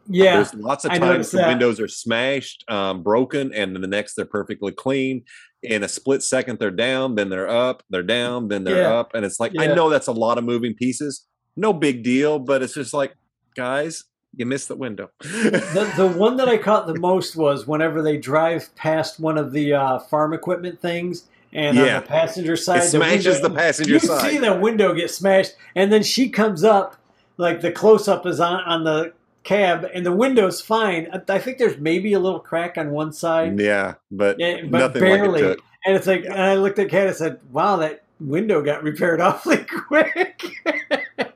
Yeah, 0.08 0.36
There's 0.38 0.54
lots 0.54 0.86
of 0.86 0.92
times 0.94 1.32
the 1.32 1.40
windows 1.40 1.80
are 1.80 1.88
smashed, 1.88 2.64
um, 2.70 3.02
broken, 3.04 3.54
and 3.54 3.74
then 3.74 3.82
the 3.82 3.88
next 3.88 4.16
they're 4.16 4.26
perfectly 4.26 4.72
clean. 4.72 5.24
In 5.64 5.82
a 5.84 5.88
split 5.88 6.22
second, 6.22 6.60
they're 6.60 6.70
down, 6.70 7.16
then 7.16 7.30
they're 7.30 7.50
up, 7.50 7.82
they're 7.90 8.04
down, 8.04 8.50
then 8.50 8.64
they're 8.66 8.82
Yeah. 8.84 8.94
up, 9.00 9.16
and 9.16 9.26
it's 9.26 9.40
like 9.40 9.54
I 9.58 9.68
know 9.68 9.90
that's 9.90 10.08
a 10.08 10.12
lot 10.12 10.38
of 10.38 10.44
moving 10.44 10.76
pieces. 10.76 11.26
No 11.58 11.74
big 11.74 12.04
deal, 12.04 12.38
but 12.38 12.62
it's 12.62 12.74
just 12.76 12.94
like, 12.94 13.14
guys, 13.56 14.04
you 14.36 14.46
missed 14.46 14.68
the 14.68 14.76
window. 14.76 15.10
the 15.22 15.92
the 15.98 16.08
one 16.18 16.38
that 16.38 16.48
I 16.48 16.58
caught 16.58 16.86
the 16.86 17.00
most 17.00 17.36
was 17.36 17.66
whenever 17.66 18.02
they 18.04 18.18
drive 18.18 18.74
past 18.76 19.20
one 19.20 19.38
of 19.40 19.54
the 19.54 19.74
uh, 19.74 20.00
farm 20.00 20.34
equipment 20.34 20.80
things, 20.80 21.24
and 21.54 21.76
Yeah. 21.78 21.96
on 21.98 22.02
the 22.04 22.08
passenger 22.08 22.56
side, 22.58 22.80
it 22.80 22.82
the 22.82 22.88
smashes 23.00 23.26
window- 23.26 23.48
the 23.50 23.56
passenger 23.56 23.94
you 23.94 24.00
side. 24.00 24.30
see 24.32 24.38
the 24.38 24.54
window 24.54 24.94
get 24.94 25.10
smashed, 25.10 25.54
and 25.76 25.92
then 25.92 26.04
she 26.04 26.30
comes 26.30 26.64
up, 26.64 26.96
like 27.38 27.62
the 27.62 27.72
close 27.72 28.08
up 28.08 28.28
is 28.28 28.40
on 28.40 28.60
on 28.66 28.84
the 28.84 29.14
cab, 29.46 29.88
and 29.94 30.06
the 30.06 30.12
window's 30.12 30.60
fine. 30.60 31.08
I, 31.30 31.40
think 31.40 31.58
there's 31.58 31.78
maybe 31.78 32.12
a 32.12 32.20
little 32.20 32.42
crack 32.42 32.78
on 32.78 32.92
one 32.92 33.14
side, 33.14 33.58
yeah, 33.60 33.94
but, 34.12 34.38
Yeah, 34.40 34.64
but 34.64 34.80
nothing 34.80 35.02
barely. 35.02 35.42
like 35.42 35.58
it 35.58 35.64
and 35.86 35.96
it's 35.96 36.08
like, 36.08 36.26
and 36.26 36.34
I 36.34 36.56
looked 36.56 36.80
at 36.80 36.90
Kat 36.90 37.08
and 37.08 37.16
said, 37.16 37.40
"Wow, 37.52 37.78
that 37.78 38.04
window 38.20 38.62
got 38.62 38.84
repaired 38.84 39.22
awfully 39.22 39.64
quick." 39.64 40.44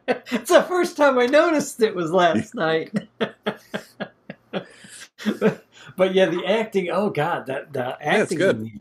it's 0.10 0.50
the 0.50 0.66
first 0.68 0.98
time 0.98 1.20
I 1.20 1.28
noticed 1.28 1.82
it 1.82 1.96
was 1.96 2.12
last 2.12 2.56
night. 2.56 2.92
but, 3.20 3.56
but 5.96 6.16
yeah, 6.16 6.26
the 6.26 6.44
acting. 6.46 6.90
Oh 6.90 7.12
God, 7.12 7.46
that 7.46 7.72
the 7.72 7.96
acting 8.04 8.40
good. 8.40 8.72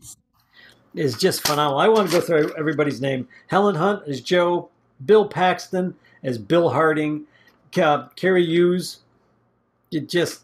is 0.95 1.15
just 1.15 1.45
phenomenal. 1.45 1.79
I 1.79 1.87
want 1.87 2.09
to 2.09 2.19
go 2.19 2.21
through 2.21 2.53
everybody's 2.57 2.99
name. 2.99 3.27
Helen 3.47 3.75
Hunt 3.75 4.07
as 4.07 4.21
Joe, 4.21 4.69
Bill 5.05 5.27
Paxton 5.27 5.95
as 6.23 6.39
Bill 6.39 6.69
Harding, 6.69 7.25
Ca- 7.71 8.09
Cary 8.15 8.43
Elwes. 8.43 9.01
It 9.91 10.09
just 10.09 10.41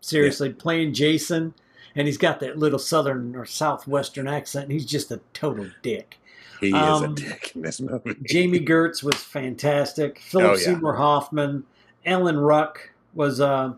seriously 0.00 0.52
playing 0.52 0.94
Jason, 0.94 1.54
and 1.94 2.06
he's 2.06 2.18
got 2.18 2.40
that 2.40 2.58
little 2.58 2.78
southern 2.78 3.34
or 3.36 3.44
southwestern 3.46 4.28
accent. 4.28 4.64
And 4.64 4.72
he's 4.72 4.86
just 4.86 5.10
a 5.10 5.20
total 5.32 5.66
dick. 5.82 6.18
He 6.60 6.68
is 6.68 6.74
Um, 6.74 7.04
a 7.04 7.08
dick 7.08 7.52
in 7.54 7.62
this 7.62 7.80
movie. 7.80 8.16
Jami 8.24 8.60
Gertz 8.60 9.02
was 9.02 9.16
fantastic. 9.16 10.18
Philip 10.20 10.46
Oh, 10.50 10.52
yeah. 10.54 10.58
Seymour 10.64 10.94
Hoffman, 10.94 11.64
Alan 12.06 12.38
Ruck 12.38 12.90
was 13.14 13.40
uh, 13.40 13.72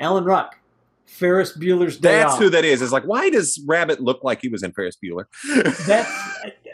Alan 0.00 0.24
Ruck. 0.24 0.58
Ferris 1.06 1.56
Bueller's 1.56 1.96
Day 1.96 2.08
That's 2.18 2.32
Off. 2.34 2.38
who 2.40 2.50
that 2.50 2.64
is. 2.64 2.82
It's 2.82 2.90
like, 2.90 3.04
why 3.04 3.30
does 3.30 3.60
Rabbit 3.66 4.00
look 4.00 4.24
like 4.24 4.40
he 4.42 4.48
was 4.48 4.64
in 4.64 4.72
Ferris 4.72 4.96
Bueller? 5.02 5.26
That's 5.86 6.10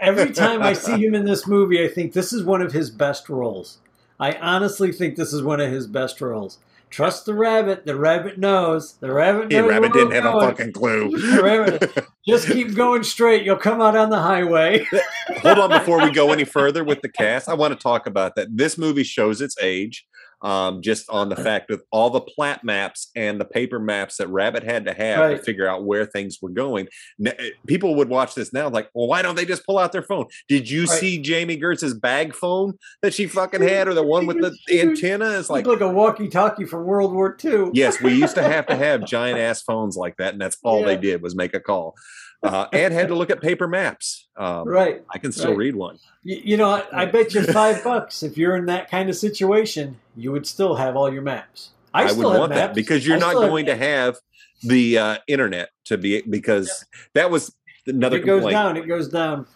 every 0.01 0.31
time 0.33 0.63
I 0.63 0.73
see 0.73 1.05
him 1.05 1.15
in 1.15 1.27
this 1.27 1.47
movie, 1.47 1.85
I 1.85 1.89
think 1.89 2.15
this 2.15 2.33
is 2.33 2.43
one 2.43 2.63
of 2.63 2.73
his 2.73 2.89
best 2.89 3.29
roles. 3.29 3.79
I 4.19 4.33
honestly 4.35 4.93
think 4.93 5.17
this 5.17 5.35
is 5.35 5.43
one 5.43 5.61
of 5.61 5.71
his 5.71 5.87
best 5.87 6.23
roles. 6.23 6.59
Trust 6.91 7.25
the 7.25 7.35
rabbit. 7.35 7.87
The 7.87 7.95
rabbit 7.95 8.37
knows. 8.39 8.95
The 8.95 9.13
rabbit 9.13 9.51
knows. 9.51 9.69
Rabbit 9.71 9.93
didn't 9.93 10.11
have 10.11 10.25
we're 10.25 10.45
a 10.45 10.49
fucking 10.49 10.73
clue. 10.73 11.11
The 11.37 11.43
rabbit- 11.43 12.07
Just 12.27 12.49
keep 12.49 12.75
going 12.75 13.05
straight. 13.05 13.45
You'll 13.45 13.57
come 13.57 13.81
out 13.81 13.97
on 13.97 14.11
the 14.11 14.19
highway. 14.19 14.85
Hold 15.43 15.59
on 15.59 15.71
before 15.71 16.03
we 16.03 16.11
go 16.11 16.33
any 16.33 16.45
further 16.45 16.85
with 16.85 17.01
the 17.01 17.09
cast. 17.09 17.49
I 17.49 17.55
want 17.55 17.73
to 17.73 17.81
talk 17.81 18.07
about 18.07 18.35
that. 18.35 18.49
This 18.57 18.77
movie 18.77 19.05
shows 19.05 19.41
its 19.41 19.57
age. 19.63 20.07
Um, 20.43 20.81
just 20.81 21.11
on 21.11 21.29
the 21.29 21.37
fact 21.37 21.71
of 21.71 21.83
all 21.93 22.09
the 22.09 22.21
plat 22.23 22.65
maps 22.65 23.11
and 23.15 23.39
the 23.39 23.45
paper 23.45 23.79
maps 23.79 24.17
that 24.17 24.29
Rabbit 24.29 24.63
had 24.63 24.87
to 24.87 24.95
have 24.95 25.31
to 25.37 25.43
figure 25.43 25.69
out 25.69 25.85
where 25.85 26.07
things 26.07 26.39
were 26.41 26.49
going. 26.49 26.89
N- 27.25 27.35
eh, 27.39 27.51
People 27.67 27.95
would 27.97 28.09
watch 28.09 28.35
this 28.35 28.51
now, 28.51 28.71
like, 28.71 28.89
well, 28.95 29.07
why 29.07 29.21
don't 29.21 29.35
they 29.35 29.45
just 29.45 29.67
pull 29.67 29.77
out 29.77 29.93
their 29.93 30.03
phone? 30.03 30.25
Did 30.49 30.71
you 30.71 30.85
Right. 30.87 30.99
see 30.99 31.19
Jami 31.19 31.57
Gertz's 31.57 31.93
bag 31.93 32.35
phone 32.35 32.79
that 33.03 33.13
she 33.13 33.27
fucking 33.27 33.61
had, 33.61 33.87
or 33.87 33.93
the 33.93 34.03
one 34.03 34.27
with 34.27 34.39
the 34.67 34.81
antenna? 34.81 35.39
It's 35.39 35.51
Like, 35.51 35.67
like, 35.67 35.81
like 35.81 35.91
a 35.91 35.93
walkie-talkie 35.93 36.65
from 36.65 36.85
World 36.87 37.13
War 37.13 37.37
II. 37.45 37.71
yes, 37.75 38.01
we 38.01 38.15
used 38.15 38.35
to 38.37 38.43
have 38.43 38.67
to 38.69 38.77
have 38.77 39.05
giant 39.05 39.39
ass 39.39 39.61
phones 39.61 39.95
like 39.97 40.17
that, 40.17 40.33
and 40.33 40.41
that's 40.41 40.57
all 40.65 40.83
they 40.83 40.97
did 40.97 41.21
was 41.21 41.37
make 41.37 41.53
a 41.53 41.61
call, 41.61 41.95
uh, 42.43 42.67
and 42.73 42.93
had 42.95 43.09
to 43.09 43.15
look 43.15 43.31
at 43.31 43.41
paper 43.41 43.69
maps. 43.69 44.29
Um, 44.37 44.69
Right. 44.69 45.03
I 45.13 45.19
can 45.19 45.33
still 45.33 45.51
Right. 45.51 45.59
read 45.59 45.77
one. 45.77 45.99
You, 46.23 46.41
you 46.45 46.57
know, 46.57 46.71
I, 46.71 47.03
I 47.03 47.05
bet 47.07 47.35
you 47.35 47.43
five 47.53 47.83
bucks 47.85 48.23
if 48.23 48.37
you're 48.39 48.57
in 48.57 48.67
that 48.67 48.91
kind 48.91 49.09
of 49.09 49.17
situation, 49.17 49.99
you 50.17 50.33
would 50.33 50.47
still 50.47 50.75
have 50.77 50.97
all 50.97 51.13
your 51.13 51.23
maps. 51.23 51.71
I, 51.93 52.03
I, 52.03 52.05
would 52.05 52.13
still 52.13 52.31
have 52.31 52.41
want 52.41 52.55
that 52.55 52.75
because 52.75 53.07
you're 53.07 53.17
I 53.17 53.21
not 53.21 53.31
still 53.31 53.43
have 53.43 53.51
going 53.51 53.67
to 53.67 53.77
have 53.77 54.17
the 54.63 54.99
uh, 54.99 55.19
internet 55.27 55.71
to 55.87 55.99
be 55.99 56.23
because 56.23 56.85
that 57.15 57.31
was 57.31 57.55
another 57.87 58.19
it 58.19 58.27
goes 58.27 58.41
complaint. 58.43 58.55
down, 58.55 58.77
it 58.77 58.87
goes 58.87 59.09
down. 59.09 59.47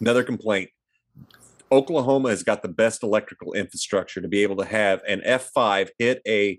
Another 0.00 0.22
complaint. 0.22 0.70
Oklahoma 1.70 2.30
has 2.30 2.42
got 2.42 2.62
the 2.62 2.68
best 2.68 3.02
electrical 3.02 3.52
infrastructure 3.52 4.20
to 4.20 4.28
be 4.28 4.42
able 4.42 4.56
to 4.56 4.64
have 4.64 5.02
an 5.06 5.20
F5 5.20 5.88
hit 5.98 6.22
a 6.26 6.58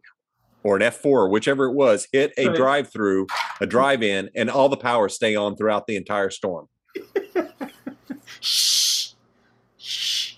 or 0.70 0.76
an 0.76 0.84
F4, 0.84 1.32
whichever 1.32 1.66
it 1.66 1.74
was, 1.74 2.08
hit 2.12 2.32
a 2.38 2.54
drive-through, 2.54 3.26
a 3.60 3.66
drive-in, 3.66 4.30
and 4.36 4.52
all 4.52 4.70
the 4.70 4.78
power 4.78 5.10
stay 5.10 5.36
on 5.36 5.56
throughout 5.56 5.88
the 5.88 5.96
entire 5.96 6.30
storm. 6.30 6.68
Shh. 8.40 9.14
Shh. 9.80 10.36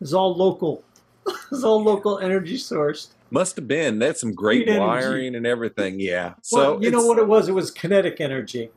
It's 0.00 0.14
all 0.14 0.34
local. 0.34 0.82
It's 1.52 1.62
all 1.64 1.82
local 1.82 2.18
energy 2.18 2.56
sourced. 2.56 3.08
Must 3.30 3.56
have 3.56 3.68
been. 3.68 3.98
That's 3.98 4.20
some 4.20 4.32
great 4.32 4.64
Green 4.66 4.76
energy. 4.76 4.86
wiring 4.86 5.34
and 5.34 5.46
everything. 5.46 6.00
Yeah. 6.00 6.34
So 6.42 6.80
you 6.80 6.90
know 6.90 7.04
what 7.04 7.18
it 7.18 7.26
was? 7.26 7.48
It 7.48 7.52
was 7.52 7.70
kinetic 7.70 8.20
energy. 8.20 8.70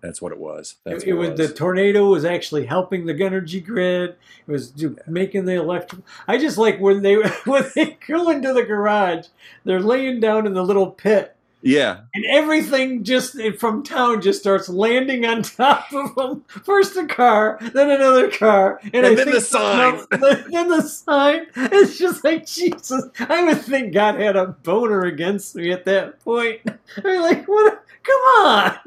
That's 0.00 0.22
what 0.22 0.32
it 0.32 0.38
was. 0.38 0.76
That's 0.84 1.04
It, 1.04 1.10
it 1.10 1.12
was 1.12 1.36
the 1.36 1.48
tornado 1.48 2.06
was 2.06 2.24
actually 2.24 2.66
helping 2.66 3.06
the 3.06 3.24
energy 3.24 3.60
grid. 3.60 4.16
It 4.46 4.50
was 4.50 4.72
making 5.06 5.44
the 5.44 5.54
electric. 5.54 6.02
I 6.26 6.38
just 6.38 6.58
like 6.58 6.80
when 6.80 7.02
they 7.02 7.14
when 7.44 7.66
they 7.74 7.98
go 8.06 8.30
into 8.30 8.52
the 8.52 8.62
garage, 8.62 9.26
they're 9.64 9.80
laying 9.80 10.20
down 10.20 10.46
in 10.46 10.54
the 10.54 10.64
little 10.64 10.90
pit, 10.90 11.36
yeah. 11.62 12.00
and 12.14 12.24
everything 12.26 13.04
just 13.04 13.40
from 13.58 13.82
town 13.82 14.20
just 14.22 14.40
starts 14.40 14.68
landing 14.68 15.24
on 15.26 15.42
top 15.42 15.92
of 15.92 16.14
them. 16.14 16.44
First 16.64 16.96
a 16.96 17.06
car, 17.06 17.58
then 17.72 17.90
another 17.90 18.30
car, 18.30 18.80
and, 18.82 19.06
And 19.06 19.18
then 19.18 19.30
the 19.30 19.40
sign. 19.40 20.04
Then 20.10 20.68
the 20.68 20.82
sign. 20.82 21.46
It's 21.56 21.98
just 21.98 22.24
like 22.24 22.46
Jesus. 22.46 23.04
I 23.18 23.44
would 23.44 23.62
think 23.62 23.92
God 23.92 24.18
had 24.18 24.36
a 24.36 24.48
boner 24.48 25.02
against 25.02 25.54
me 25.56 25.72
at 25.72 25.84
that 25.84 26.20
point. 26.20 26.60
I'm 27.04 27.22
like, 27.22 27.46
what? 27.46 27.84
Come 28.02 28.22
on. 28.46 28.78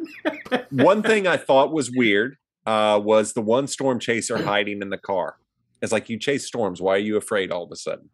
one 0.71 1.03
thing 1.03 1.27
I 1.27 1.37
thought 1.37 1.71
was 1.71 1.91
weird 1.91 2.37
uh, 2.65 2.99
was 3.03 3.33
the 3.33 3.41
one 3.41 3.67
storm 3.67 3.99
chaser 3.99 4.41
hiding 4.43 4.81
in 4.81 4.89
the 4.89 4.97
car. 4.97 5.37
It's 5.81 5.91
like 5.91 6.09
you 6.09 6.17
chase 6.17 6.45
storms. 6.47 6.81
Why 6.81 6.95
are 6.95 6.99
you 6.99 7.17
afraid 7.17 7.51
all 7.51 7.63
of 7.63 7.71
a 7.71 7.75
sudden? 7.75 8.09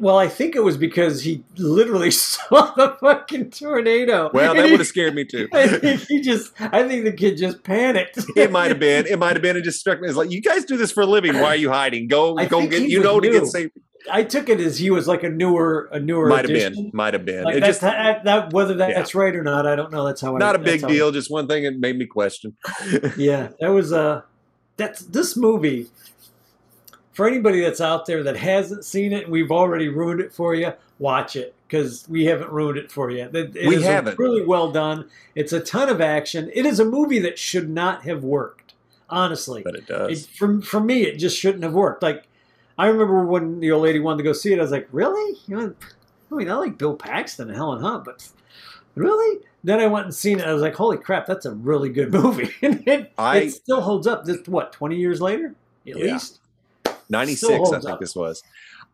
Well, 0.00 0.18
I 0.18 0.26
think 0.28 0.56
it 0.56 0.64
was 0.64 0.76
because 0.76 1.22
he 1.22 1.44
literally 1.56 2.10
saw 2.12 2.72
the 2.74 2.96
fucking 3.00 3.50
tornado. 3.50 4.30
Well, 4.34 4.54
that 4.54 4.70
would 4.70 4.80
have 4.80 4.86
scared 4.86 5.14
me 5.14 5.24
too. 5.24 5.48
I 5.52 5.68
think 5.68 6.00
he 6.08 6.20
just. 6.20 6.52
I 6.60 6.86
think 6.88 7.04
the 7.04 7.12
kid 7.12 7.36
just 7.36 7.62
panicked. 7.62 8.18
It 8.36 8.50
might 8.50 8.68
have 8.68 8.80
been. 8.80 9.06
It 9.06 9.18
might 9.18 9.34
have 9.34 9.42
been. 9.42 9.56
It 9.56 9.62
just 9.62 9.78
struck 9.80 10.00
me. 10.00 10.08
It's 10.08 10.16
like 10.16 10.30
you 10.30 10.40
guys 10.40 10.64
do 10.64 10.76
this 10.76 10.90
for 10.90 11.02
a 11.02 11.06
living. 11.06 11.34
Why 11.34 11.48
are 11.48 11.56
you 11.56 11.70
hiding? 11.70 12.08
Go, 12.08 12.36
I 12.36 12.46
go 12.46 12.66
get. 12.66 12.88
You 12.88 13.02
know 13.02 13.20
to 13.20 13.30
get 13.30 13.46
safe. 13.46 13.70
I 14.10 14.22
took 14.22 14.48
it 14.48 14.60
as 14.60 14.78
he 14.78 14.90
was 14.90 15.06
like 15.06 15.22
a 15.22 15.28
newer, 15.28 15.88
a 15.92 16.00
newer. 16.00 16.28
Might 16.28 16.48
have 16.48 16.74
been. 16.74 16.90
Might 16.94 17.14
have 17.14 17.24
been. 17.24 17.44
Like 17.44 17.56
It 17.56 17.64
just 17.64 17.80
that, 17.82 18.24
that 18.24 18.52
whether 18.52 18.74
Yeah. 18.74 18.94
that's 18.94 19.14
right 19.14 19.34
or 19.34 19.42
not, 19.42 19.66
I 19.66 19.76
don't 19.76 19.92
know. 19.92 20.06
That's 20.06 20.20
how. 20.20 20.34
I, 20.34 20.38
not 20.38 20.54
a 20.54 20.58
big 20.58 20.80
how 20.82 20.88
I- 20.88 20.90
deal. 20.92 21.12
Just 21.12 21.30
one 21.30 21.46
thing 21.46 21.64
it 21.64 21.78
made 21.78 21.98
me 21.98 22.06
question. 22.06 22.56
yeah, 23.16 23.48
that 23.60 23.68
was 23.68 23.92
a. 23.92 24.24
That's 24.76 25.00
this 25.00 25.36
movie. 25.36 25.88
For 27.18 27.26
anybody 27.26 27.60
that's 27.62 27.80
out 27.80 28.06
there 28.06 28.22
that 28.22 28.36
hasn't 28.36 28.84
seen 28.84 29.12
it, 29.12 29.24
and 29.24 29.32
we've 29.32 29.50
already 29.50 29.88
ruined 29.88 30.20
it 30.20 30.32
for 30.32 30.54
you. 30.54 30.72
Watch 31.00 31.34
it 31.34 31.52
because 31.66 32.06
we 32.08 32.26
haven't 32.26 32.52
ruined 32.52 32.78
it 32.78 32.92
for 32.92 33.10
you. 33.10 33.24
It- 33.24 33.56
it 33.56 33.66
We 33.66 33.74
is 33.74 33.82
haven't. 33.84 34.12
It's 34.12 34.20
really 34.20 34.44
well 34.44 34.70
done. 34.70 35.10
It's 35.34 35.52
a 35.52 35.58
ton 35.58 35.88
of 35.88 36.00
action. 36.00 36.48
It 36.54 36.64
is 36.64 36.78
a 36.78 36.84
movie 36.84 37.18
that 37.18 37.36
should 37.36 37.68
not 37.68 38.02
have 38.04 38.22
worked. 38.22 38.74
Honestly, 39.10 39.62
but 39.64 39.74
it 39.74 39.80
it, 39.80 39.86
does. 39.88 40.26
for 40.28 40.60
for 40.62 40.78
me, 40.80 41.02
it 41.06 41.16
just 41.18 41.36
shouldn't 41.36 41.64
have 41.64 41.72
worked. 41.72 42.04
Like 42.04 42.28
I 42.78 42.86
remember 42.86 43.24
when 43.24 43.58
the 43.58 43.72
old 43.72 43.82
lady 43.82 43.98
wanted 43.98 44.18
to 44.18 44.22
go 44.22 44.32
see 44.32 44.52
it, 44.52 44.60
I 44.60 44.62
was 44.62 44.70
like, 44.70 44.86
really? 44.92 45.40
You 45.48 45.56
know, 45.56 45.74
I 46.30 46.34
mean, 46.36 46.48
I 46.48 46.54
like 46.54 46.78
Bill 46.78 46.94
Paxton 46.94 47.48
and 47.48 47.56
Helen 47.56 47.80
Hunt, 47.82 48.04
but 48.04 48.28
really? 48.94 49.40
Then 49.64 49.80
I 49.80 49.88
went 49.88 50.04
and 50.04 50.14
seen 50.14 50.38
it. 50.38 50.46
I 50.46 50.52
was 50.52 50.62
like, 50.62 50.76
holy 50.76 50.98
crap, 50.98 51.26
that's 51.26 51.46
a 51.46 51.52
really 51.52 51.88
good 51.88 52.12
movie. 52.22 52.54
and 52.62 52.86
it, 52.86 53.12
I- 53.18 53.38
it 53.38 53.50
still 53.50 53.80
holds 53.80 54.06
up. 54.06 54.24
This 54.24 54.38
what 54.46 54.70
twenty 54.70 54.94
years 54.96 55.20
later, 55.20 55.46
at 55.84 55.96
Yeah. 55.96 56.12
least. 56.12 56.38
Ninety 57.10 57.34
still 57.34 57.64
six. 57.64 57.70
I 57.72 57.80
think 57.80 57.90
up. 57.94 58.00
this 58.00 58.14
was. 58.16 58.42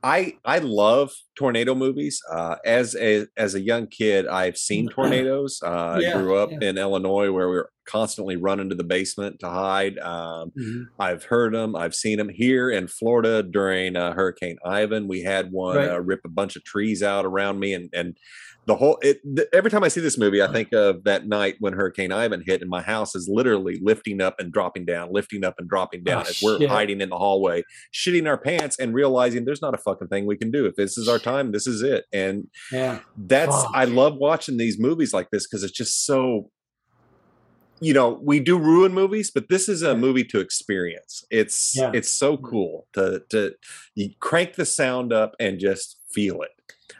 I 0.02 0.34
I 0.44 0.58
love 0.58 1.12
tornado 1.34 1.74
movies. 1.74 2.20
Uh, 2.30 2.56
as 2.64 2.94
a 2.94 3.26
as 3.38 3.54
a 3.54 3.60
young 3.60 3.86
kid, 3.86 4.26
I've 4.26 4.58
seen 4.58 4.88
tornadoes. 4.94 5.60
Uh, 5.64 5.98
Yeah, 6.00 6.10
I 6.18 6.22
grew 6.22 6.36
up 6.36 6.50
yeah. 6.52 6.68
in 6.68 6.78
Illinois, 6.78 7.30
where 7.32 7.48
we 7.48 7.56
were 7.56 7.70
constantly 7.86 8.36
running 8.36 8.68
to 8.70 8.74
the 8.74 8.84
basement 8.84 9.40
to 9.40 9.48
hide. 9.48 9.98
Um, 9.98 10.52
Mhm. 10.58 10.84
I've 10.98 11.24
heard 11.24 11.54
them. 11.54 11.74
I've 11.74 11.94
seen 11.94 12.18
them 12.18 12.28
here 12.28 12.70
in 12.70 12.86
Florida 12.86 13.42
during 13.42 13.96
uh, 13.96 14.12
Hurricane 14.12 14.58
Ivan. 14.64 15.08
We 15.08 15.22
had 15.22 15.50
one 15.52 15.76
Right. 15.76 15.90
uh, 15.90 16.00
rip 16.00 16.20
a 16.24 16.28
bunch 16.30 16.56
of 16.56 16.64
trees 16.64 17.02
out 17.02 17.24
around 17.24 17.58
me, 17.60 17.72
and 17.72 17.88
and 17.94 18.16
the 18.66 18.76
whole. 18.76 18.98
It, 19.02 19.20
th- 19.36 19.48
every 19.52 19.70
time 19.70 19.84
I 19.84 19.88
see 19.88 20.00
this 20.00 20.16
movie, 20.16 20.42
I 20.42 20.50
think 20.50 20.72
of 20.72 21.04
that 21.04 21.26
night 21.26 21.56
when 21.60 21.72
Hurricane 21.74 22.12
Ivan 22.12 22.42
hit, 22.44 22.60
and 22.60 22.70
my 22.70 22.82
house 22.82 23.14
is 23.14 23.28
literally 23.30 23.78
lifting 23.82 24.20
up 24.20 24.36
and 24.38 24.52
dropping 24.52 24.84
down, 24.86 25.12
lifting 25.12 25.44
up 25.44 25.54
and 25.58 25.68
dropping 25.68 26.00
oh, 26.02 26.04
down 26.04 26.24
Oh, 26.26 26.30
as 26.30 26.40
we're 26.42 26.58
shit. 26.58 26.70
hiding 26.70 27.00
in 27.00 27.10
the 27.10 27.18
hallway, 27.18 27.62
shitting 27.92 28.26
our 28.26 28.38
pants, 28.38 28.78
and 28.78 28.94
realizing 28.94 29.44
there's 29.44 29.62
not 29.62 29.74
a 29.74 29.78
fucking 29.78 30.08
thing 30.08 30.26
we 30.26 30.36
can 30.36 30.50
do. 30.50 30.66
If 30.66 30.76
this 30.76 30.96
is 30.96 31.08
our 31.08 31.18
time, 31.18 31.52
this 31.52 31.66
is 31.66 31.82
it. 31.82 32.04
And 32.12 32.48
Yeah. 32.72 33.00
that's. 33.16 33.54
I 33.74 33.84
love 33.84 34.16
watching 34.16 34.56
these 34.56 34.78
movies 34.78 35.12
like 35.12 35.30
this 35.30 35.46
because 35.46 35.62
it's 35.62 35.72
just 35.72 36.06
so 36.06 36.50
you 37.80 37.92
know 37.92 38.20
we 38.22 38.38
do 38.38 38.56
ruin 38.56 38.94
movies 38.94 39.32
but 39.34 39.48
this 39.48 39.68
is 39.68 39.82
a 39.82 39.96
movie 39.96 40.22
to 40.22 40.38
experience 40.38 41.24
it's 41.28 41.76
Yeah. 41.76 41.90
it's 41.92 42.08
so 42.08 42.36
mm-hmm. 42.36 42.46
cool 42.46 42.86
to 42.94 43.22
to 43.30 43.54
you 43.96 44.10
crank 44.20 44.54
the 44.54 44.64
sound 44.64 45.12
up 45.12 45.34
and 45.40 45.58
just 45.58 46.00
feel 46.12 46.40
it 46.42 46.50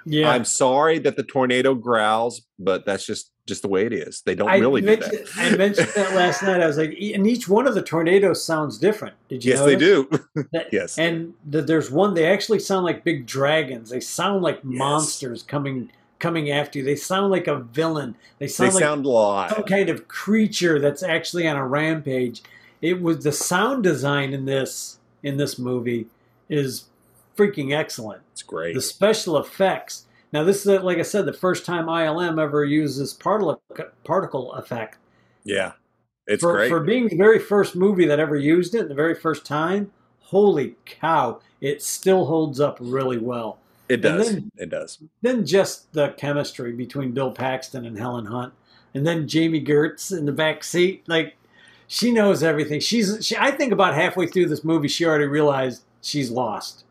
Yeah. 0.06 0.30
i'm 0.30 0.44
sorry 0.44 0.98
that 1.00 1.16
the 1.16 1.22
tornado 1.22 1.74
growls 1.74 2.42
but 2.58 2.84
that's 2.86 3.06
just 3.06 3.30
just 3.46 3.62
the 3.62 3.68
way 3.68 3.84
it 3.84 3.92
is 3.92 4.22
they 4.24 4.34
don't 4.34 4.48
I 4.48 4.56
really 4.56 4.80
do 4.80 4.96
that 4.96 5.26
I 5.36 5.54
mentioned 5.56 5.88
that 5.94 6.14
last 6.14 6.42
night. 6.42 6.62
I 6.62 6.66
was 6.66 6.78
like, 6.78 6.92
e- 6.98 7.12
and 7.12 7.26
each 7.26 7.46
one 7.46 7.66
of 7.66 7.74
the 7.74 7.82
tornadoes 7.82 8.42
sounds 8.42 8.78
different. 8.78 9.14
Did 9.28 9.44
you? 9.44 9.52
yes 9.52 9.64
they 9.64 9.76
do 9.76 10.08
That- 10.52 10.72
yes 10.72 10.96
And 10.98 11.34
the, 11.44 11.60
there's 11.60 11.90
one. 11.90 12.14
They 12.14 12.24
actually 12.24 12.60
sound 12.60 12.86
like 12.86 13.04
big 13.04 13.26
dragons. 13.26 13.90
They 13.90 14.00
sound 14.00 14.42
like 14.42 14.64
monsters 14.64 15.42
coming 15.42 15.90
coming 16.20 16.50
after 16.50 16.78
you. 16.78 16.84
They 16.86 16.96
sound 16.96 17.30
like 17.30 17.46
a 17.46 17.58
villain. 17.58 18.14
They 18.38 18.46
they 18.46 18.52
sound 18.52 18.72
like 18.74 18.82
sound 18.82 19.04
live 19.04 19.50
some 19.50 19.64
kind 19.64 19.90
of 19.90 20.08
creature 20.08 20.78
that's 20.78 21.02
actually 21.02 21.46
on 21.46 21.56
a 21.56 21.66
rampage. 21.66 22.42
It 22.80 23.02
was 23.02 23.24
the 23.24 23.32
sound 23.32 23.82
design 23.82 24.32
in 24.32 24.46
this 24.46 24.98
in 25.22 25.36
this 25.36 25.58
movie 25.58 26.06
is 26.48 26.84
freaking 27.36 27.74
excellent. 27.76 28.22
it's 28.32 28.42
great 28.42 28.74
The 28.74 28.80
special 28.80 29.36
effects. 29.38 30.06
Now 30.32 30.42
this 30.44 30.66
is 30.66 30.82
like 30.82 30.98
I 30.98 31.02
said, 31.02 31.26
the 31.26 31.32
first 31.32 31.64
time 31.64 31.86
ILM 31.86 32.40
ever 32.42 32.64
uses 32.64 33.12
particle 33.12 33.60
particle 34.04 34.52
effect. 34.54 34.98
yeah 35.44 35.72
it's 36.26 36.42
for, 36.42 36.52
great 36.54 36.68
for 36.70 36.80
being 36.80 37.08
the 37.08 37.16
very 37.16 37.38
first 37.38 37.76
movie 37.76 38.06
that 38.06 38.18
ever 38.18 38.34
used 38.36 38.74
it, 38.74 38.88
the 38.88 38.94
very 38.94 39.14
first 39.14 39.44
time. 39.44 39.90
Holy 40.20 40.74
cow! 40.86 41.40
It 41.60 41.82
still 41.82 42.24
holds 42.24 42.58
up 42.60 42.78
really 42.80 43.18
well. 43.18 43.58
it 43.90 43.98
does 43.98 44.32
then- 44.32 44.50
it 44.56 44.70
does 44.70 44.98
Then 45.22 45.44
just 45.44 45.92
the 45.92 46.08
chemistry 46.16 46.72
between 46.72 47.12
Bill 47.12 47.30
Paxton 47.30 47.84
and 47.84 47.98
Helen 47.98 48.24
Hunt, 48.26 48.54
and 48.94 49.06
then 49.06 49.28
Jami 49.28 49.62
Gertz 49.62 50.16
in 50.16 50.24
the 50.24 50.32
back 50.32 50.64
seat. 50.64 51.04
Like 51.06 51.36
she 51.86 52.10
knows 52.10 52.42
everything. 52.42 52.80
She's. 52.80 53.18
She, 53.24 53.36
I 53.36 53.50
think 53.50 53.70
about 53.72 53.94
halfway 53.94 54.26
through 54.26 54.46
this 54.48 54.64
movie, 54.64 54.88
she 54.88 55.04
already 55.04 55.26
realized 55.26 55.82
she's 56.00 56.30
lost. 56.30 56.84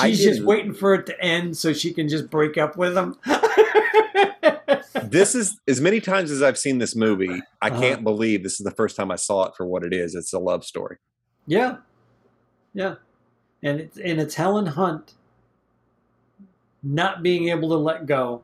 She's 0.00 0.22
just 0.22 0.42
waiting 0.42 0.72
for 0.72 0.94
it 0.94 1.04
to 1.06 1.20
end 1.22 1.56
so 1.56 1.72
she 1.72 1.92
can 1.92 2.08
just 2.08 2.30
break 2.30 2.56
up 2.56 2.76
with 2.76 2.96
him. 2.96 3.16
this 5.04 5.34
is 5.34 5.58
as 5.68 5.80
many 5.80 6.00
times 6.00 6.30
as 6.30 6.42
I've 6.42 6.56
seen 6.58 6.78
this 6.78 6.96
movie, 6.96 7.42
I 7.60 7.68
Uh-huh. 7.68 7.80
can't 7.80 8.04
believe 8.04 8.42
this 8.42 8.58
is 8.60 8.64
the 8.64 8.70
first 8.70 8.96
time 8.96 9.10
I 9.10 9.16
saw 9.16 9.44
it 9.48 9.54
for 9.56 9.66
what 9.66 9.84
it 9.84 9.92
is. 9.92 10.14
It's 10.14 10.32
a 10.32 10.38
love 10.38 10.64
story. 10.64 10.96
Yeah, 11.46 11.76
yeah, 12.72 12.94
and 13.62 13.80
it's 13.80 13.98
and 13.98 14.20
it's 14.20 14.34
Helen 14.36 14.66
Hunt 14.66 15.14
not 16.82 17.22
being 17.22 17.48
able 17.48 17.68
to 17.70 17.76
let 17.76 18.06
go, 18.06 18.42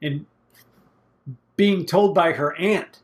and 0.00 0.26
being 1.56 1.84
told 1.84 2.14
by 2.14 2.32
her 2.32 2.54
aunt, 2.56 3.00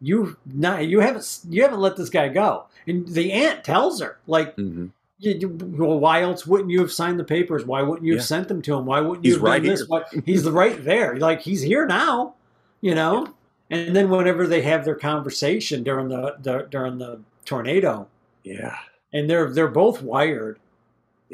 "You 0.00 0.36
not 0.44 0.86
you 0.86 1.00
haven't 1.00 1.40
you 1.48 1.62
haven't 1.62 1.80
let 1.80 1.96
this 1.96 2.10
guy 2.10 2.28
go," 2.28 2.66
and 2.86 3.06
the 3.08 3.32
aunt 3.32 3.64
tells 3.64 4.00
her 4.00 4.18
like. 4.26 4.56
Mm-hmm. 4.56 4.86
You, 5.20 5.32
you- 5.32 5.48
well, 5.78 6.00
why 6.00 6.22
else 6.22 6.46
wouldn't 6.46 6.70
you 6.70 6.80
have 6.80 6.90
signed 6.90 7.20
the 7.20 7.24
papers? 7.24 7.64
Why 7.64 7.82
wouldn't 7.82 8.06
you 8.06 8.14
have 8.16 8.24
sent 8.24 8.48
them 8.48 8.62
to 8.62 8.74
him? 8.76 8.86
Why 8.86 9.00
wouldn't 9.00 9.24
you 9.24 9.32
He's 9.32 9.36
have 9.36 9.42
done 9.44 9.50
right 9.52 9.62
this? 9.62 9.80
here. 9.80 9.86
Why, 9.88 10.02
he's 10.24 10.48
right 10.48 10.84
there. 10.84 11.16
Like 11.16 11.40
he's 11.42 11.60
here 11.62 11.86
now, 11.86 12.34
you 12.80 12.94
know. 12.94 13.28
And 13.70 13.94
then 13.94 14.08
whenever 14.10 14.46
they 14.48 14.62
have 14.62 14.84
their 14.84 14.94
conversation 14.96 15.82
during 15.84 16.08
the, 16.08 16.36
the 16.40 16.66
during 16.70 16.98
the 16.98 17.20
tornado, 17.44 18.08
Yeah. 18.42 18.76
and 19.12 19.28
they're 19.30 19.50
they're 19.52 19.68
both 19.68 20.02
wired. 20.02 20.58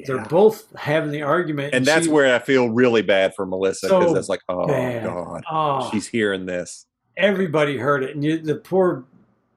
They're 0.07 0.24
both 0.26 0.66
having 0.76 1.11
the 1.11 1.22
argument, 1.22 1.72
And 1.72 1.87
that's 1.87 2.05
she- 2.05 2.12
where 2.12 2.34
I 2.34 2.39
feel 2.41 2.68
really 2.68 3.01
bad 3.01 3.34
for 3.34 3.47
Melissa 3.47 3.87
because 3.87 4.09
So 4.09 4.14
that's 4.14 4.28
like, 4.28 4.43
oh 4.51 4.66
bad. 4.66 5.05
god, 5.05 5.45
oh, 5.51 5.89
she's 5.91 6.07
hearing 6.07 6.45
this. 6.45 6.84
everybody 7.16 7.78
heard 7.78 8.03
it, 8.03 8.14
and 8.14 8.22
you, 8.22 8.39
the 8.39 8.57
poor 8.57 9.05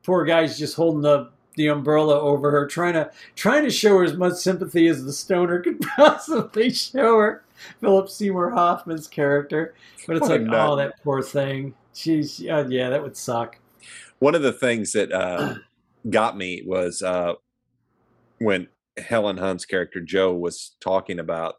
poor 0.04 0.24
guy's 0.24 0.58
just 0.58 0.76
holding 0.78 1.02
the 1.02 1.30
the 1.60 1.68
umbrella 1.68 2.18
over 2.18 2.50
her, 2.52 2.66
trying 2.66 2.94
to 2.94 3.12
trying 3.36 3.66
to 3.66 3.70
show 3.70 3.98
her 3.98 4.04
as 4.06 4.16
much 4.16 4.36
sympathy 4.36 4.88
as 4.88 5.04
the 5.04 5.12
stoner 5.12 5.62
could 5.62 5.82
possibly 5.96 6.72
show 6.72 7.18
her. 7.18 7.44
Philip 7.82 8.10
Seymour 8.10 8.52
Hoffman's 8.52 9.08
character, 9.08 9.76
but 10.08 10.16
it's 10.16 10.30
What 10.30 10.42
like, 10.42 10.50
oh, 10.50 10.78
that 10.78 11.04
poor 11.04 11.22
thing. 11.22 11.76
She's 11.94 12.40
uh, 12.40 12.66
yeah, 12.70 12.90
that 12.90 13.04
would 13.04 13.18
suck. 13.18 13.58
One 14.20 14.36
of 14.36 14.42
the 14.42 14.54
things 14.54 14.94
that 14.94 15.12
uh, 15.12 15.56
got 16.10 16.38
me 16.38 16.64
was 16.66 17.02
uh, 17.02 17.34
when 18.40 18.70
Helen 18.98 19.38
Hunt's 19.38 19.66
character 19.66 20.00
Joe 20.00 20.34
was 20.34 20.78
talking 20.80 21.20
about. 21.20 21.56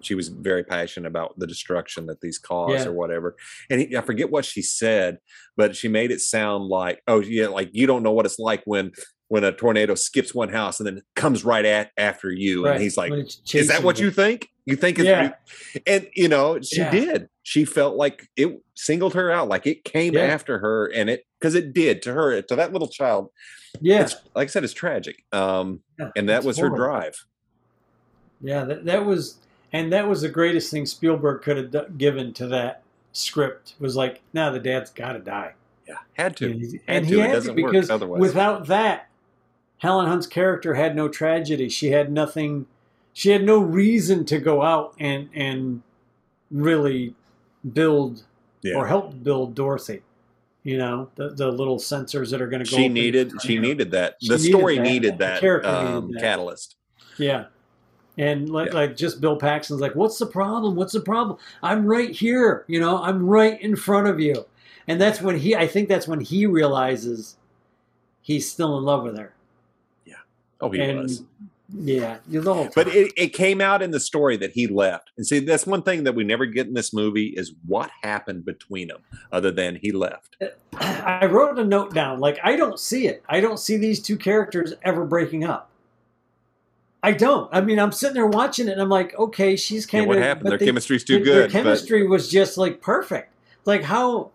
She 0.00 0.14
was 0.14 0.28
very 0.28 0.62
passionate 0.64 1.08
about 1.08 1.38
the 1.38 1.46
destruction 1.46 2.06
that 2.06 2.20
these 2.20 2.38
cause 2.38 2.84
Yeah. 2.84 2.86
or 2.88 2.92
whatever, 2.92 3.36
and 3.70 3.80
he, 3.80 3.96
I 3.96 4.00
forget 4.00 4.30
what 4.30 4.44
she 4.44 4.62
said, 4.62 5.18
but 5.56 5.74
she 5.76 5.88
made 5.88 6.10
it 6.10 6.20
sound 6.20 6.64
like, 6.66 7.02
"Oh 7.08 7.20
yeah, 7.20 7.48
like 7.48 7.70
you 7.72 7.86
don't 7.86 8.02
know 8.02 8.12
what 8.12 8.26
it's 8.26 8.38
like 8.38 8.62
when 8.64 8.92
when 9.28 9.44
a 9.44 9.52
tornado 9.52 9.94
skips 9.94 10.34
one 10.34 10.48
house 10.48 10.80
and 10.80 10.86
then 10.86 11.02
comes 11.16 11.44
right 11.44 11.64
at 11.64 11.90
after 11.96 12.30
you." 12.30 12.64
Right. 12.64 12.74
And 12.74 12.82
he's 12.82 12.96
like, 12.96 13.12
is 13.12 13.68
that 13.68 13.82
what 13.82 13.98
you 13.98 14.10
think? 14.10 14.48
You 14.66 14.76
think 14.76 14.98
it's 14.98 15.06
Yeah. 15.06 15.32
and 15.86 16.08
you 16.14 16.28
know, 16.28 16.60
she 16.60 16.78
Yeah. 16.80 16.90
did. 16.90 17.28
She 17.42 17.64
felt 17.64 17.96
like 17.96 18.28
it 18.36 18.60
singled 18.76 19.14
her 19.14 19.30
out, 19.30 19.48
like 19.48 19.66
it 19.66 19.82
came 19.84 20.14
Yeah. 20.14 20.20
after 20.22 20.58
her, 20.58 20.86
and 20.86 21.10
it 21.10 21.24
because 21.40 21.54
it 21.54 21.72
did 21.72 22.02
to 22.02 22.12
her, 22.12 22.40
to 22.42 22.56
that 22.56 22.72
little 22.72 22.88
child. 22.88 23.30
Yeah, 23.80 24.02
It's 24.02 24.14
like 24.34 24.48
I 24.48 24.50
said, 24.50 24.64
it's 24.64 24.72
tragic. 24.72 25.16
Um, 25.32 25.80
Yeah, 25.98 26.10
and 26.16 26.28
that 26.28 26.44
was 26.44 26.58
her 26.58 26.68
drive. 26.68 27.14
Yeah, 28.40 28.64
that, 28.64 28.84
that 28.84 29.04
was, 29.04 29.36
and 29.72 29.92
that 29.92 30.08
was 30.08 30.22
the 30.22 30.28
greatest 30.28 30.70
thing 30.70 30.86
Spielberg 30.86 31.42
could 31.42 31.56
have 31.56 31.70
d- 31.70 31.92
given 31.96 32.32
to 32.34 32.46
that 32.48 32.82
script 33.12 33.74
was 33.78 33.96
like, 33.96 34.20
now 34.32 34.50
the 34.50 34.60
dad's 34.60 34.90
got 34.90 35.12
to 35.12 35.18
die. 35.18 35.54
Yeah, 35.86 35.96
had 36.14 36.36
to. 36.36 36.50
And, 36.50 36.60
he- 36.60 36.80
Had 36.86 36.96
and 36.96 37.08
to. 37.08 37.14
he 37.14 37.20
It 37.20 37.30
had 37.30 37.42
to 37.44 37.52
because 37.54 37.90
otherwise. 37.90 38.20
without 38.20 38.66
that, 38.66 39.08
Helen 39.78 40.06
Hunt's 40.06 40.26
character 40.26 40.74
had 40.74 40.94
no 40.96 41.08
tragedy. 41.08 41.68
She 41.68 41.88
had 41.92 42.10
nothing. 42.12 42.66
She 43.12 43.30
had 43.30 43.44
no 43.44 43.58
reason 43.58 44.24
to 44.26 44.38
go 44.38 44.62
out 44.62 44.94
and 44.98 45.28
and 45.34 45.82
really 46.50 47.14
build 47.72 48.22
Yeah. 48.62 48.74
or 48.76 48.86
help 48.86 49.22
build 49.22 49.54
Dorothy. 49.54 50.02
You 50.64 50.76
know, 50.78 51.08
the 51.14 51.30
the 51.30 51.50
little 51.50 51.78
sensors 51.78 52.30
that 52.32 52.42
are 52.42 52.48
going 52.48 52.62
to 52.64 52.70
go. 52.70 52.76
She 52.76 52.82
up 52.84 52.86
in 52.88 52.94
the 52.94 53.00
needed. 53.00 53.32
She 53.42 53.58
needed 53.58 53.90
that. 53.92 54.16
The 54.20 54.36
needed 54.36 54.50
story 54.50 54.76
that. 54.76 54.82
needed 54.82 55.18
that, 55.18 55.40
character 55.40 55.70
needed 55.70 55.86
um, 55.94 56.10
that. 56.12 56.20
catalyst. 56.20 56.76
Yeah. 57.16 57.46
And 58.18 58.50
like, 58.50 58.68
Yeah. 58.68 58.74
like 58.74 58.96
just 58.96 59.20
Bill 59.20 59.36
Paxton's 59.36 59.80
like, 59.80 59.94
what's 59.94 60.18
the 60.18 60.26
problem? 60.26 60.74
What's 60.74 60.92
the 60.92 61.00
problem? 61.00 61.38
I'm 61.62 61.86
right 61.86 62.10
here. 62.10 62.64
You 62.66 62.80
know, 62.80 63.00
I'm 63.02 63.24
right 63.24 63.60
in 63.62 63.76
front 63.76 64.08
of 64.08 64.18
you. 64.20 64.44
And 64.88 65.00
that's 65.00 65.20
when 65.20 65.38
he, 65.38 65.54
I 65.54 65.66
think 65.66 65.88
that's 65.88 66.08
when 66.08 66.20
he 66.20 66.46
realizes 66.46 67.36
he's 68.22 68.50
still 68.50 68.76
in 68.78 68.84
love 68.84 69.04
with 69.04 69.16
her. 69.16 69.32
Yeah. 70.04 70.14
Oh, 70.60 70.70
he 70.70 70.80
and 70.80 70.98
was. 70.98 71.22
yeah, 71.72 72.18
the 72.26 72.40
whole 72.42 72.64
time. 72.64 72.72
But 72.74 72.88
it, 72.88 73.12
it 73.16 73.28
came 73.28 73.60
out 73.60 73.82
in 73.82 73.90
the 73.92 74.00
story 74.00 74.36
that 74.38 74.50
he 74.52 74.66
left. 74.66 75.10
And 75.16 75.26
see, 75.26 75.38
that's 75.40 75.66
one 75.66 75.82
thing 75.82 76.04
that 76.04 76.14
we 76.14 76.24
never 76.24 76.46
get 76.46 76.66
in 76.66 76.74
this 76.74 76.92
movie 76.92 77.28
is 77.36 77.52
what 77.66 77.90
happened 78.02 78.44
between 78.44 78.88
them, 78.88 79.02
other 79.30 79.50
than 79.52 79.76
he 79.76 79.92
left. 79.92 80.36
Uh, 80.42 80.46
I 80.80 81.26
wrote 81.26 81.58
a 81.58 81.64
note 81.64 81.94
down. 81.94 82.18
Like, 82.18 82.38
I 82.42 82.56
don't 82.56 82.80
see 82.80 83.06
it. 83.06 83.22
I 83.28 83.40
don't 83.40 83.58
see 83.58 83.76
these 83.76 84.00
two 84.00 84.16
characters 84.16 84.72
ever 84.82 85.04
breaking 85.04 85.44
up. 85.44 85.70
I 87.02 87.12
don't. 87.12 87.48
I 87.52 87.60
mean, 87.60 87.78
I'm 87.78 87.92
sitting 87.92 88.14
there 88.14 88.26
watching 88.26 88.66
it 88.68 88.72
and 88.72 88.80
I'm 88.82 88.88
like, 88.88 89.16
okay, 89.18 89.54
she's 89.56 89.86
Yeah, 89.86 90.00
kind 90.00 90.02
of. 90.04 90.08
what 90.08 90.18
happened? 90.18 90.50
Their 90.50 90.58
chemistry's 90.58 91.04
too 91.04 91.20
good. 91.20 91.50
Their 91.50 91.62
chemistry 91.62 92.06
was 92.06 92.28
just 92.28 92.58
like 92.58 92.80
perfect. 92.80 93.32
Like, 93.64 93.82
how. 93.82 94.30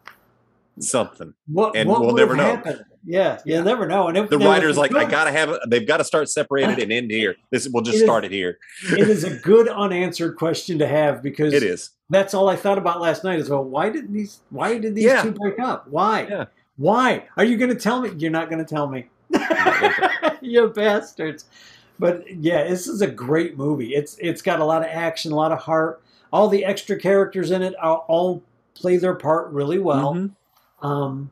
something. 0.79 1.33
What, 1.47 1.75
And 1.75 1.89
what 1.89 2.01
we'll 2.01 2.15
never 2.15 2.35
know. 2.35 2.43
happened? 2.43 2.85
Yeah, 3.05 3.39
Yeah. 3.45 3.57
you'll 3.57 3.65
never 3.65 3.85
know. 3.85 4.07
And 4.07 4.17
if 4.17 4.29
The 4.29 4.37
writer's 4.39 4.77
like, 4.77 4.95
I 4.95 5.03
gotta 5.03 5.31
have 5.31 5.49
it. 5.49 5.59
They've 5.67 5.85
got 5.85 5.97
to 5.97 6.05
start 6.05 6.29
separated 6.29 6.79
and 6.79 6.89
end 6.91 7.11
here. 7.11 7.35
This 7.51 7.67
we'll 7.71 7.83
just 7.83 7.95
It 7.97 7.99
is- 7.99 8.03
start 8.05 8.23
it 8.23 8.31
here. 8.31 8.57
it 8.91 9.09
is 9.09 9.25
a 9.25 9.35
good 9.39 9.67
unanswered 9.67 10.37
question 10.37 10.79
to 10.79 10.87
have 10.87 11.21
because 11.21 11.53
It 11.53 11.63
is. 11.63 11.89
that's 12.09 12.33
all 12.33 12.47
I 12.47 12.55
thought 12.55 12.77
about 12.77 13.01
last 13.01 13.25
night. 13.25 13.39
Is 13.39 13.49
well, 13.49 13.63
why 13.63 13.89
didn't 13.89 14.13
these? 14.13 14.39
Why 14.51 14.77
did 14.77 14.95
these 14.95 15.03
Yeah. 15.05 15.21
two 15.21 15.31
break 15.31 15.59
up? 15.59 15.87
Why? 15.89 16.27
Yeah. 16.29 16.45
Why 16.77 17.25
are 17.35 17.43
you 17.43 17.57
going 17.57 17.69
to 17.71 17.79
tell 17.79 17.99
me? 18.01 18.11
You're 18.17 18.31
not 18.31 18.49
going 18.49 18.63
to 18.65 18.73
tell 18.75 18.87
me. 18.87 19.09
you 20.41 20.69
bastards. 20.69 21.45
But 22.03 22.25
yeah, 22.35 22.65
this 22.67 22.85
is 22.89 23.01
a 23.01 23.07
great 23.07 23.57
movie. 23.57 23.95
It's 23.95 24.17
it's 24.19 24.41
got 24.41 24.59
a 24.59 24.65
lot 24.65 24.81
of 24.81 24.89
action, 24.89 25.31
a 25.31 25.35
lot 25.37 25.53
of 25.53 25.59
heart. 25.59 26.01
All 26.33 26.49
the 26.49 26.65
extra 26.65 26.99
characters 26.99 27.49
in 27.49 27.61
it 27.61 27.73
are, 27.79 27.99
all 28.09 28.43
play 28.75 28.97
their 28.97 29.15
part 29.15 29.49
really 29.53 29.79
well. 29.79 30.13
Mhm. 30.13 30.31
Um, 30.85 31.31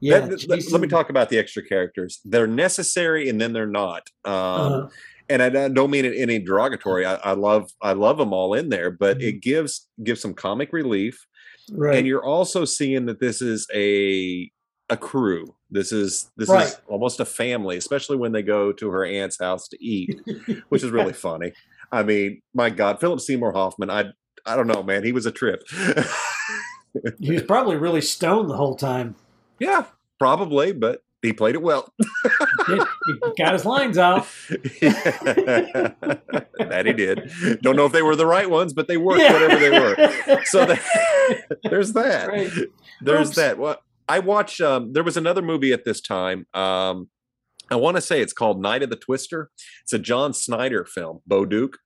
Yeah, 0.00 0.20
That- 0.20 0.48
let- 0.48 0.70
let 0.70 0.80
me 0.80 0.86
talk 0.86 1.10
about 1.10 1.28
the 1.28 1.38
extra 1.38 1.60
characters. 1.60 2.20
They're 2.24 2.46
necessary 2.46 3.28
and 3.28 3.40
then 3.40 3.52
they're 3.52 3.66
not. 3.66 4.08
Um, 4.24 4.32
Uh-huh. 4.32 4.88
and 5.28 5.42
I 5.42 5.48
don't- 5.48 5.74
don't 5.74 5.90
mean 5.90 6.04
it 6.04 6.14
any 6.16 6.38
derogatory. 6.38 7.04
I, 7.04 7.16
I 7.16 7.32
love 7.32 7.72
I 7.82 7.94
love 7.94 8.16
them 8.18 8.32
all 8.32 8.54
in 8.54 8.68
there, 8.68 8.92
but 8.92 9.18
Mhm. 9.18 9.22
it 9.24 9.32
gives 9.42 9.88
gives 10.04 10.20
some 10.20 10.34
comic 10.34 10.72
relief, 10.72 11.26
right. 11.72 11.96
and 11.98 12.06
you're 12.06 12.24
also 12.24 12.64
seeing 12.64 13.06
that 13.06 13.18
this 13.18 13.42
is 13.42 13.66
a 13.74 14.52
a 14.88 14.96
crew. 14.96 15.56
This 15.70 15.92
is 15.92 16.30
this 16.36 16.48
Right. 16.48 16.66
is 16.66 16.80
almost 16.88 17.20
a 17.20 17.24
family, 17.24 17.76
especially 17.76 18.16
when 18.16 18.32
they 18.32 18.42
go 18.42 18.72
to 18.72 18.88
her 18.90 19.04
aunt's 19.04 19.38
house 19.38 19.68
to 19.68 19.84
eat, 19.84 20.18
which 20.70 20.82
is 20.82 20.90
really 20.90 21.12
funny. 21.12 21.52
I 21.92 22.02
mean, 22.02 22.40
my 22.54 22.70
God, 22.70 23.00
Philip 23.00 23.20
Seymour 23.20 23.52
Hoffman. 23.52 23.90
I 23.90 24.06
I 24.46 24.56
don't 24.56 24.66
know, 24.66 24.82
man. 24.82 25.04
He 25.04 25.12
was 25.12 25.26
a 25.26 25.32
trip. 25.32 25.62
he 27.20 27.32
was 27.32 27.42
probably 27.42 27.76
really 27.76 28.00
stoned 28.00 28.48
the 28.48 28.56
whole 28.56 28.76
time. 28.76 29.14
yeah, 29.58 29.84
probably, 30.18 30.72
but 30.72 31.02
he 31.22 31.32
played 31.32 31.54
it 31.54 31.62
well. 31.62 31.92
He 32.66 32.74
he 32.74 33.32
got 33.38 33.54
his 33.54 33.64
lines 33.64 33.96
out. 33.96 34.26
that 36.58 36.82
he 36.84 36.92
did. 36.92 37.30
Don't 37.62 37.76
know 37.76 37.86
if 37.86 37.92
they 37.92 38.02
were 38.02 38.16
the 38.16 38.26
right 38.26 38.48
ones, 38.50 38.72
but 38.74 38.88
they 38.88 38.96
worked 38.98 39.20
whatever 39.22 39.56
they 39.56 39.70
were. 39.70 40.42
So 40.44 40.66
there's 41.64 41.92
that. 41.94 42.28
Right. 42.28 42.50
There's 43.00 43.28
Oops. 43.28 43.36
that. 43.36 43.58
Well, 43.58 43.80
I 44.08 44.18
watched. 44.20 44.60
Um, 44.60 44.92
there 44.92 45.02
was 45.04 45.16
another 45.16 45.42
movie 45.42 45.72
at 45.72 45.84
this 45.84 46.00
time. 46.00 46.46
Um, 46.54 47.08
I 47.70 47.76
want 47.76 47.96
to 47.96 48.00
say 48.00 48.20
it's 48.22 48.32
called 48.32 48.60
Night 48.62 48.82
of 48.82 48.90
the 48.90 48.96
Twister. 48.96 49.50
It's 49.82 49.92
a 49.92 49.98
John 49.98 50.32
Schneider 50.32 50.84
film. 50.84 51.20
Bo 51.26 51.44
Duke. 51.44 51.78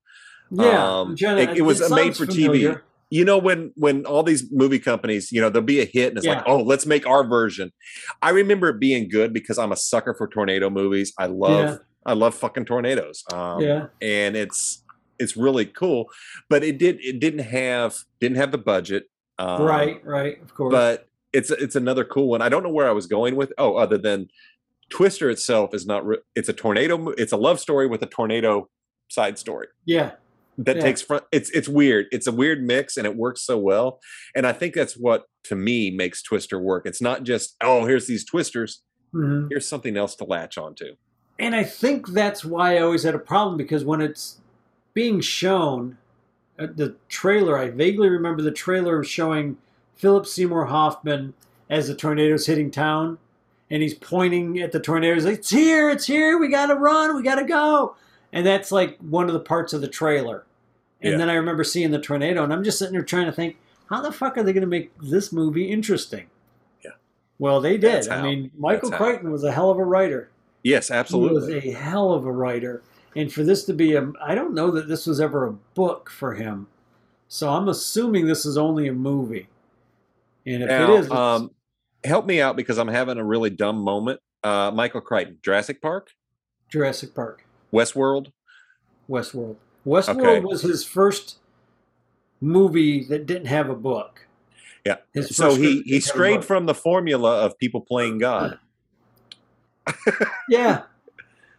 Yeah, 0.50 1.00
Um, 1.00 1.14
it- 1.18 1.56
it 1.58 1.62
was 1.62 1.78
sounds 1.78 1.92
made 1.92 2.16
for 2.16 2.26
TV. 2.26 2.78
You 3.10 3.26
know 3.26 3.36
when 3.36 3.72
when 3.74 4.06
all 4.06 4.22
these 4.22 4.50
movie 4.50 4.78
companies, 4.78 5.30
you 5.32 5.40
know, 5.40 5.50
there'll 5.50 5.66
be 5.66 5.80
a 5.80 5.84
hit 5.84 6.08
and 6.10 6.18
it's 6.18 6.26
like, 6.36 6.44
oh, 6.46 6.62
let's 6.62 6.86
make 6.86 7.06
our 7.06 7.26
version. 7.28 7.70
I 8.22 8.30
remember 8.30 8.68
it 8.70 8.78
being 8.80 9.08
good 9.08 9.34
because 9.34 9.58
I'm 9.58 9.70
a 9.72 9.76
sucker 9.76 10.14
for 10.14 10.26
tornado 10.28 10.70
movies. 10.70 11.12
I 11.18 11.26
love 11.26 11.50
Yeah. 11.70 11.76
I 12.06 12.14
love 12.14 12.34
fucking 12.34 12.64
tornadoes. 12.64 13.22
Um, 13.32 13.60
yeah, 13.60 13.86
and 14.00 14.34
it's 14.36 14.82
it's 15.18 15.36
really 15.36 15.66
cool 15.66 16.06
but 16.48 16.64
it 16.64 16.78
did 16.78 16.98
it 17.00 17.20
didn't 17.20 17.44
have 17.44 17.94
didn't 18.18 18.38
have 18.38 18.50
the 18.50 18.58
budget 18.58 19.04
um, 19.38 19.62
right, 19.62 20.04
right, 20.04 20.42
of 20.42 20.52
course. 20.54 20.72
but 20.72 21.06
it's 21.32 21.50
it's 21.50 21.76
another 21.76 22.04
cool 22.04 22.28
one. 22.28 22.42
I 22.42 22.48
don't 22.48 22.62
know 22.62 22.70
where 22.70 22.88
i 22.88 22.92
was 22.92 23.06
going 23.06 23.36
with 23.36 23.52
oh 23.58 23.76
other 23.76 23.98
than 23.98 24.28
twister 24.90 25.30
itself 25.30 25.74
is 25.74 25.86
not 25.86 26.04
re- 26.06 26.18
it's 26.34 26.48
a 26.48 26.52
tornado 26.52 27.08
it's 27.10 27.32
a 27.32 27.36
love 27.36 27.58
story 27.58 27.86
with 27.86 28.02
a 28.02 28.06
tornado 28.06 28.68
side 29.08 29.38
story. 29.38 29.68
Yeah, 29.86 30.12
that 30.58 30.76
Yeah. 30.76 30.82
takes 30.82 31.02
front 31.02 31.24
it's 31.32 31.50
it's 31.50 31.68
weird. 31.68 32.06
It's 32.12 32.26
a 32.26 32.32
weird 32.32 32.62
mix 32.62 32.96
and 32.96 33.06
it 33.06 33.16
works 33.16 33.42
so 33.42 33.58
well. 33.58 34.00
And 34.34 34.46
i 34.46 34.52
think 34.52 34.74
that's 34.74 34.94
what 34.94 35.24
to 35.44 35.56
me 35.56 35.90
makes 35.90 36.22
twister 36.22 36.58
work. 36.60 36.86
It's 36.86 37.00
not 37.02 37.22
just 37.24 37.56
oh 37.62 37.84
here's 37.86 38.06
these 38.06 38.24
twisters. 38.24 38.82
Mhm. 39.14 39.48
here's 39.50 39.68
something 39.68 39.96
else 39.98 40.14
to 40.16 40.24
latch 40.24 40.56
onto. 40.56 40.94
And 41.38 41.54
I 41.54 41.64
think 41.64 42.08
that's 42.08 42.44
why 42.44 42.76
I 42.76 42.80
always 42.80 43.02
had 43.02 43.14
a 43.14 43.18
problem 43.18 43.56
because 43.58 43.84
when 43.84 44.00
it's 44.00 44.40
being 44.94 45.20
shown, 45.20 45.98
uh, 46.58 46.68
the 46.74 46.94
trailer, 47.08 47.58
I 47.58 47.68
vaguely 47.70 48.08
remember 48.08 48.42
the 48.42 48.50
trailer 48.52 49.02
showing 49.04 49.56
Philip 49.96 50.26
Seymour 50.26 50.66
Hoffman 50.66 51.34
as 51.70 51.88
the 51.88 51.94
tornado's 51.94 52.46
hitting 52.46 52.70
town, 52.70 53.18
and 53.70 53.82
he's 53.82 53.94
pointing 53.94 54.58
at 54.60 54.72
the 54.72 54.80
tornadoes 54.80 55.24
like, 55.24 55.38
"It's 55.38 55.50
here! 55.50 55.88
It's 55.90 56.06
here! 56.06 56.38
We 56.38 56.48
gotta 56.48 56.74
run! 56.74 57.16
We 57.16 57.22
gotta 57.22 57.44
go!" 57.44 57.96
And 58.32 58.46
that's 58.46 58.72
like 58.72 58.98
one 58.98 59.26
of 59.28 59.32
the 59.32 59.40
parts 59.40 59.72
of 59.72 59.80
the 59.80 59.88
trailer. 59.88 60.44
And 61.00 61.12
Yeah. 61.12 61.18
then 61.18 61.30
I 61.30 61.34
remember 61.34 61.64
seeing 61.64 61.90
the 61.90 61.98
tornado, 62.00 62.44
and 62.44 62.52
I'm 62.52 62.64
just 62.64 62.78
sitting 62.78 62.92
there 62.92 63.02
trying 63.02 63.26
to 63.26 63.32
think, 63.32 63.56
how 63.86 64.00
the 64.00 64.12
fuck 64.12 64.38
are 64.38 64.42
they 64.42 64.52
going 64.52 64.62
to 64.62 64.66
make 64.68 64.90
this 65.02 65.32
movie 65.32 65.70
interesting? 65.70 66.26
Yeah. 66.84 66.92
Well, 67.38 67.60
they 67.60 67.76
did. 67.76 68.08
I 68.08 68.22
mean, 68.22 68.50
Michael 68.58 68.88
That's 68.90 68.98
how. 68.98 69.04
Crichton 69.06 69.30
was 69.32 69.44
a 69.44 69.52
hell 69.52 69.70
of 69.70 69.78
a 69.78 69.84
writer. 69.84 70.30
yes 70.62 70.90
absolutely. 70.90 71.60
He 71.60 71.68
was 71.68 71.76
a 71.76 71.78
hell 71.78 72.12
of 72.12 72.24
a 72.24 72.32
writer. 72.32 72.82
And 73.16 73.30
for 73.32 73.42
this 73.42 73.64
to 73.64 73.74
be 73.74 73.94
a, 73.94 74.10
I 74.22 74.34
don't 74.34 74.54
know 74.54 74.70
that 74.70 74.88
this 74.88 75.06
was 75.06 75.20
ever 75.20 75.44
a 75.46 75.52
book 75.52 76.08
for 76.08 76.34
him. 76.34 76.68
So 77.28 77.50
I'm 77.50 77.68
assuming 77.68 78.26
this 78.26 78.46
is 78.46 78.56
only 78.56 78.86
a 78.88 78.92
movie. 78.94 79.48
And 80.46 80.62
if 80.62 80.68
Now, 80.68 80.92
it 80.92 81.00
is, 81.00 81.10
um, 81.10 81.50
help 82.04 82.26
me 82.26 82.40
out 82.40 82.56
because 82.56 82.78
I'm 82.78 82.88
having 82.88 83.18
a 83.18 83.24
really 83.24 83.50
dumb 83.50 83.78
moment. 83.78 84.20
Uh, 84.42 84.70
Michael 84.74 85.00
Crichton, 85.00 85.38
Jurassic 85.42 85.80
Park, 85.80 86.10
Jurassic 86.68 87.14
Park, 87.14 87.44
Westworld. 87.72 88.32
Westworld. 89.08 89.56
Westworld 89.86 90.16
Okay. 90.20 90.40
was 90.40 90.62
his 90.62 90.84
first 90.84 91.36
movie 92.40 93.04
that 93.04 93.26
didn't 93.26 93.46
have 93.46 93.70
a 93.70 93.74
book. 93.74 94.26
Yeah. 94.84 94.96
His 95.14 95.36
So 95.36 95.54
he 95.54 95.56
he 95.56 95.74
didn't 95.74 95.86
have 95.86 95.94
a 95.94 96.00
strayed 96.00 96.44
from 96.44 96.66
the 96.66 96.74
formula 96.74 97.44
of 97.44 97.56
people 97.58 97.80
playing 97.80 98.18
God. 98.18 98.58
Yeah. 100.48 100.82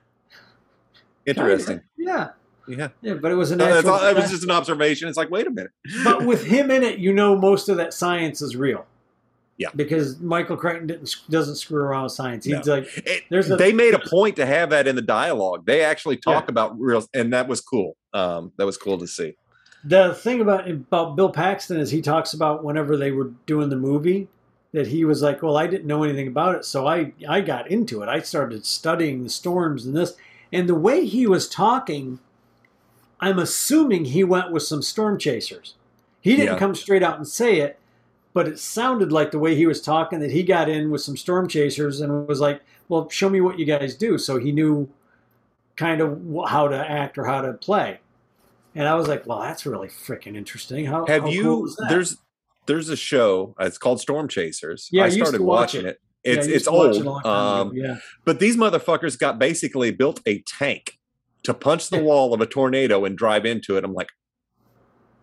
Interesting. 1.26 1.82
Yeah. 1.98 2.30
Yeah. 2.68 2.90
Yeah. 3.02 3.16
But 3.16 3.32
it 3.32 3.36
was 3.36 3.52
a 3.52 3.56
No, 3.56 3.66
that's 3.74 3.88
all, 3.88 4.02
it 4.06 4.16
was 4.16 4.32
just 4.32 4.44
an 4.44 4.52
observation. 4.52 5.08
It's 5.10 5.18
like, 5.18 5.30
wait 5.30 5.48
a 5.48 5.52
minute. 5.52 5.72
but 6.04 6.26
with 6.26 6.46
him 6.46 6.72
in 6.72 6.84
it, 6.84 7.00
you 7.00 7.14
know 7.14 7.38
most 7.38 7.70
of 7.70 7.78
that 7.78 7.94
science 7.94 8.42
is 8.42 8.56
real. 8.56 8.86
Yeah. 9.58 9.70
Because 9.76 10.20
Michael 10.20 10.58
Crichton 10.58 10.88
didn't 10.88 11.16
doesn't 11.30 11.58
screw 11.58 11.84
around 11.84 12.04
with 12.04 12.14
science. 12.14 12.46
He's 12.46 12.66
No. 12.66 12.76
like, 12.76 12.88
It- 13.06 13.24
There's 13.30 13.50
a- 13.52 13.56
they 13.56 13.72
made 13.72 13.94
a 13.94 14.00
point 14.00 14.36
to 14.38 14.46
have 14.46 14.72
that 14.72 14.88
in 14.88 14.96
the 14.96 15.02
dialogue. 15.02 15.66
They 15.66 15.82
actually 15.82 16.18
talk 16.18 16.46
Yeah. 16.46 16.52
about 16.52 16.80
real, 16.80 17.06
and 17.14 17.32
that 17.34 17.48
was 17.48 17.62
cool. 17.62 17.96
Um, 18.14 18.52
that 18.58 18.66
was 18.66 18.78
cool 18.78 18.98
to 18.98 19.08
see. 19.08 19.36
The 19.86 20.14
thing 20.14 20.40
about 20.42 20.70
about 20.70 21.16
Bill 21.16 21.30
Paxton 21.30 21.78
is 21.80 21.92
he 21.92 22.02
talks 22.02 22.34
about 22.34 22.64
whenever 22.64 22.96
they 22.98 23.12
were 23.12 23.32
doing 23.46 23.70
the 23.70 23.76
movie 23.76 24.28
that 24.72 24.88
he 24.88 25.04
was 25.06 25.22
like, 25.22 25.44
"Well, 25.44 25.56
I 25.58 25.68
didn't 25.68 25.86
know 25.86 26.04
anything 26.04 26.28
about 26.28 26.56
it, 26.56 26.66
so 26.66 26.88
I 26.88 27.12
I 27.28 27.42
got 27.42 27.70
into 27.70 28.02
it. 28.02 28.10
I 28.10 28.22
started 28.22 28.66
studying 28.66 29.24
the 29.24 29.30
storms 29.30 29.86
and 29.86 29.96
this." 29.96 30.16
And 30.52 30.68
the 30.70 30.76
way 30.76 31.06
he 31.06 31.28
was 31.28 31.48
talking, 31.50 32.20
I'm 33.28 33.40
assuming 33.40 34.06
he 34.06 34.24
went 34.24 34.52
with 34.52 34.64
some 34.64 34.82
storm 34.82 35.18
chasers. 35.18 35.76
He 36.22 36.36
didn't 36.36 36.54
Yeah. 36.54 36.60
come 36.60 36.76
straight 36.76 37.04
out 37.04 37.18
and 37.18 37.28
say 37.28 37.60
it, 37.60 37.80
but 38.34 38.48
it 38.48 38.60
sounded 38.60 39.12
like 39.12 39.32
the 39.32 39.40
way 39.40 39.56
he 39.56 39.66
was 39.66 39.82
talking 39.82 40.20
that 40.20 40.32
he 40.32 40.44
got 40.44 40.68
in 40.70 40.92
with 40.92 41.02
some 41.02 41.16
storm 41.18 41.48
chasers 41.48 42.02
and 42.02 42.28
was 42.28 42.40
like, 42.40 42.62
"Well, 42.90 43.10
show 43.10 43.30
me 43.30 43.42
what 43.42 43.60
you 43.60 43.66
guys 43.66 43.96
do." 43.96 44.18
So 44.18 44.38
he 44.38 44.52
knew 44.52 44.90
kind 45.76 46.02
of 46.02 46.20
how 46.48 46.68
to 46.68 46.78
act 46.78 47.18
or 47.18 47.26
how 47.26 47.42
to 47.42 47.54
play. 47.54 48.00
And 48.76 48.88
I 48.88 48.96
was 48.96 49.08
like, 49.08 49.26
"Well, 49.28 49.40
that's 49.40 49.66
really 49.66 49.88
freaking 49.88 50.36
interesting." 50.36 50.86
How 50.86 51.06
Have 51.06 51.24
how 51.24 51.30
you? 51.30 51.44
cool 51.44 51.70
there's 51.90 52.18
there's 52.66 52.90
a 52.90 52.96
show. 52.96 53.54
uh, 53.60 53.66
It's 53.66 53.78
called 53.78 54.00
Storm 54.00 54.28
Chasers. 54.28 54.90
Yeah, 54.92 55.02
I 55.02 55.06
I 55.06 55.08
used 55.08 55.20
to 55.20 55.26
started 55.26 55.42
watch 55.44 55.74
watching 55.74 55.86
it. 55.86 56.00
it. 56.24 56.38
It's 56.38 56.48
used 56.48 56.58
it's 56.58 56.68
it 56.68 56.72
old. 56.72 57.24
time 57.24 57.26
Um, 57.70 57.72
yeah. 57.76 57.98
But 58.26 58.40
these 58.40 58.56
motherfuckers 58.58 59.20
got 59.20 59.38
basically 59.40 59.92
built 59.92 60.22
a 60.26 60.40
tank 60.44 60.98
to 61.44 61.54
punch 61.54 61.90
the 61.90 62.02
wall 62.02 62.34
of 62.34 62.42
a 62.42 62.46
tornado 62.46 63.06
and 63.06 63.18
drive 63.18 63.46
into 63.46 63.78
it. 63.78 63.84
I'm 63.84 63.94
like, 63.94 64.10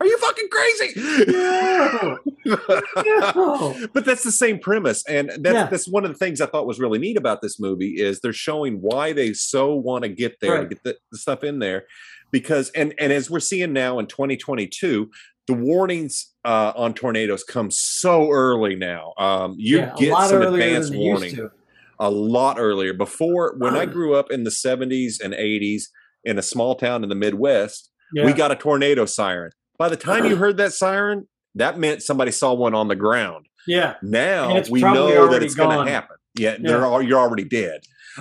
are 0.01 0.07
you 0.07 0.17
fucking 0.19 0.49
crazy? 0.51 1.01
No, 1.31 2.19
no. 2.47 3.87
but 3.93 4.05
that's 4.05 4.23
the 4.25 4.33
same 4.33 4.59
premise, 4.59 5.05
and 5.07 5.31
that's 5.39 5.55
Yeah. 5.55 5.67
that's 5.67 5.87
one 5.89 6.05
of 6.05 6.11
the 6.13 6.17
things 6.19 6.41
I 6.41 6.47
thought 6.47 6.67
was 6.67 6.79
really 6.81 6.99
neat 6.99 7.17
about 7.19 7.43
this 7.43 7.61
movie 7.61 8.01
is 8.01 8.21
they're 8.21 8.33
showing 8.33 8.77
why 8.81 9.13
they 9.13 9.33
so 9.35 9.75
want 9.75 10.05
to 10.05 10.09
get 10.09 10.41
there, 10.41 10.53
Right. 10.55 10.61
to 10.71 10.75
get 10.75 10.83
the, 10.85 10.97
the 11.13 11.19
stuff 11.19 11.45
in 11.45 11.59
there, 11.59 11.85
because 12.31 12.71
and 12.71 12.95
and 12.99 13.13
as 13.13 13.31
we're 13.31 13.41
seeing 13.41 13.73
now 13.73 13.99
in 13.99 14.07
2022. 14.07 15.11
The 15.49 15.55
warnings 15.55 16.33
uh, 16.45 16.73
on 16.77 16.95
tornadoes 16.95 17.43
come 17.43 17.73
so 17.73 18.31
early 18.31 18.77
now. 18.77 19.15
Um, 19.19 19.57
you 19.59 19.79
yeah, 19.79 19.95
get 19.99 20.17
some 20.29 20.43
advanced 20.43 20.95
warning 20.95 21.51
a 21.99 22.09
lot 22.09 22.57
earlier. 22.61 22.93
Before, 22.93 23.57
when 23.59 23.75
I 23.75 23.85
grew 23.85 24.15
up 24.15 24.31
in 24.31 24.45
the 24.45 24.51
70s 24.51 25.21
and 25.21 25.35
80s 25.35 25.85
in 26.25 26.39
a 26.39 26.43
small 26.43 26.75
town 26.75 27.03
in 27.03 27.09
the 27.09 27.15
Midwest, 27.15 27.91
Yeah. 28.13 28.27
we 28.27 28.33
got 28.33 28.51
a 28.53 28.57
tornado 28.57 29.07
siren. 29.07 29.53
By 29.79 29.89
the 29.89 29.97
time 29.97 30.25
you 30.27 30.37
heard 30.45 30.57
that 30.59 30.73
siren, 30.73 31.27
that 31.55 31.79
meant 31.79 32.03
somebody 32.03 32.31
saw 32.31 32.53
one 32.55 32.75
on 32.75 32.89
the 32.89 32.97
ground. 32.97 33.47
yeah, 33.67 33.95
Now 34.03 34.61
we 34.71 34.81
know 34.81 35.29
that 35.29 35.43
it's 35.43 35.55
going 35.55 35.85
to 35.85 35.91
happen. 35.91 36.17
Yeah, 36.39 36.57
Yeah. 36.61 36.85
all, 36.85 37.03
you're 37.03 37.19
already 37.19 37.45
dead. 37.45 37.81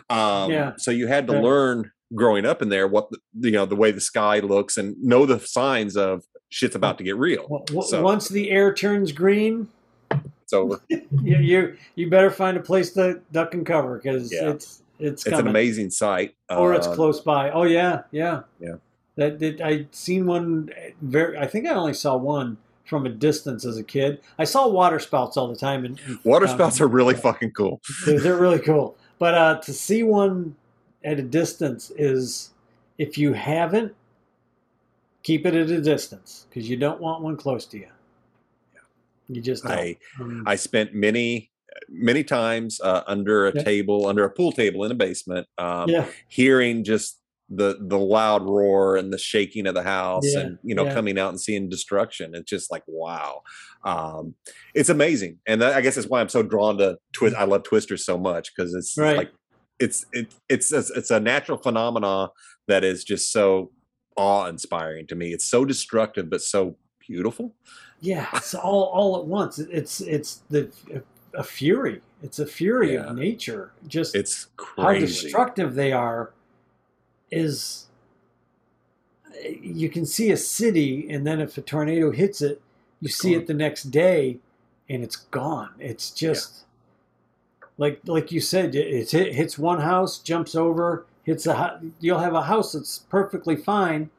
Um, 0.10 0.52
Yeah. 0.52 0.74
So 0.78 0.92
you 0.92 1.08
had 1.08 1.28
to 1.28 1.34
Yeah. 1.34 1.42
learn 1.42 1.92
growing 2.16 2.46
up 2.46 2.62
in 2.62 2.70
there 2.70 2.88
what 2.88 3.10
the, 3.12 3.20
you 3.50 3.52
know 3.52 3.66
the 3.66 3.76
way 3.76 3.92
the 3.92 4.02
sky 4.02 4.40
looks 4.40 4.78
and 4.78 4.96
know 5.02 5.26
the 5.28 5.40
signs 5.40 5.96
of 5.96 6.24
shit's 6.50 6.76
about 6.76 6.98
to 6.98 7.04
get 7.04 7.18
real. 7.18 7.46
Well, 7.72 7.84
So- 7.84 8.02
once 8.02 8.28
the 8.30 8.50
air 8.50 8.74
turns 8.74 9.12
green, 9.12 9.68
It's 10.44 10.54
over. 10.54 10.82
you 10.90 11.06
you, 11.38 11.78
you 11.96 12.10
better 12.10 12.32
find 12.32 12.58
a 12.58 12.62
place 12.62 12.92
to 12.94 13.22
duck 13.32 13.54
and 13.54 13.64
cover 13.66 13.98
because 14.02 14.34
Yeah. 14.34 14.50
it's 14.50 14.82
it's 15.00 15.26
It's 15.26 15.38
an 15.40 15.48
amazing 15.48 15.90
sight. 15.92 16.36
or 16.50 16.74
it's 16.74 16.88
Uh, 16.88 16.96
close 16.96 17.20
by. 17.22 17.50
Oh 17.52 17.64
yeah, 17.64 18.04
yeah, 18.12 18.42
Yeah. 18.60 18.76
That 19.16 19.38
did 19.40 19.60
I 19.62 19.88
seen 19.92 20.26
one 20.26 20.70
very? 21.02 21.38
I 21.38 21.46
think 21.46 21.66
I 21.68 21.72
only 21.74 21.94
saw 21.94 22.16
one 22.16 22.58
from 22.86 23.06
a 23.06 23.10
distance 23.10 23.66
as 23.66 23.78
a 23.78 23.84
kid. 23.84 24.20
I 24.40 24.46
saw 24.46 24.68
water 24.68 24.98
spouts 25.00 25.36
all 25.38 25.48
the 25.48 25.56
time. 25.58 25.84
And 25.86 26.00
Water 26.24 26.48
spouts 26.48 26.80
are 26.82 26.88
really 26.88 27.16
fucking 27.16 27.52
cool. 27.52 27.82
they're, 28.06 28.20
they're 28.20 28.38
really 28.38 28.60
cool. 28.60 28.96
But 29.20 29.34
uh, 29.36 29.60
to 29.62 29.74
see 29.74 30.04
one 30.04 30.56
at 31.04 31.20
a 31.20 31.22
distance 31.22 31.92
is, 31.98 32.52
if 32.98 33.18
you 33.18 33.34
haven't, 33.34 33.94
keep 35.24 35.46
it 35.46 35.54
at 35.54 35.70
a 35.70 35.82
distance 35.82 36.46
because 36.50 36.70
you 36.70 36.78
don't 36.78 37.00
want 37.02 37.22
one 37.22 37.36
close 37.38 37.66
to 37.68 37.78
you. 37.78 37.90
You 39.28 39.42
just 39.42 39.64
don't. 39.64 39.74
I 39.74 39.98
Um, 40.20 40.44
I 40.48 40.56
spent 40.56 40.94
many 40.96 41.49
many 41.92 42.24
times 42.24 42.80
uh, 42.82 43.04
under 43.08 43.48
a 43.48 43.54
Yeah. 43.56 43.64
table, 43.64 44.06
under 44.08 44.24
a 44.24 44.30
pool 44.30 44.52
table 44.52 44.84
in 44.86 44.92
a 44.92 44.96
basement, 44.96 45.48
um, 45.58 45.90
yeah, 45.90 46.06
hearing 46.28 46.84
just 46.84 47.18
the 47.52 47.78
the 47.82 47.98
loud 47.98 48.44
roar 48.44 48.96
and 48.96 49.12
the 49.12 49.18
shaking 49.18 49.66
of 49.66 49.74
the 49.74 49.82
house, 49.84 50.24
Yeah, 50.26 50.42
and 50.42 50.60
you 50.64 50.76
know 50.76 50.86
yeah. 50.86 50.94
coming 50.94 51.18
out 51.18 51.30
and 51.30 51.42
seeing 51.42 51.68
destruction. 51.70 52.36
It's 52.36 52.50
just 52.50 52.70
like 52.72 52.84
wow, 52.88 53.42
um, 53.84 54.36
it's 54.76 54.90
amazing, 54.90 55.40
and 55.48 55.62
that, 55.62 55.74
I 55.74 55.82
guess 55.82 55.96
that's 55.96 56.08
why 56.08 56.22
I'm 56.22 56.30
so 56.30 56.44
drawn 56.44 56.78
to 56.78 56.98
twist. 57.14 57.36
I 57.36 57.46
love 57.46 57.64
Twister 57.64 57.98
so 57.98 58.18
much 58.18 58.54
because 58.56 58.74
it's 58.76 58.96
Right. 58.98 59.18
like 59.18 59.32
it's 59.80 60.06
it, 60.14 60.28
it's 60.48 60.72
a, 60.72 60.84
it's 60.96 61.10
a 61.10 61.20
natural 61.20 61.58
phenomena 61.58 62.30
that 62.68 62.84
is 62.84 63.04
just 63.04 63.32
so 63.32 63.72
awe 64.16 64.46
inspiring 64.46 65.08
to 65.08 65.16
me. 65.16 65.34
It's 65.34 65.46
so 65.46 65.66
destructive 65.66 66.30
but 66.30 66.42
so 66.42 66.78
beautiful. 67.00 67.56
yeah. 68.02 68.28
It's 68.36 68.54
all 68.54 68.84
all 68.94 69.18
at 69.20 69.26
once. 69.26 69.58
It's 69.58 70.02
it's 70.02 70.42
the 70.52 70.70
a 71.34 71.44
fury. 71.44 72.02
It's 72.22 72.40
a 72.40 72.46
fury 72.46 72.94
Yeah. 72.94 73.10
of 73.10 73.16
nature. 73.18 73.72
Just 73.88 74.16
It's 74.16 74.48
how 74.78 74.94
destructive 74.94 75.76
they 75.76 75.92
are 75.92 76.32
is 77.32 77.86
you 79.62 79.90
can 79.90 80.06
see 80.06 80.32
a 80.32 80.38
city 80.38 81.10
and 81.10 81.26
then 81.26 81.40
if 81.40 81.58
a 81.58 81.62
tornado 81.62 82.12
hits 82.12 82.42
it 82.42 82.62
you 83.00 83.06
It's 83.08 83.16
see 83.18 83.34
gone. 83.34 83.42
it 83.42 83.48
the 83.48 83.54
next 83.54 83.84
day 83.86 84.40
and 84.90 85.04
it's 85.04 85.16
gone 85.16 85.70
it's 85.80 86.10
just 86.12 86.66
like 87.78 88.02
like 88.06 88.32
you 88.32 88.42
said 88.42 88.74
it 88.76 89.14
it 89.14 89.34
hits 89.36 89.58
one 89.58 89.80
house 89.82 90.18
jumps 90.18 90.56
over 90.56 91.06
hits 91.24 91.46
a 91.46 91.80
you'll 92.00 92.20
have 92.20 92.34
a 92.34 92.42
house 92.44 92.74
that's 92.74 93.00
perfectly 93.10 93.56
fine 93.56 94.10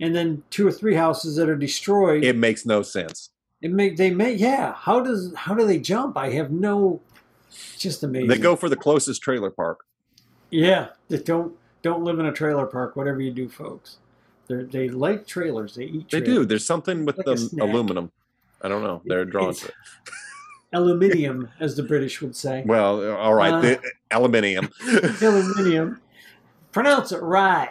and 0.00 0.14
then 0.14 0.42
two 0.50 0.66
or 0.66 0.72
three 0.72 0.94
houses 0.94 1.36
that 1.36 1.48
are 1.48 1.56
destroyed 1.56 2.22
It 2.24 2.36
makes 2.36 2.66
no 2.66 2.82
sense. 2.82 3.30
It 3.62 3.70
may 3.70 3.90
they 3.90 4.10
may 4.10 4.32
yeah 4.34 4.74
how 4.74 5.00
does 5.00 5.32
how 5.34 5.54
do 5.54 5.66
they 5.66 5.78
jump 5.78 6.16
i 6.16 6.30
have 6.30 6.50
no 6.50 7.00
just 7.78 8.02
amazing 8.02 8.28
They 8.28 8.38
go 8.38 8.56
for 8.56 8.68
the 8.68 8.76
closest 8.76 9.22
trailer 9.22 9.50
park. 9.50 9.84
Yeah, 10.50 10.88
they 11.08 11.18
don't 11.18 11.54
don't 11.82 12.02
live 12.02 12.18
in 12.18 12.26
a 12.26 12.32
trailer 12.32 12.66
park. 12.66 12.96
Whatever 12.96 13.20
you 13.20 13.30
do, 13.30 13.48
folks, 13.48 13.98
they 14.48 14.64
they 14.64 14.88
like 14.88 15.26
trailers. 15.26 15.74
They 15.74 15.84
eat. 15.84 16.10
They 16.10 16.20
do. 16.20 16.44
There's 16.44 16.66
something 16.66 17.04
with 17.04 17.16
Like 17.18 17.26
the 17.26 17.58
aluminum. 17.60 18.12
I 18.60 18.68
don't 18.68 18.82
know. 18.82 19.02
They're 19.04 19.24
drawn 19.24 19.54
to 19.54 19.66
it. 19.66 19.74
Aluminium, 20.72 21.48
as 21.60 21.76
the 21.76 21.82
British 21.82 22.20
would 22.20 22.36
say. 22.36 22.62
Well, 22.66 23.16
all 23.16 23.34
right. 23.34 23.54
Uh, 23.54 23.60
the 23.60 23.80
aluminium. 24.10 24.68
Aluminium. 25.22 26.00
Pronounce 26.72 27.12
it 27.12 27.22
right. 27.22 27.70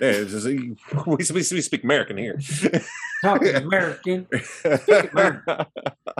Yeah, 0.00 0.24
just- 0.24 0.46
we, 0.46 0.76
we, 1.06 1.16
we 1.16 1.42
speak 1.42 1.84
American 1.84 2.16
here. 2.16 2.40
Talking 3.24 3.54
American. 3.56 4.26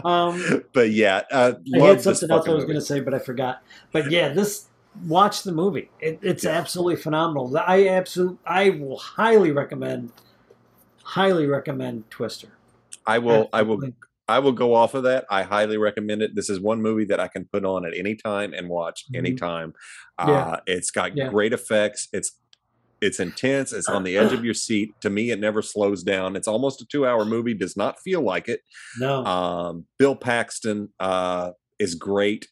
Um, 0.04 0.64
but 0.72 0.90
yeah, 0.90 1.22
uh, 1.30 1.52
I 1.74 1.78
had 1.78 2.00
something 2.00 2.30
else 2.30 2.48
I 2.48 2.52
was 2.52 2.64
going 2.64 2.76
to 2.76 2.80
say, 2.80 3.00
but 3.00 3.14
I 3.14 3.18
forgot. 3.18 3.62
But 3.92 4.10
yeah, 4.10 4.30
this 4.30 4.68
watch 5.06 5.42
the 5.42 5.52
movie. 5.52 5.90
It, 6.00 6.18
it's 6.22 6.44
absolutely 6.44 6.96
phenomenal. 6.96 7.56
I 7.58 7.88
absolutely, 7.88 8.38
I 8.46 8.70
will 8.70 8.96
highly 8.98 9.52
recommend, 9.52 10.12
highly 11.02 11.46
recommend 11.46 12.10
Twister. 12.10 12.48
I 13.06 13.18
will. 13.18 13.48
I 13.52 13.62
will. 13.62 13.80
I 14.26 14.38
will 14.38 14.52
go 14.52 14.74
off 14.74 14.94
of 14.94 15.02
that. 15.02 15.26
I 15.30 15.42
highly 15.42 15.76
recommend 15.76 16.22
it. 16.22 16.34
This 16.34 16.48
is 16.48 16.58
one 16.58 16.80
movie 16.80 17.04
that 17.04 17.20
I 17.20 17.28
can 17.28 17.44
put 17.44 17.66
on 17.66 17.84
at 17.84 17.92
any 17.94 18.14
time 18.14 18.54
and 18.54 18.70
watch 18.70 19.04
Mhm. 19.12 19.18
anytime. 19.18 19.74
Yeah. 20.18 20.32
Uh, 20.32 20.60
it's 20.66 20.90
got 20.90 21.14
Yeah. 21.14 21.28
great 21.28 21.52
effects. 21.52 22.08
It's 22.10 22.32
it's 23.04 23.20
intense. 23.20 23.72
It's 23.72 23.88
on 23.88 24.02
the 24.02 24.16
edge 24.16 24.32
of 24.32 24.44
your 24.48 24.54
seat. 24.54 24.94
To 25.02 25.10
me, 25.10 25.30
it 25.30 25.38
never 25.38 25.62
slows 25.62 26.02
down. 26.02 26.36
It's 26.36 26.48
almost 26.48 26.80
a 26.82 26.86
two-hour 26.86 27.24
movie. 27.24 27.54
Does 27.54 27.76
not 27.76 28.00
feel 28.00 28.22
like 28.22 28.48
it. 28.48 28.60
No, 28.98 29.24
Um, 29.24 29.86
Bill 29.98 30.16
Paxton 30.16 30.88
uh, 30.98 31.52
is 31.78 31.94
great. 31.94 32.48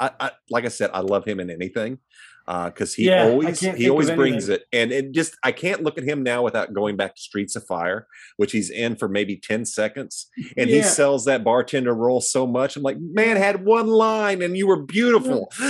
I, 0.00 0.10
I 0.20 0.30
like 0.50 0.64
I 0.64 0.68
said, 0.68 0.90
I 0.92 1.00
love 1.00 1.24
him 1.24 1.38
in 1.40 1.50
anything 1.50 1.98
because 2.46 2.92
he 2.94 3.06
Yeah, 3.06 3.28
always 3.28 3.60
he 3.60 3.88
always 3.88 4.10
brings 4.10 4.48
it, 4.48 4.64
and 4.72 4.90
it 4.90 5.12
just 5.12 5.36
I 5.44 5.52
can't 5.52 5.82
look 5.84 5.96
at 5.96 6.02
him 6.04 6.22
now 6.24 6.42
without 6.42 6.72
going 6.72 6.96
back 6.96 7.14
to 7.14 7.20
Streets 7.22 7.54
of 7.54 7.64
Fire, 7.66 8.06
which 8.36 8.50
he's 8.52 8.68
in 8.70 8.96
for 8.96 9.08
maybe 9.08 9.36
ten 9.36 9.64
seconds, 9.64 10.28
and 10.56 10.68
he 10.68 10.82
sells 10.82 11.24
that 11.26 11.44
bartender 11.44 11.94
role 11.94 12.20
so 12.20 12.46
much. 12.46 12.74
I'm 12.76 12.82
like, 12.82 12.96
man, 13.00 13.36
had 13.36 13.64
one 13.64 13.86
line 13.86 14.42
and 14.42 14.56
you 14.56 14.66
were 14.66 14.82
beautiful. 14.82 15.52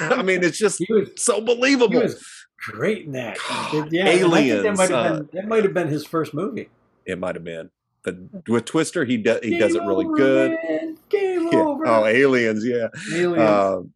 I 0.00 0.22
mean, 0.22 0.44
it's 0.44 0.58
just 0.58 0.80
was 0.88 1.10
so 1.16 1.36
He 1.40 1.44
believable. 1.44 2.00
was 2.00 2.22
great 2.60 3.06
in 3.06 3.12
that. 3.12 3.38
God, 3.48 3.92
yeah, 3.92 4.04
I 4.06 4.18
think 4.18 4.20
that 4.20 4.38
Aliens, 4.38 4.78
might 4.78 4.90
have 4.90 4.92
uh, 4.92 5.12
been 5.18 5.28
that 5.32 5.48
might 5.48 5.64
have 5.64 5.74
been 5.74 5.88
his 5.88 6.06
first 6.06 6.34
movie. 6.34 6.68
It 7.06 7.18
might 7.18 7.34
have 7.34 7.44
been, 7.44 7.70
but 8.04 8.16
with 8.48 8.64
Twister, 8.66 9.04
he 9.04 9.16
does 9.16 9.40
he 9.42 9.50
Game 9.50 9.60
does 9.60 9.74
it 9.74 9.80
really 9.82 10.04
over, 10.06 10.16
good. 10.16 10.50
man. 10.68 10.96
Game 11.08 11.48
Yeah. 11.52 11.58
over. 11.60 11.86
Oh, 11.86 12.06
aliens, 12.06 12.64
yeah. 12.64 12.88
Aliens. 13.14 13.50
um, 13.50 13.92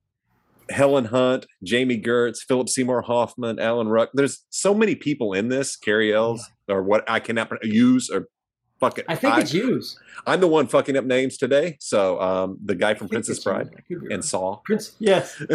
Helen 0.70 1.04
Hunt, 1.04 1.44
Jami 1.62 2.00
Gertz, 2.00 2.38
Philip 2.38 2.68
Seymour 2.70 3.02
Hoffman, 3.02 3.58
Alan 3.58 3.86
Ruck. 3.88 4.10
There's 4.14 4.44
so 4.48 4.74
many 4.74 4.94
people 4.94 5.34
in 5.34 5.48
this. 5.48 5.76
Cary 5.76 6.14
Ells, 6.14 6.42
or 6.68 6.82
what 6.82 7.08
I 7.08 7.20
cannot 7.20 7.50
use 7.62 8.08
or 8.08 8.28
fuck 8.80 8.98
it. 8.98 9.04
I 9.06 9.14
think 9.14 9.36
it's 9.38 9.52
used. 9.52 9.98
I'm 10.26 10.40
the 10.40 10.46
one 10.48 10.66
fucking 10.66 10.96
up 10.96 11.04
names 11.04 11.36
today. 11.36 11.76
So 11.80 12.18
um, 12.20 12.58
the 12.64 12.74
guy 12.74 12.94
from 12.94 13.08
Princess 13.10 13.44
Bride 13.44 13.66
used. 13.66 13.72
I 13.72 13.76
could 13.76 13.88
be 13.88 13.96
wrong. 13.96 14.12
and 14.12 14.24
Saw. 14.24 14.56
Prince. 14.64 14.92
Yes. 14.98 15.40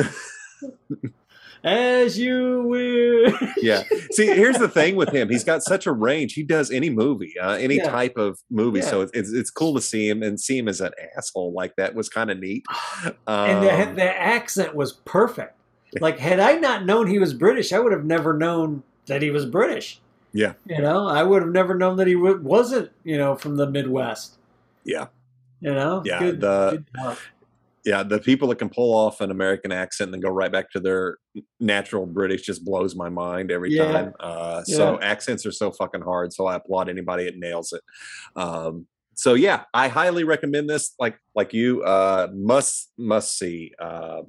As 1.63 2.17
you 2.17 2.63
will. 2.63 3.33
Yeah. 3.57 3.83
See, 4.11 4.27
here's 4.27 4.57
the 4.57 4.69
thing 4.69 4.95
with 4.95 5.09
him. 5.09 5.29
He's 5.29 5.43
got 5.43 5.61
such 5.63 5.85
a 5.85 5.91
range. 5.91 6.33
He 6.33 6.43
does 6.43 6.71
any 6.71 6.89
movie, 6.89 7.33
uh, 7.39 7.51
any 7.53 7.75
Yeah. 7.77 7.89
type 7.91 8.17
of 8.17 8.39
movie. 8.49 8.79
Yeah. 8.79 8.85
So 8.85 9.01
it's, 9.01 9.11
it's 9.13 9.31
it's 9.33 9.49
cool 9.49 9.73
to 9.75 9.81
see 9.81 10.07
him 10.07 10.23
and 10.23 10.39
see 10.39 10.57
him 10.57 10.67
as 10.69 10.79
an 10.79 10.91
asshole 11.17 11.51
like 11.53 11.75
that 11.75 11.95
was 11.95 12.07
kind 12.07 12.31
of 12.31 12.39
neat. 12.39 12.63
and 13.27 13.63
the, 13.63 13.87
Um, 13.89 13.95
the 13.95 14.03
accent 14.21 14.75
was 14.75 14.93
perfect. 14.93 15.55
Like, 15.99 16.19
had 16.19 16.39
I 16.39 16.53
not 16.53 16.85
known 16.85 17.07
he 17.07 17.19
was 17.19 17.33
British, 17.33 17.73
I 17.73 17.79
would 17.79 17.91
have 17.91 18.05
never 18.05 18.33
known 18.37 18.83
that 19.07 19.21
he 19.21 19.31
was 19.31 19.45
British. 19.45 19.99
Yeah. 20.31 20.53
You 20.67 20.81
know, 20.81 21.07
I 21.07 21.23
would 21.23 21.41
have 21.41 21.51
never 21.51 21.73
known 21.73 21.97
that 21.97 22.05
he 22.07 22.13
w- 22.13 22.39
wasn't, 22.41 22.91
you 23.03 23.17
know, 23.17 23.35
from 23.35 23.55
the 23.57 23.67
Midwest. 23.67 24.37
Yeah. 24.85 25.07
You 25.61 25.73
know? 25.73 26.03
Yeah, 26.05 26.19
Good, 26.19 26.41
the- 26.41 26.83
good 26.95 27.17
yeah, 27.85 28.03
the 28.03 28.19
people 28.19 28.49
that 28.49 28.57
can 28.59 28.69
pull 28.69 28.93
off 28.95 29.19
an 29.21 29.31
American 29.31 29.71
accent 29.71 30.09
and 30.09 30.13
then 30.13 30.21
go 30.21 30.29
right 30.29 30.51
back 30.51 30.69
to 30.71 30.79
their 30.79 31.17
natural 31.59 32.05
British 32.05 32.43
just 32.43 32.63
blows 32.65 32.95
my 32.95 33.09
mind 33.09 33.51
every 33.51 33.71
Yeah. 33.71 33.91
time. 33.91 34.13
Uh, 34.19 34.63
So 34.63 34.99
accents 35.01 35.45
are 35.45 35.51
so 35.51 35.71
fucking 35.71 36.01
hard. 36.01 36.33
So 36.33 36.45
I 36.47 36.55
applaud 36.55 36.89
anybody 36.89 37.25
that 37.25 37.37
nails 37.37 37.73
it. 37.73 37.81
Um, 38.35 38.87
so 39.15 39.33
yeah, 39.33 39.63
I 39.73 39.87
highly 39.89 40.23
recommend 40.23 40.69
this. 40.69 40.93
Like 40.99 41.17
like 41.35 41.53
you, 41.53 41.83
uh, 41.83 42.27
must 42.33 42.91
must 42.97 43.37
see. 43.37 43.73
Uh, 43.79 44.21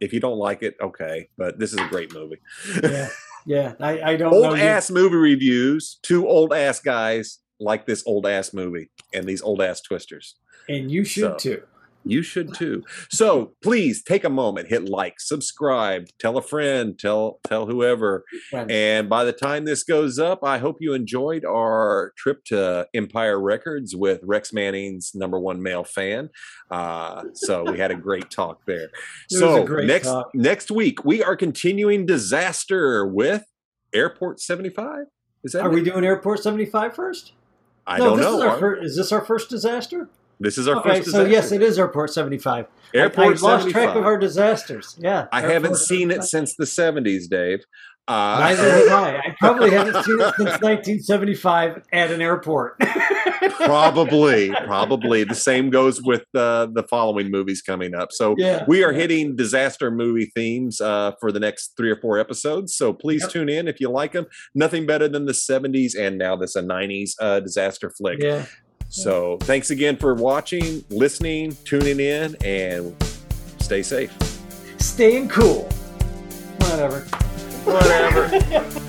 if 0.00 0.12
you 0.12 0.20
don't 0.20 0.38
like 0.38 0.62
it, 0.62 0.76
okay, 0.80 1.28
but 1.38 1.58
this 1.58 1.72
is 1.72 1.78
a 1.78 1.88
great 1.88 2.12
movie. 2.12 2.40
Yeah. 2.82 3.08
Yeah. 3.46 3.72
I, 3.80 4.00
I 4.12 4.16
don't 4.16 4.32
know. 4.32 4.44
old 4.50 4.58
you- 4.58 4.64
ass 4.64 4.90
movie 4.90 5.16
reviews. 5.16 5.98
Two 6.02 6.26
old 6.28 6.52
ass 6.52 6.80
guys 6.80 7.38
like 7.60 7.86
this 7.86 8.02
old 8.06 8.26
ass 8.26 8.52
movie 8.52 8.90
and 9.14 9.24
these 9.24 9.40
old 9.40 9.62
ass 9.62 9.80
twisters. 9.80 10.36
And 10.68 10.90
you 10.90 11.04
should 11.04 11.22
So, 11.22 11.36
too. 11.38 11.62
You 12.08 12.22
should 12.22 12.54
too. 12.54 12.84
So 13.10 13.52
please 13.62 14.02
take 14.02 14.24
a 14.24 14.30
moment, 14.30 14.68
hit 14.68 14.88
like, 14.88 15.20
subscribe, 15.20 16.06
tell 16.18 16.36
a 16.36 16.42
friend, 16.42 16.98
tell 16.98 17.40
tell 17.46 17.66
whoever. 17.66 18.24
And 18.52 19.08
by 19.08 19.24
the 19.24 19.32
time 19.32 19.64
this 19.64 19.82
goes 19.82 20.18
up, 20.18 20.44
I 20.44 20.58
hope 20.58 20.76
you 20.80 20.94
enjoyed 20.94 21.44
our 21.44 22.12
trip 22.16 22.44
to 22.46 22.86
Empire 22.94 23.40
Records 23.40 23.94
with 23.96 24.20
Rex 24.22 24.52
Manning's 24.52 25.12
number 25.14 25.38
one 25.40 25.62
male 25.62 25.84
fan. 25.84 26.30
Uh, 26.70 27.24
so 27.34 27.70
we 27.70 27.78
had 27.78 27.90
a 27.90 27.96
great 27.96 28.30
talk 28.30 28.60
there. 28.66 28.88
It 29.30 29.38
so 29.38 29.64
next 29.64 30.06
talk. 30.08 30.30
next 30.34 30.70
week 30.70 31.04
we 31.04 31.22
are 31.22 31.36
continuing 31.36 32.06
disaster 32.06 33.04
with 33.06 33.44
Airport 33.94 34.40
75. 34.40 35.06
Is 35.44 35.52
that 35.52 35.62
Are 35.62 35.70
it? 35.70 35.74
we 35.74 35.82
doing 35.82 36.04
Airport 36.04 36.42
75 36.42 36.94
first? 36.94 37.32
I 37.86 37.98
no, 37.98 38.16
don't 38.16 38.20
know. 38.20 38.38
Is 38.38 38.44
our 38.44 38.64
Are- 38.64 38.82
is 38.82 38.96
this 38.96 39.12
our 39.12 39.24
first 39.24 39.48
disaster? 39.50 40.08
This 40.40 40.58
is 40.58 40.68
our 40.68 40.76
okay, 40.76 40.98
first 40.98 41.10
so 41.10 41.24
yes, 41.24 41.52
it 41.52 41.62
is 41.62 41.78
Airport 41.78 42.12
75. 42.12 42.66
I- 42.66 42.96
Airport 42.96 43.26
I, 43.26 43.30
lost 43.30 43.42
75. 43.64 43.72
track 43.72 43.96
of 43.96 44.04
our 44.04 44.18
disasters. 44.18 44.96
Yeah. 44.98 45.26
I 45.32 45.38
Airport 45.38 45.52
haven't 45.52 45.76
seen 45.76 46.10
75. 46.10 46.18
it 46.18 46.28
since 46.28 46.56
the 46.56 46.64
70s, 46.64 47.28
Dave. 47.28 47.60
Uh, 48.08 48.36
Neither 48.38 48.70
have 48.70 48.88
I. 48.92 49.16
I 49.16 49.36
probably 49.40 49.70
haven't 49.70 49.94
seen 50.04 50.20
it 50.20 50.34
since 50.36 50.60
1975 50.62 51.82
at 51.92 52.12
an 52.12 52.20
airport. 52.22 52.78
probably, 53.56 54.50
probably. 54.64 55.24
The 55.24 55.34
same 55.34 55.70
goes 55.70 56.00
with 56.00 56.24
uh, 56.34 56.66
the 56.72 56.84
following 56.88 57.32
movies 57.32 57.62
coming 57.62 57.94
up. 57.96 58.12
So 58.12 58.36
yeah. 58.38 58.64
we 58.68 58.84
are 58.84 58.92
hitting 58.92 59.34
disaster 59.34 59.90
movie 59.90 60.30
themes 60.36 60.80
uh, 60.80 61.12
for 61.20 61.32
the 61.32 61.40
next 61.40 61.72
three 61.76 61.90
or 61.90 61.96
four 61.96 62.18
episodes. 62.18 62.76
So 62.76 62.92
please 62.92 63.22
Yep. 63.22 63.30
tune 63.30 63.48
in 63.48 63.66
if 63.66 63.80
you 63.80 63.90
like 63.90 64.12
them. 64.12 64.26
Nothing 64.54 64.86
better 64.86 65.08
than 65.08 65.26
the 65.26 65.32
70s 65.32 65.98
and 65.98 66.16
now 66.16 66.36
this 66.36 66.54
a 66.54 66.62
90s 66.62 67.10
uh, 67.20 67.40
disaster 67.40 67.90
flick. 67.90 68.22
Yeah. 68.22 68.46
So 68.88 69.38
thanks 69.42 69.70
again 69.70 69.96
for 69.96 70.14
watching, 70.14 70.84
listening, 70.88 71.56
tuning 71.64 72.00
in, 72.00 72.36
and 72.44 72.94
stay 73.58 73.82
safe. 73.82 74.16
Staying 74.78 75.28
cool. 75.28 75.64
Whatever. 76.58 77.00
Whatever. 77.64 78.80